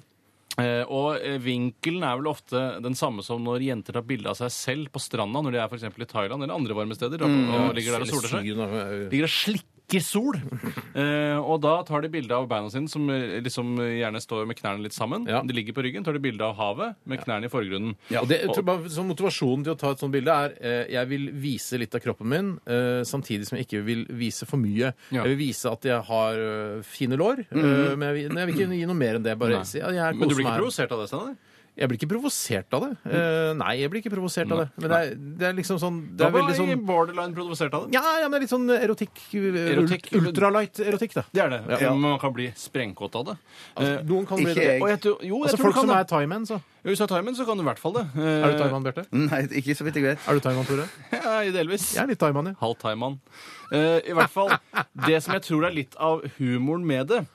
[0.58, 4.38] Eh, og eh, vinkelen er vel ofte den samme som når jenter tar bilde av
[4.40, 7.22] seg selv på stranda når de er for eksempel i Thailand eller andre varme steder.
[7.22, 8.50] Og, og ligger der og soler seg.
[8.50, 10.36] Eh, Ligger og slikker sol.
[10.96, 14.58] Eh, og da tar de bilde av beina sine, som eh, liksom gjerne står med
[14.58, 15.26] knærne litt sammen.
[15.30, 15.42] Ja.
[15.46, 16.04] De ligger på ryggen.
[16.06, 17.94] tar de bilde av havet med knærne i forgrunnen.
[18.20, 20.92] Og det, jeg tror bare, så Motivasjonen til å ta et sånt bilde er eh,
[20.96, 24.60] jeg vil vise litt av kroppen min, eh, samtidig som jeg ikke vil vise for
[24.62, 24.92] mye.
[25.10, 25.22] Ja.
[25.22, 28.56] Jeg vil vise at jeg har eh, fine lår, eh, men jeg vil, jeg vil
[28.56, 29.36] ikke gi noe mer enn det.
[29.38, 29.68] Bare Nei.
[29.68, 31.36] si ja, jeg Men du koser blir meg ikke provosert av det, Steinar?
[31.76, 32.90] Jeg blir ikke provosert av det.
[33.12, 34.68] Eh, nei, jeg blir ikke provosert av det.
[34.80, 35.10] Men det er,
[35.40, 37.92] det er liksom sånn Det Da er var veldig sånn borderline provosert av det.
[37.98, 39.20] ja, ja, men det er litt sånn erotikk.
[39.36, 40.08] Erotikk.
[40.16, 41.24] ult- Ultralight-erotikk, da.
[41.36, 41.60] Det er det.
[41.76, 41.90] Ja.
[41.92, 43.36] Men man kan bli sprengkåt av det.
[43.76, 44.64] Altså, Eh, noen kan bli ikke det.
[44.72, 44.82] jeg.
[44.82, 46.00] og jeg tror, jo, jeg Altså tror Folk du kan som det.
[46.00, 46.60] er thaimenn, så.
[46.86, 48.06] Hvis du er thaimen, så kan du i hvert fall det.
[48.16, 49.06] Eh, Er du thaiman, Bjarte?
[49.12, 50.18] Nei, ikke så vidt jeg vet.
[50.28, 50.88] Er du thaiman, Tore?
[51.12, 51.92] Ja, delvis.
[51.94, 52.54] Jeg er litt thaiman, ja.
[52.60, 53.20] Halv thaiman.
[53.72, 54.48] Eh, I hvert fall,
[55.06, 57.26] det som jeg tror er litt av humoren med det,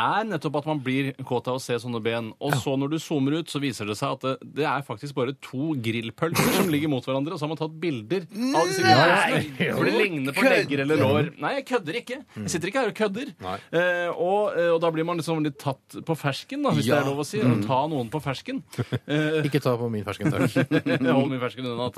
[0.00, 2.32] er nettopp at man blir kåt av å se sånne ben.
[2.40, 5.14] Og så når du zoomer ut, så viser det seg at det, det er faktisk
[5.18, 8.84] bare to grillpølser som ligger mot hverandre, og så har man tatt bilder av disse
[8.84, 9.74] grillpølsene.
[9.76, 11.30] For det ligner på legger eller lår.
[11.42, 12.20] Nei, jeg kødder ikke.
[12.40, 13.32] Jeg sitter ikke her og kødder.
[13.70, 16.96] Eh, og, eh, og da blir man liksom litt tatt på fersken, da, hvis det
[16.98, 17.40] er lov å si.
[17.44, 18.62] Å ta noen på fersken.
[19.10, 20.52] Eh, Ikke ta på min fersken, takk.
[20.70, 21.88] holder min fersken unna.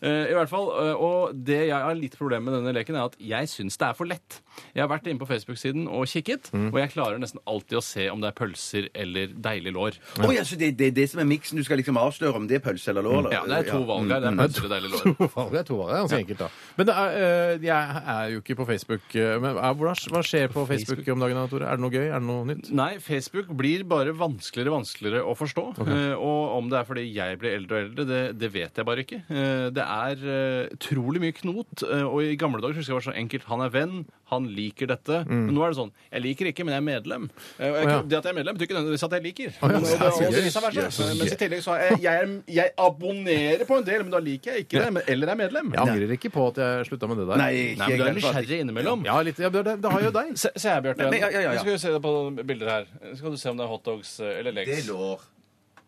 [0.00, 3.10] Eh, I hvert fall, eh, Og det jeg har litt problem med denne leken, er
[3.10, 4.38] at jeg syns det er for lett.
[4.74, 6.68] Jeg har vært inne på Facebook-siden og kikket, Mm.
[6.72, 9.98] og jeg klarer nesten alltid å se om det er pølser eller deilig lår.
[10.24, 11.56] Å ja, så det, det er det som er miksen?
[11.60, 13.18] Du skal liksom avsløre om det er pølse eller lår?
[13.26, 13.32] eller?
[13.36, 14.20] Ja, det er to valg her.
[14.24, 15.04] Det er pølser og deilig lår.
[15.56, 15.90] Det er to valg.
[15.90, 16.48] Det er ganske enkelt, da.
[16.76, 19.04] Men det er, eh, jeg er jo ikke på Facebook.
[19.14, 21.66] eh, Men er- hva hva skjer på Facebook om dagen, da, Tore?
[21.70, 22.06] Er det noe gøy?
[22.08, 22.70] Er det noe nytt?
[22.76, 25.64] Nei, Facebook blir bare vanskeligere og vanskeligere å forstå.
[25.86, 28.86] Eh, og om det er fordi jeg blir eldre og eldre, det, det vet jeg
[28.88, 29.20] bare ikke.
[29.30, 31.82] Eh, det er eh, utrolig mye knot.
[31.86, 33.44] eh, og i gamle dager husker jeg det var så enkelt.
[33.50, 33.96] Han er venn,
[34.32, 35.20] han liker dette.
[35.28, 37.15] Men nå er det sånn Jeg liker ikke, men jeg er medlem.
[37.24, 38.02] Eh, og jeg, Å, ja.
[38.02, 39.48] Det at jeg er medlem, betyr ikke nødvendigvis at jeg liker.
[39.56, 40.80] Å, ja, Og det- og det vice versa.
[40.84, 41.18] Yes, yes.
[41.20, 44.20] Mens i tillegg så er jeg, jeg, er, jeg abonnerer på en del, men da
[44.26, 44.92] liker jeg ikke det.
[44.96, 45.72] Men, eller er medlem.
[45.76, 47.36] Jeg angrer ikke på at jeg slutta med det der.
[47.42, 49.04] Nei, ikke Nei, men du er nysgjerrig innimellom.
[49.08, 50.34] Ja, litt, ja, det, det har jo deg.
[50.38, 51.08] Se, se her, Bjarte.
[51.10, 51.58] Men- ja, ja, ja, ja.
[51.64, 52.14] Skal vi se på
[52.52, 52.86] bilder her.
[53.16, 54.70] Skal du se om det er hotdogs eh, eller legs?
[54.70, 55.20] Det er lår.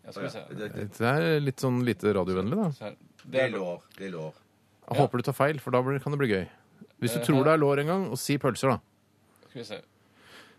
[0.08, 0.42] Ja, skal vi se.
[0.56, 2.70] Det, det, Det er litt sånn lite radiovennlig, da.
[2.72, 2.96] Se her.
[3.28, 3.82] det er lår.
[3.98, 4.32] Det er lår.
[4.88, 6.46] Jeg håper du tar feil, for da blir- kan det bli gøy.
[7.02, 8.78] Hvis du tror det er lår en gang, og si pølser, da.
[9.50, 9.76] Skal vi se.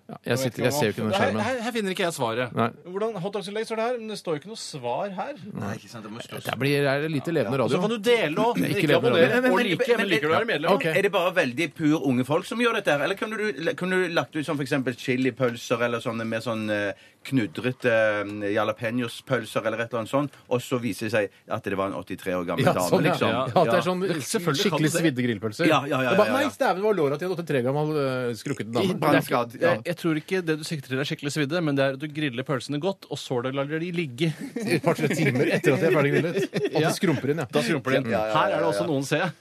[0.09, 1.41] Ja, jeg, sitter, jeg ser jo ikke den skjermen.
[1.45, 2.53] her, her finner ikke jeg svaret.
[2.57, 2.69] Nei.
[2.89, 3.97] Hvordan hotdogs eller legs står det her?
[3.99, 5.35] Men det står jo ikke noe svar her.
[5.53, 6.03] Nei, ikke sant.
[6.07, 8.57] Det må stå Det blir er det lite levende Og så kan du dele og
[8.73, 9.29] ikke levende abonnere.
[9.29, 9.41] radio.
[9.45, 10.71] Men- Og like, men- men liker du å være medlem?
[10.79, 10.93] Okay.
[10.97, 13.05] Er det bare veldig pur unge folk som gjør dette her?
[13.05, 16.93] Eller kunne du, kunne du lagt ut sånn eksempel chilipølser eller sånne med sånn eh,
[17.27, 21.77] knudrete eh, jalapeños-pølser eller et eller annet sånt, og så viser det seg at det
[21.79, 23.11] var en 83 år gammel Ja, dame, sånn, ja.
[23.13, 23.29] liksom?
[23.33, 23.37] ja.
[23.49, 24.93] At det er sånn Selvfølgelig kan skikkelig det.
[25.03, 25.65] svidde grillpølser.
[25.69, 26.43] Ja, ja, ja, Det bare, ja, ja.
[26.49, 28.03] Nei, dæven, det var låra til en 83 gammel uh,
[28.39, 28.93] skrukkete dame.
[29.03, 29.49] Brannskadd.
[29.59, 29.65] Ja.
[29.75, 32.01] Jeg, jeg tror ikke det du sikter til er skikkelig svidde, men det er at
[32.01, 34.27] du griller pølsene godt, og så lar de ligge.
[34.63, 36.35] Et par-tre timer etter at de er ferdig grillet.
[36.69, 37.45] Og det skrumper inn, ja.
[37.49, 38.07] Da skrumper de inn.
[38.13, 39.31] Ja, ja, ja, Her er det også noen, ser jeg.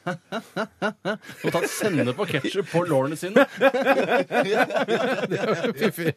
[1.38, 1.70] Som har tatt
[2.18, 3.42] på og ketsjup på lårene sine.
[5.78, 6.12] Fiffig.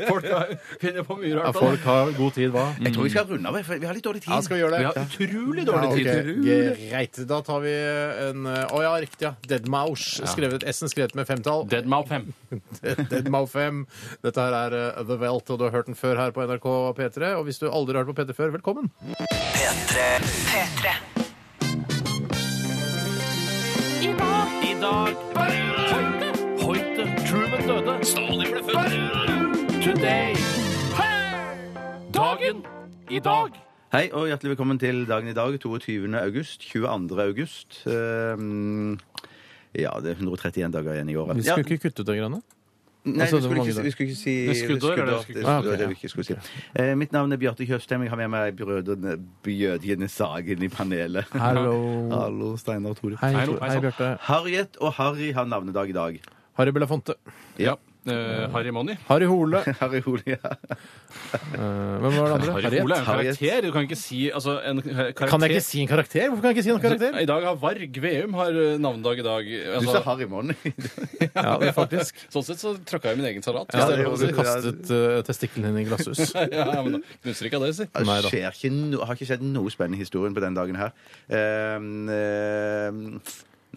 [0.11, 1.55] Folk har- finner på mye Ja, rart.
[1.59, 2.65] folk har god tid, hva?
[2.81, 4.31] Jeg tror vi skal runde av, for vi har litt dårlig tid.
[4.33, 4.79] Ja, skal vi gjøre det?
[4.81, 6.31] Vi har utrolig Ja, dårlig tid.
[6.31, 7.21] ok, Greit.
[7.27, 7.73] Da tar vi
[8.29, 9.33] en Å ja, riktig, ja.
[9.47, 10.05] Deadmauch.
[10.31, 11.65] Skrevet, S-en skrevet med femtall.
[11.71, 12.33] Deadmau 5.
[13.11, 13.85] Deadmau 5.
[14.23, 16.67] Dette her er uh, The Welt, og du har hørt den før her på NRK
[16.97, 17.33] P3.
[17.39, 18.91] Og hvis du aldri har hørt på P3 før, velkommen.
[19.19, 20.07] P3
[20.51, 20.95] P3.
[24.01, 26.31] I dag Hoite.
[26.63, 27.05] Hoite.
[27.27, 27.99] Truman døde.
[28.05, 29.40] Stalin ble født.
[29.81, 30.33] Today.
[32.13, 32.61] Dagen
[33.09, 33.55] i dag.
[33.91, 36.05] Hei og hjertelig velkommen til dagen i dag, 22.
[36.21, 36.61] august.
[36.69, 37.17] 22.
[37.23, 37.79] august.
[37.89, 38.99] Ehm,
[39.75, 41.35] ja, det er 131 dager igjen i året.
[41.39, 42.41] Vi Ja, skulle ikke kutte ut det greiene.
[43.03, 45.21] Nei, Altså, vi det skulle, ikke, vi skulle ikke si Det er skuddår, er det
[45.23, 45.61] skuddår.
[45.61, 46.35] det Det er det vi ikke skulle si.
[46.75, 48.01] Eh, mitt navn er Bjarte Tjøstheim.
[48.03, 51.25] Jeg har med meg brødrene Bjødjene Sagen i panelet.
[51.47, 52.09] Hallo.
[52.21, 53.17] Hallo, Steinar og Tore.
[53.21, 53.81] Hei, Hei, Tor- hei, hei sann.
[53.89, 54.17] Bjarte.
[54.21, 56.21] Harriet og Harry har navnedag i dag.
[56.53, 57.15] Harry Belafonte.
[57.57, 57.75] Ja.
[58.01, 58.95] Eh, Harry Money.
[59.07, 59.59] Harry Hole.
[59.79, 60.37] Harry Hole, ja.
[60.41, 62.53] Uh, hvem var det andre?
[62.55, 63.61] Harry Hole er en karakter.
[63.61, 66.23] Du kan ikke si altså, en karakter Kan jeg ikke si en karakter?
[66.29, 67.19] Hvorfor kan jeg ikke si noen karakter?
[67.21, 69.51] I dag har Varg Veum har eh, navnedag i dag.
[69.51, 70.57] Du Altså, sa Harry Money.
[71.31, 72.17] Ja, det er faktisk.
[72.33, 73.69] sånn sett så tråkka jeg min egen salat.
[73.77, 76.33] Ja, hvis det var, kastet uh, testiklene dine i glasshus.
[76.33, 77.87] ja, men da knuser ikke av det, si.
[77.91, 78.33] Det Nei da.
[78.33, 80.91] skjer ikke no, har ikke skjedd noe spennende i historien på den dagen her.
[81.29, 83.07] Ehm, ehm,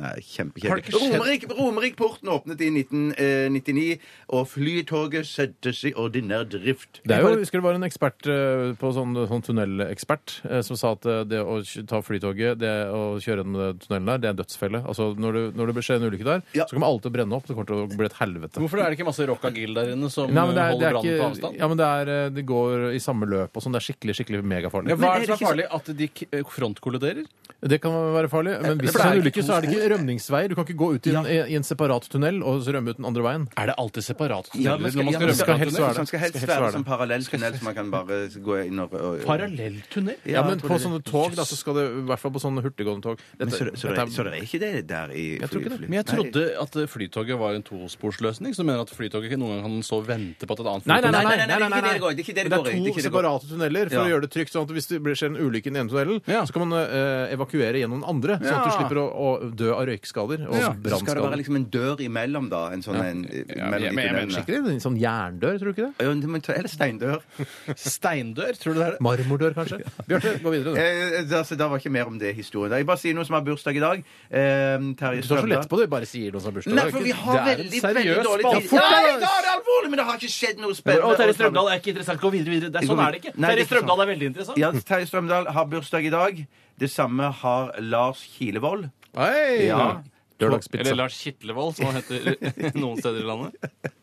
[0.00, 0.92] nei, kjempekjedelig.
[0.94, 1.52] skjedd?
[1.58, 3.98] Romerikporten åpnet i 1999,
[4.34, 7.00] og flytoget settes i ordinær drift.
[7.04, 10.62] Det er jo, jeg husker det var en ekspert eh, på sånn, sånn tunnelekspert eh,
[10.66, 14.10] som sa at eh, det å kj- ta flytoget, det å kjøre gjennom den tunnelen
[14.12, 14.82] der, det er en dødsfelle.
[14.88, 16.66] Altså, når, det, når det skjer en ulykke der, Ja.
[16.68, 17.46] så kommer alt til å brenne opp.
[17.48, 18.60] Det kommer til å bli et helvete.
[18.62, 20.88] Hvorfor er det ikke masse rockagil der inne som Nei, men det, er, det, holder
[20.88, 21.58] er brannen på ikke, avstand?
[21.62, 23.74] ja, men det, er, eh, det går i samme løp og sånn.
[23.76, 24.94] Det er skikkelig skikkelig megafarlig.
[24.94, 25.66] Ja, hva er det som er farlig?
[25.78, 27.24] At de k- eh, frontkolliderer?
[27.64, 28.58] Det kan være farlig.
[28.60, 30.48] Men hvis det er en ulykke, så er det ikke rømningsveier.
[30.48, 32.98] Du kan ikke gå ut i en, i en separat tunnel og så rømme ut
[33.00, 33.44] den andre veien.
[33.60, 36.06] Er det alltid separat Ja, men skal, man ja, skal men skal helst være det.
[36.08, 38.18] Skal helst Skal helst være det som parallell tunnel, så man kan bare
[38.48, 40.16] gå inn og, og, og Parallelltunnel?
[40.28, 43.04] Ja, men på sånne tog, da, så skal det i hvert fall på sånne hurtiggående
[43.08, 45.50] tog Men så, det- så, dette det, så det er ikke det der i Jeg
[45.52, 45.80] tror ikke det.
[45.88, 46.14] Men jeg Nei.
[46.14, 50.00] trodde at Flytoget var en tosporsløsning, som mener at Flytoget ikke noen gang kan så
[50.04, 52.36] vente på at et annet Nei, nei, nei, nei, nei, nei, nei, det er ikke
[52.36, 54.52] det det går i, det er to separate tunneler for å gjøre det trygt.
[54.54, 57.34] sånn at Hvis det skjer en ulykke i den ene tunnelen, så kan man eh,
[57.34, 58.38] evakuere gjennom den andre.
[58.42, 59.28] Sånn at du slipper å, å
[59.74, 62.68] dø av røykskader og Ja, Så skal det være liksom en dør imellom, da.
[62.72, 64.34] En sånn en, Ja, men- de men- men tunnelene.
[64.34, 66.04] Skikkelig en sånn jerndør, tror du ikke det?
[66.04, 67.20] Ja, men Eller steindør.
[67.76, 69.00] Steindør, tror du det er det?
[69.00, 69.80] Marmordør, kanskje?
[70.08, 70.78] Bjarte, gå videre, du.
[70.78, 72.72] Eh, altså, det var ikke mer om det historien.
[72.78, 74.04] Jeg bare sier noe som har bursdag i dag.
[74.30, 76.74] Eh, Terje Du tar så lett på det, bare sier noe som har bursdag.
[76.74, 78.72] Nei, for vi har Det er veldig, seriøs veldig dårlig tid.
[78.72, 79.30] Ja, da!
[79.34, 81.04] er det alvorlig, men det har ikke skjedd noe spennende.
[81.10, 82.20] Og Terje Strømdal er ikke interessant.
[82.20, 82.70] Gå videre, videre.
[82.74, 83.34] Det er, sånn er det ikke.
[83.38, 84.58] Nei, er Terje Strømdal er veldig interessant.
[84.58, 86.46] Ja, Terje Strømdal har bursdag i dag.
[86.78, 88.90] Det samme har Lars Kilevold.
[89.14, 89.66] Hei!
[89.68, 90.02] Ja.
[90.42, 90.82] Lørdagspizza.
[90.82, 93.54] Eller Lars Kitlevold, som han heter noen steder i landet.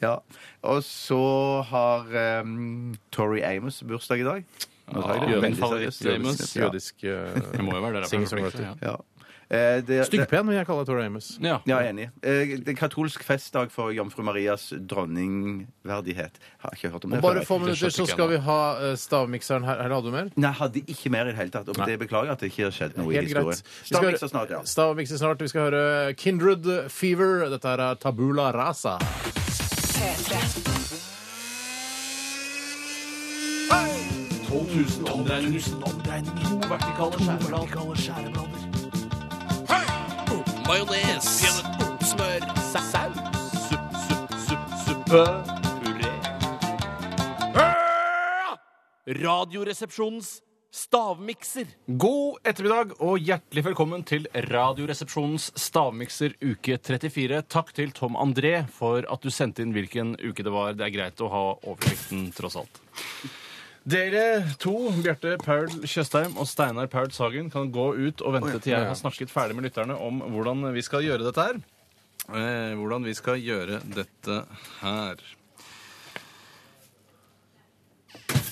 [0.00, 0.14] Ja.
[0.64, 1.16] Og så
[1.68, 2.06] har
[2.40, 4.46] um, Tori Amos bursdag i dag.
[4.88, 7.02] Ja, Jødisk, jødisk, jødisk, jødisk, jødisk, jødisk, jødisk.
[7.04, 8.08] Jødisk Det må jo være det.
[8.08, 8.70] Singer-songwriter.
[8.80, 8.94] Ja.
[8.94, 8.94] Ja.
[9.50, 11.38] Eh, det- Styggpen vil jeg kalle Tor Amos.
[11.42, 11.58] Ja.
[11.66, 12.04] Ja, jeg er enig.
[12.22, 16.30] Eh, Det er katolsk festdag for jomfru Marias dronningverdighet.
[16.58, 17.46] Har ikke hørt om det bare før.
[17.46, 19.82] få minutter så skal vi ha eh, stavmikseren her.
[19.82, 20.30] Her hadde du mer?
[20.36, 21.68] Nei, hadde ikke mer i det hele tatt.
[21.68, 23.58] Og det beklager at det ikke har skjedd noe i Helt historien.
[23.58, 24.62] Vi skal Stavmikser høre- snart, ja.
[24.62, 25.38] Stavmikser snart.
[25.40, 27.50] Vi skal høre Kindred Fever.
[27.50, 28.98] Dette her er Tabula Rasa.
[28.98, 30.36] P3.
[34.48, 35.60] 12 000 omdreininger.
[36.44, 38.69] To vertikale skjæreblader.
[40.70, 41.26] Majones.
[42.06, 42.44] Smør.
[42.70, 43.16] Saus.
[43.66, 45.22] Supp, supp, supp, suppe.
[45.82, 46.12] Puré.
[49.18, 50.28] Radioresepsjonens
[50.70, 51.74] stavmikser.
[52.04, 57.42] God ettermiddag og hjertelig velkommen til Radioresepsjonens stavmikser uke 34.
[57.50, 60.78] Takk til Tom André for at du sendte inn hvilken uke det var.
[60.78, 62.84] Det er greit å ha oversikten, tross alt.
[63.88, 68.74] Dere to, Bjarte Paul Tjøstheim og Steinar Paul Sagen, kan gå ut og vente til
[68.74, 71.60] jeg har snakket ferdig med lytterne om hvordan vi skal gjøre dette her.
[72.28, 74.42] Eh, hvordan vi skal gjøre dette
[74.82, 75.22] her.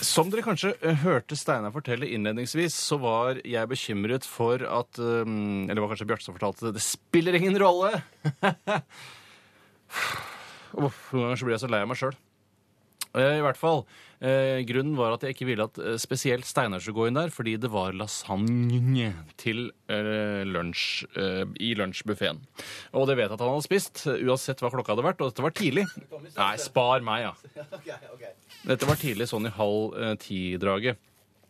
[0.09, 5.29] Som dere kanskje eh, hørte Steinar fortelle innledningsvis, så var jeg bekymret for at eh,
[5.29, 6.79] Eller det var kanskje Bjarte som fortalte det.
[6.79, 8.01] Det spiller ingen rolle!
[10.79, 12.17] Uff, Noen ganger så blir jeg så lei av meg sjøl.
[13.19, 13.83] I hvert fall.
[14.19, 17.31] Eh, grunnen var at jeg ikke ville at eh, spesielt Steinar skulle gå inn der,
[17.31, 22.41] fordi det var lasagne til eh, lunsj eh, i lunsjbuffeen.
[22.99, 25.23] Og det vet jeg at han hadde spist, eh, uansett hva klokka hadde vært.
[25.23, 25.87] Og dette var tidlig.
[26.35, 27.63] Nei, spar meg, ja.
[28.69, 30.99] Dette var tidlig, sånn i halv eh, ti-draget.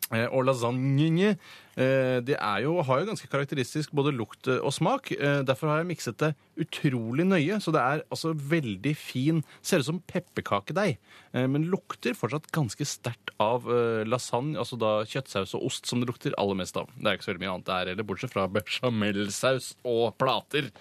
[0.08, 5.12] Eh, og lasagne eh, det jo, har jo ganske karakteristisk både lukt eh, og smak.
[5.44, 6.32] Derfor har jeg mikset det
[6.64, 7.58] utrolig nøye.
[7.60, 10.96] Så det er altså veldig fin Ser ut som pepperkakedeig,
[11.34, 13.66] men lukter fortsatt ganske sterkt av
[14.08, 14.56] lasagne.
[14.60, 16.90] Altså da kjøttsaus og ost som det lukter aller mest av.
[16.96, 20.72] Det er ikke så veldig mye annet der heller, bortsett fra bechamelsaus og plater.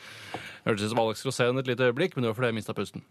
[0.65, 3.05] Hørtes ut som Alex Rosén et lite øyeblikk, men det var fordi jeg mista pusten.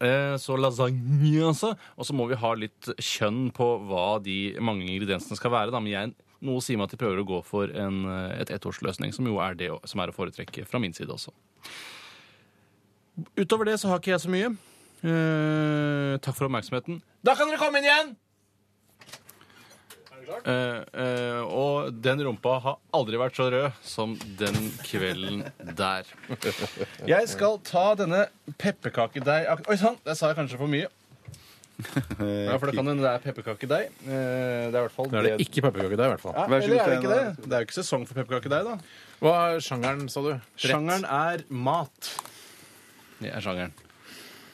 [0.00, 1.74] Eh, Så lasagne, altså.
[1.96, 5.70] Og så må vi ha litt kjønn på hva de mange ingrediensene skal være.
[5.74, 5.80] Da.
[5.82, 6.14] Men jeg,
[6.46, 9.38] noe sier meg at de prøver å gå for en, eh, et ettårsløsning, som jo
[9.44, 11.34] er det som er å foretrekke fra min side også.
[13.36, 14.50] Utover det så har ikke jeg så mye.
[15.04, 17.02] Eh, takk for oppmerksomheten.
[17.24, 18.16] Da kan dere komme inn igjen!
[20.44, 24.56] Eh, eh, og den rumpa har aldri vært så rød som den
[24.86, 25.42] kvelden
[25.76, 26.04] der.
[27.08, 28.26] Jeg skal ta denne
[28.60, 30.88] pepperkakedeig Oi sann, der sa jeg kanskje for mye.
[31.80, 33.86] Ja, for det kan hende det er pepperkakedeig.
[34.04, 36.34] Eh, Det er i hvert fall Det er det ikke pepperkakedeig, i hvert fall.
[36.36, 37.20] Ja, Vær så eller god, er det ikke det?
[37.20, 37.46] Steinar.
[37.46, 38.74] Det er jo ikke sesong for pepperkakedeig, da.
[39.24, 40.28] Hva er sjangeren, sa du?
[40.34, 40.66] Rett.
[40.66, 42.10] Sjangeren er mat.
[43.20, 43.72] Det er sjangeren.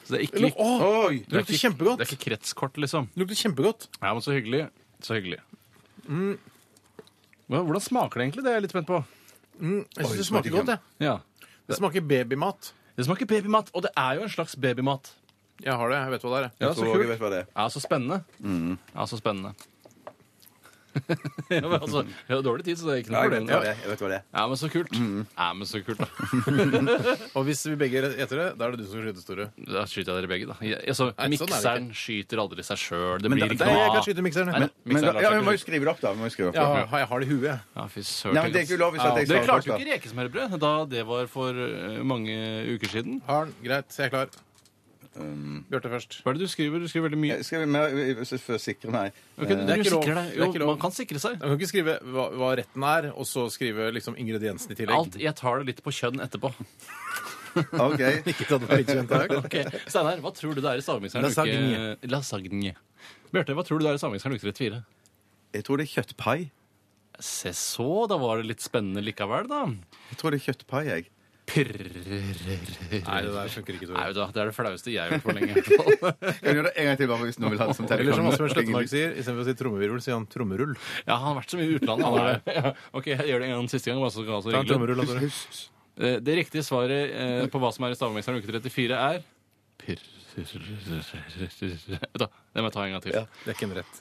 [0.07, 1.99] Så det er ikke, Luk- det lukter kjempegodt.
[1.99, 3.09] det er ikke kretskort, liksom.
[3.11, 3.87] Det lukter kjempegodt.
[4.01, 4.69] Ja, men så hyggelig.
[5.03, 5.41] Så hyggelig.
[6.07, 8.43] Hva- Hvordan smaker det egentlig?
[8.43, 9.03] Det er jeg litt spent på.
[9.61, 10.79] Jeg synes det smaker godt, jeg.
[10.99, 11.17] Ja.
[11.67, 12.71] Det smaker babymat.
[12.97, 15.11] Det smaker babymat, og det er jo en slags babymat.
[15.63, 15.97] Jeg har det.
[15.97, 16.51] Jeg vet hva det er.
[16.59, 17.47] Ja, Jeg så tror jeg vet hva det er.
[17.55, 18.23] Ja, så spennende.
[18.95, 19.53] Ja, så spennende.
[21.57, 23.37] ja, men altså, jeg har dårlig tid, så det er ikke Ja, noe jeg vet
[23.37, 23.47] problem.
[23.47, 23.77] hva det er.
[23.83, 24.23] Jeg vet hva det er.
[24.37, 24.91] Ja, men så kult.
[25.37, 26.07] Ja, men så kult, da.
[27.37, 29.47] Og hvis vi begge gjetter det, da er det du som skyter, store.
[29.67, 30.57] Da skyter jeg dere begge, da.
[30.65, 33.21] Jeg, altså, Nei, sånn er det mikseren skyter aldri seg sjøl.
[33.23, 34.07] Det Men blir da- ikke Nei, jeg noe kan av.
[34.07, 34.51] skyte mikseren.
[34.51, 36.13] Nei, Men, Men, mikseren lar ja, seg vi må jo skrive det opp, da.
[36.13, 37.59] Vi må jo skrive opp har, jeg har det i huet.
[37.77, 38.33] Ja, fy søren.
[38.37, 40.73] Nei, men Det er ikke ulovlig at jeg Dere svarer klarte jo ikke rekesmørbrød da
[40.97, 42.35] det var for eh, mange
[42.75, 43.21] uker siden.
[43.27, 43.55] Har den.
[43.63, 44.27] Greit, jeg er klar.
[45.71, 46.17] Bjarte først.
[46.23, 46.83] Hva er det du skriver?
[46.83, 47.37] Du skriver veldig mye.
[47.45, 49.17] Skal vi mer for å sikre meg?
[49.37, 50.05] Okay, det er ikke lov.
[50.07, 50.71] Det er ikke lov.
[50.73, 51.39] man kan sikre seg.
[51.41, 54.97] Man kan ikke skrive hva, hva retten er, og så skrive liksom ingrediensene i tillegg.
[54.97, 56.53] Alt, jeg tar det litt på kjønn etterpå.
[57.57, 58.03] OK.
[58.33, 59.57] Ikke ta det på kjønn, dag.
[59.89, 61.25] Steinar, hva tror du det er i stavmikseren?
[61.25, 61.95] Lasagne.
[62.05, 62.75] Lasagne.
[63.33, 64.83] Bjarte, hva tror du det er i stavmikseren uke 34?
[65.57, 66.37] Jeg tror det er kjøttpai.
[67.23, 69.63] Se så, da var det litt spennende likevel, da.
[70.11, 71.07] Jeg tror det er kjøttpai, jeg.
[71.47, 73.87] Nei, det der funker ikke.
[73.93, 74.27] Nei, Tore.
[74.35, 75.53] Det er det flaueste jeg har gjort for lenge.
[75.63, 77.95] Kan jeg gjøre det en gang til, bare hvis noen vil ha det som Eller
[78.11, 78.27] som telefon?
[78.33, 80.73] Asbjørn Slettemark sier, istedenfor å si trommevirvel, sier han trommerull.
[81.07, 82.05] Ja, han har vært så mye i utlandet.
[82.07, 82.27] Han er,
[82.59, 82.73] ja.
[82.99, 84.03] Ok, jeg gjør det en gang siste gang.
[84.03, 85.31] bare så så Ta en trommerull, da, Tore.
[85.97, 89.23] Eh, Det riktige svaret eh, på hva som er i stavmikseren uke 34, er
[89.81, 89.99] Pir...
[90.37, 90.53] Vet
[92.21, 93.13] Det må jeg ta en gang til.
[93.15, 93.23] Ja.
[93.41, 93.95] Det er ikke en rett.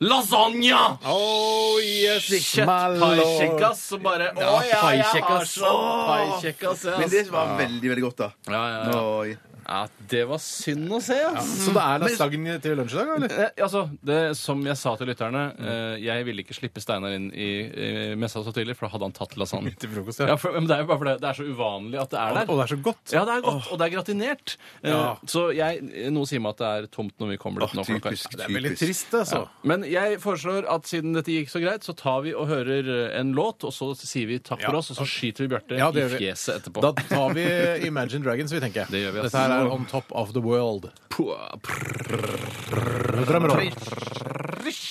[0.00, 0.72] Lasagne!
[1.04, 5.72] Oh, yes, Kjøttpaikjekkas og bare Å ja, jeg har så
[6.08, 6.86] paikjekkas.
[7.02, 8.30] Men det var veldig, veldig godt, da.
[8.48, 9.02] Ja, ja, ja.
[9.20, 9.34] Oi.
[9.66, 11.50] Ja, det var synd å se, ass.
[11.66, 13.34] Så det er lasagne til lunsj i dag, eller?
[13.46, 17.30] Eh, altså, det, Som jeg sa til lytterne, eh, jeg ville ikke slippe Steinar inn
[17.32, 19.74] i, i messa så tidlig, for da hadde han tatt lasagne.
[19.80, 20.36] Til frokost, Ja, ja.
[20.36, 22.50] for, men Det er jo bare fordi det er så uvanlig at det er der.
[22.50, 23.14] Og det er så godt.
[23.14, 24.56] Ja, det er godt, og det er gratinert.
[24.82, 25.16] Eh, Ja.
[25.26, 25.82] Så jeg,
[26.12, 27.84] noe sier meg at det er tomt når vi kommer dit nå.
[27.86, 29.10] kan- typisk, Det er veldig typisk.
[29.10, 29.48] trist, altså.
[29.64, 33.18] Men jeg foreslår at siden dette gikk så greit, så tar vi og hører eh,
[33.20, 34.78] en låt, og så sier vi takk for Ja.
[34.78, 36.24] oss, og så skyter vi Bjarte Ja, det i gjør vi.
[36.26, 36.80] fjeset etterpå.
[36.82, 38.86] Da tar vi Imagine Dragons, vi tenker.
[38.90, 39.32] Det gjør vi, ass.
[39.32, 40.90] Dette her er On Top of the World.
[41.08, 43.24] Puh, prr.
[43.26, 43.99] Drømmer om.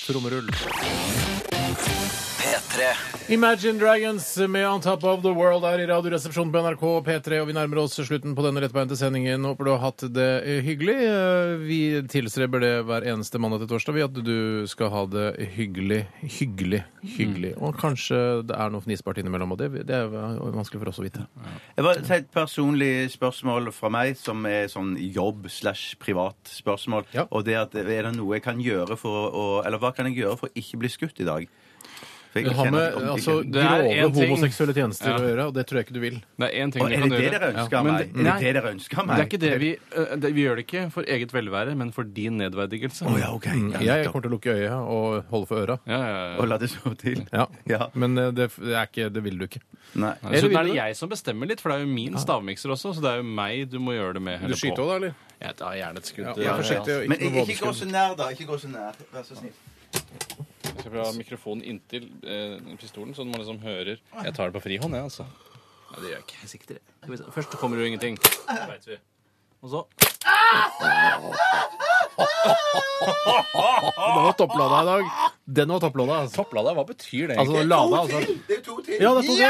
[0.09, 0.49] Trommerull.
[2.39, 3.09] P3.
[3.29, 7.49] Imagine Dragons med On Top of the World er i Radioresepsjonen på NRK P3, og
[7.49, 9.43] vi nærmer oss slutten på denne rettbeinte sendingen.
[9.45, 10.29] Håper du har hatt det
[10.65, 10.95] hyggelig.
[11.61, 11.79] Vi
[12.09, 15.27] tilstreber det hver eneste mandag til torsdag, vi, at du skal ha det
[15.59, 17.51] hyggelig, hyggelig, hyggelig.
[17.61, 18.17] Og kanskje
[18.49, 21.27] det er noe fnisbart innimellom, og det, det er vanskelig for oss å vite.
[21.75, 27.05] Jeg bare tar et personlig spørsmål fra meg, som er sånn jobb slash privat spørsmål.
[27.13, 27.27] Ja.
[27.29, 30.21] Og det at er det noe jeg kan gjøre for å Eller hva kan jeg
[30.23, 31.49] gjøre for å ikke bli skutt i dag?
[32.29, 35.15] For jeg Det har kjenner med altså, Det er grove en ting- homoseksuelle tjenester Ja.
[35.17, 36.17] å gjøre, og det tror jeg ikke du vil.
[36.37, 37.39] Det er én ting Og er kan det det gjøre.
[37.39, 38.01] dere ønsker Ja, men meg?
[38.13, 39.15] det- Er nei, det det dere ønsker meg?
[39.17, 41.91] Det er ikke det vi øh, det, Vi gjør det ikke for eget velvære, men
[41.91, 43.01] for din nedverdigelse.
[43.09, 43.45] Å ja, ok.
[43.47, 43.51] Ja,
[43.81, 44.11] Jeg nettopp.
[44.13, 45.79] kommer til å lukke øya og holde for øra.
[45.87, 46.37] Ja, ja, ja.
[46.37, 47.25] Og la det sove til.
[47.33, 47.47] Ja.
[47.65, 47.87] Ja.
[47.95, 49.61] Men eh, det, det, er ikke, det vil du ikke.
[49.95, 50.13] Nei.
[50.21, 52.93] Nei, da er det jeg som bestemmer litt, for det er jo min stavmikser også,
[52.93, 54.45] så det er jo meg du må gjøre det med.
[54.47, 55.13] Du skyter òg, da, eller?
[55.41, 56.25] Jeg tar gjerne et skudd.
[56.25, 56.57] Ja, Ja, ja.
[56.61, 56.93] forsiktig.
[57.01, 58.29] og Men Ikke noe ikke, ikke gå så nær, da.
[58.29, 58.93] Ikke gå så nær.
[59.11, 59.57] Vær så snill.
[59.93, 64.63] Jeg skal ha mikrofonen inntil eh, pistolen, så man liksom hører Jeg tar det på
[64.63, 65.25] frihånd, jeg, altså.
[65.89, 66.39] Nei, det gjør jeg ikke.
[66.43, 66.77] Jeg sikter.
[67.01, 67.31] Skal vi se.
[67.35, 68.15] Først kommer det jo ingenting.
[68.21, 68.97] Det vet vi.
[69.59, 69.79] Og så
[72.99, 75.03] Den var topplada i dag.
[75.45, 76.13] Den var topplada.
[76.23, 78.19] Altså, Topplada, hva betyr det altså lada, altså.
[78.47, 78.97] Det er to til.
[79.01, 79.49] Ja, det er to til, ja!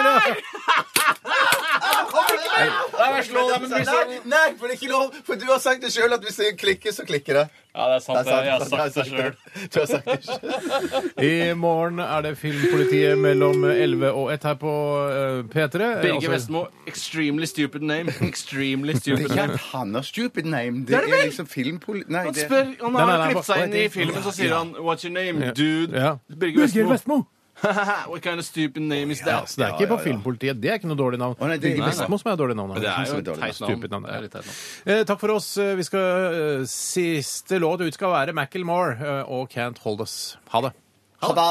[3.00, 5.14] Nei, slå deg med Nei, nei, for det er ikke lov.
[5.28, 7.46] For du har sagt det sjøl at hvis det klikker, så klikker det.
[7.76, 8.18] Ja, det er sant.
[8.18, 9.34] Det er sant, Jeg har er sagt det sjøl.
[9.74, 11.24] Du har sagt det selv.
[11.30, 14.74] I morgen er det Filmpolitiet mellom 11 og 1 her på
[15.06, 15.78] eh, P3.
[16.02, 18.10] Birger Altså- Vestmo, extremely stupid name.
[18.26, 19.54] Extremely Det er ikke name.
[19.54, 20.86] at han har stupid name.
[20.88, 22.04] Det, er, liksom filmpoli...
[22.08, 24.32] Nei, Han det spør, han Nei, har nei, nei, klippet seg inn i filmen, så
[24.34, 26.16] sier han 'What's your name, dude?' Ja.
[26.40, 27.24] Birger Vestmo.
[28.12, 29.50] What kind of stupid name is Ja, that?
[29.52, 30.60] så det er ikke på Filmpolitiet.
[30.62, 31.36] Det er ikke noe dårlig navn.
[31.40, 31.92] Å, nei, det- er nei, nei.
[31.92, 32.76] Vestmo som er dårlig navn.
[32.80, 33.56] Det er jo et teit.
[33.60, 34.18] Stupid navn, Det ja.
[34.18, 34.60] er litt teit navn.
[34.96, 35.50] Eh, takk for oss.
[35.58, 36.10] Vi skal,
[36.40, 40.38] eh, siste låt ut skal være Macclemore eh, og Can't Hold Us.
[40.56, 40.74] Ha det.
[41.22, 41.50] Ha det.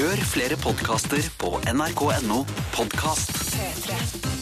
[0.00, 3.36] Hør flere podkaster på nrk.no podkast.
[3.52, 4.39] P3.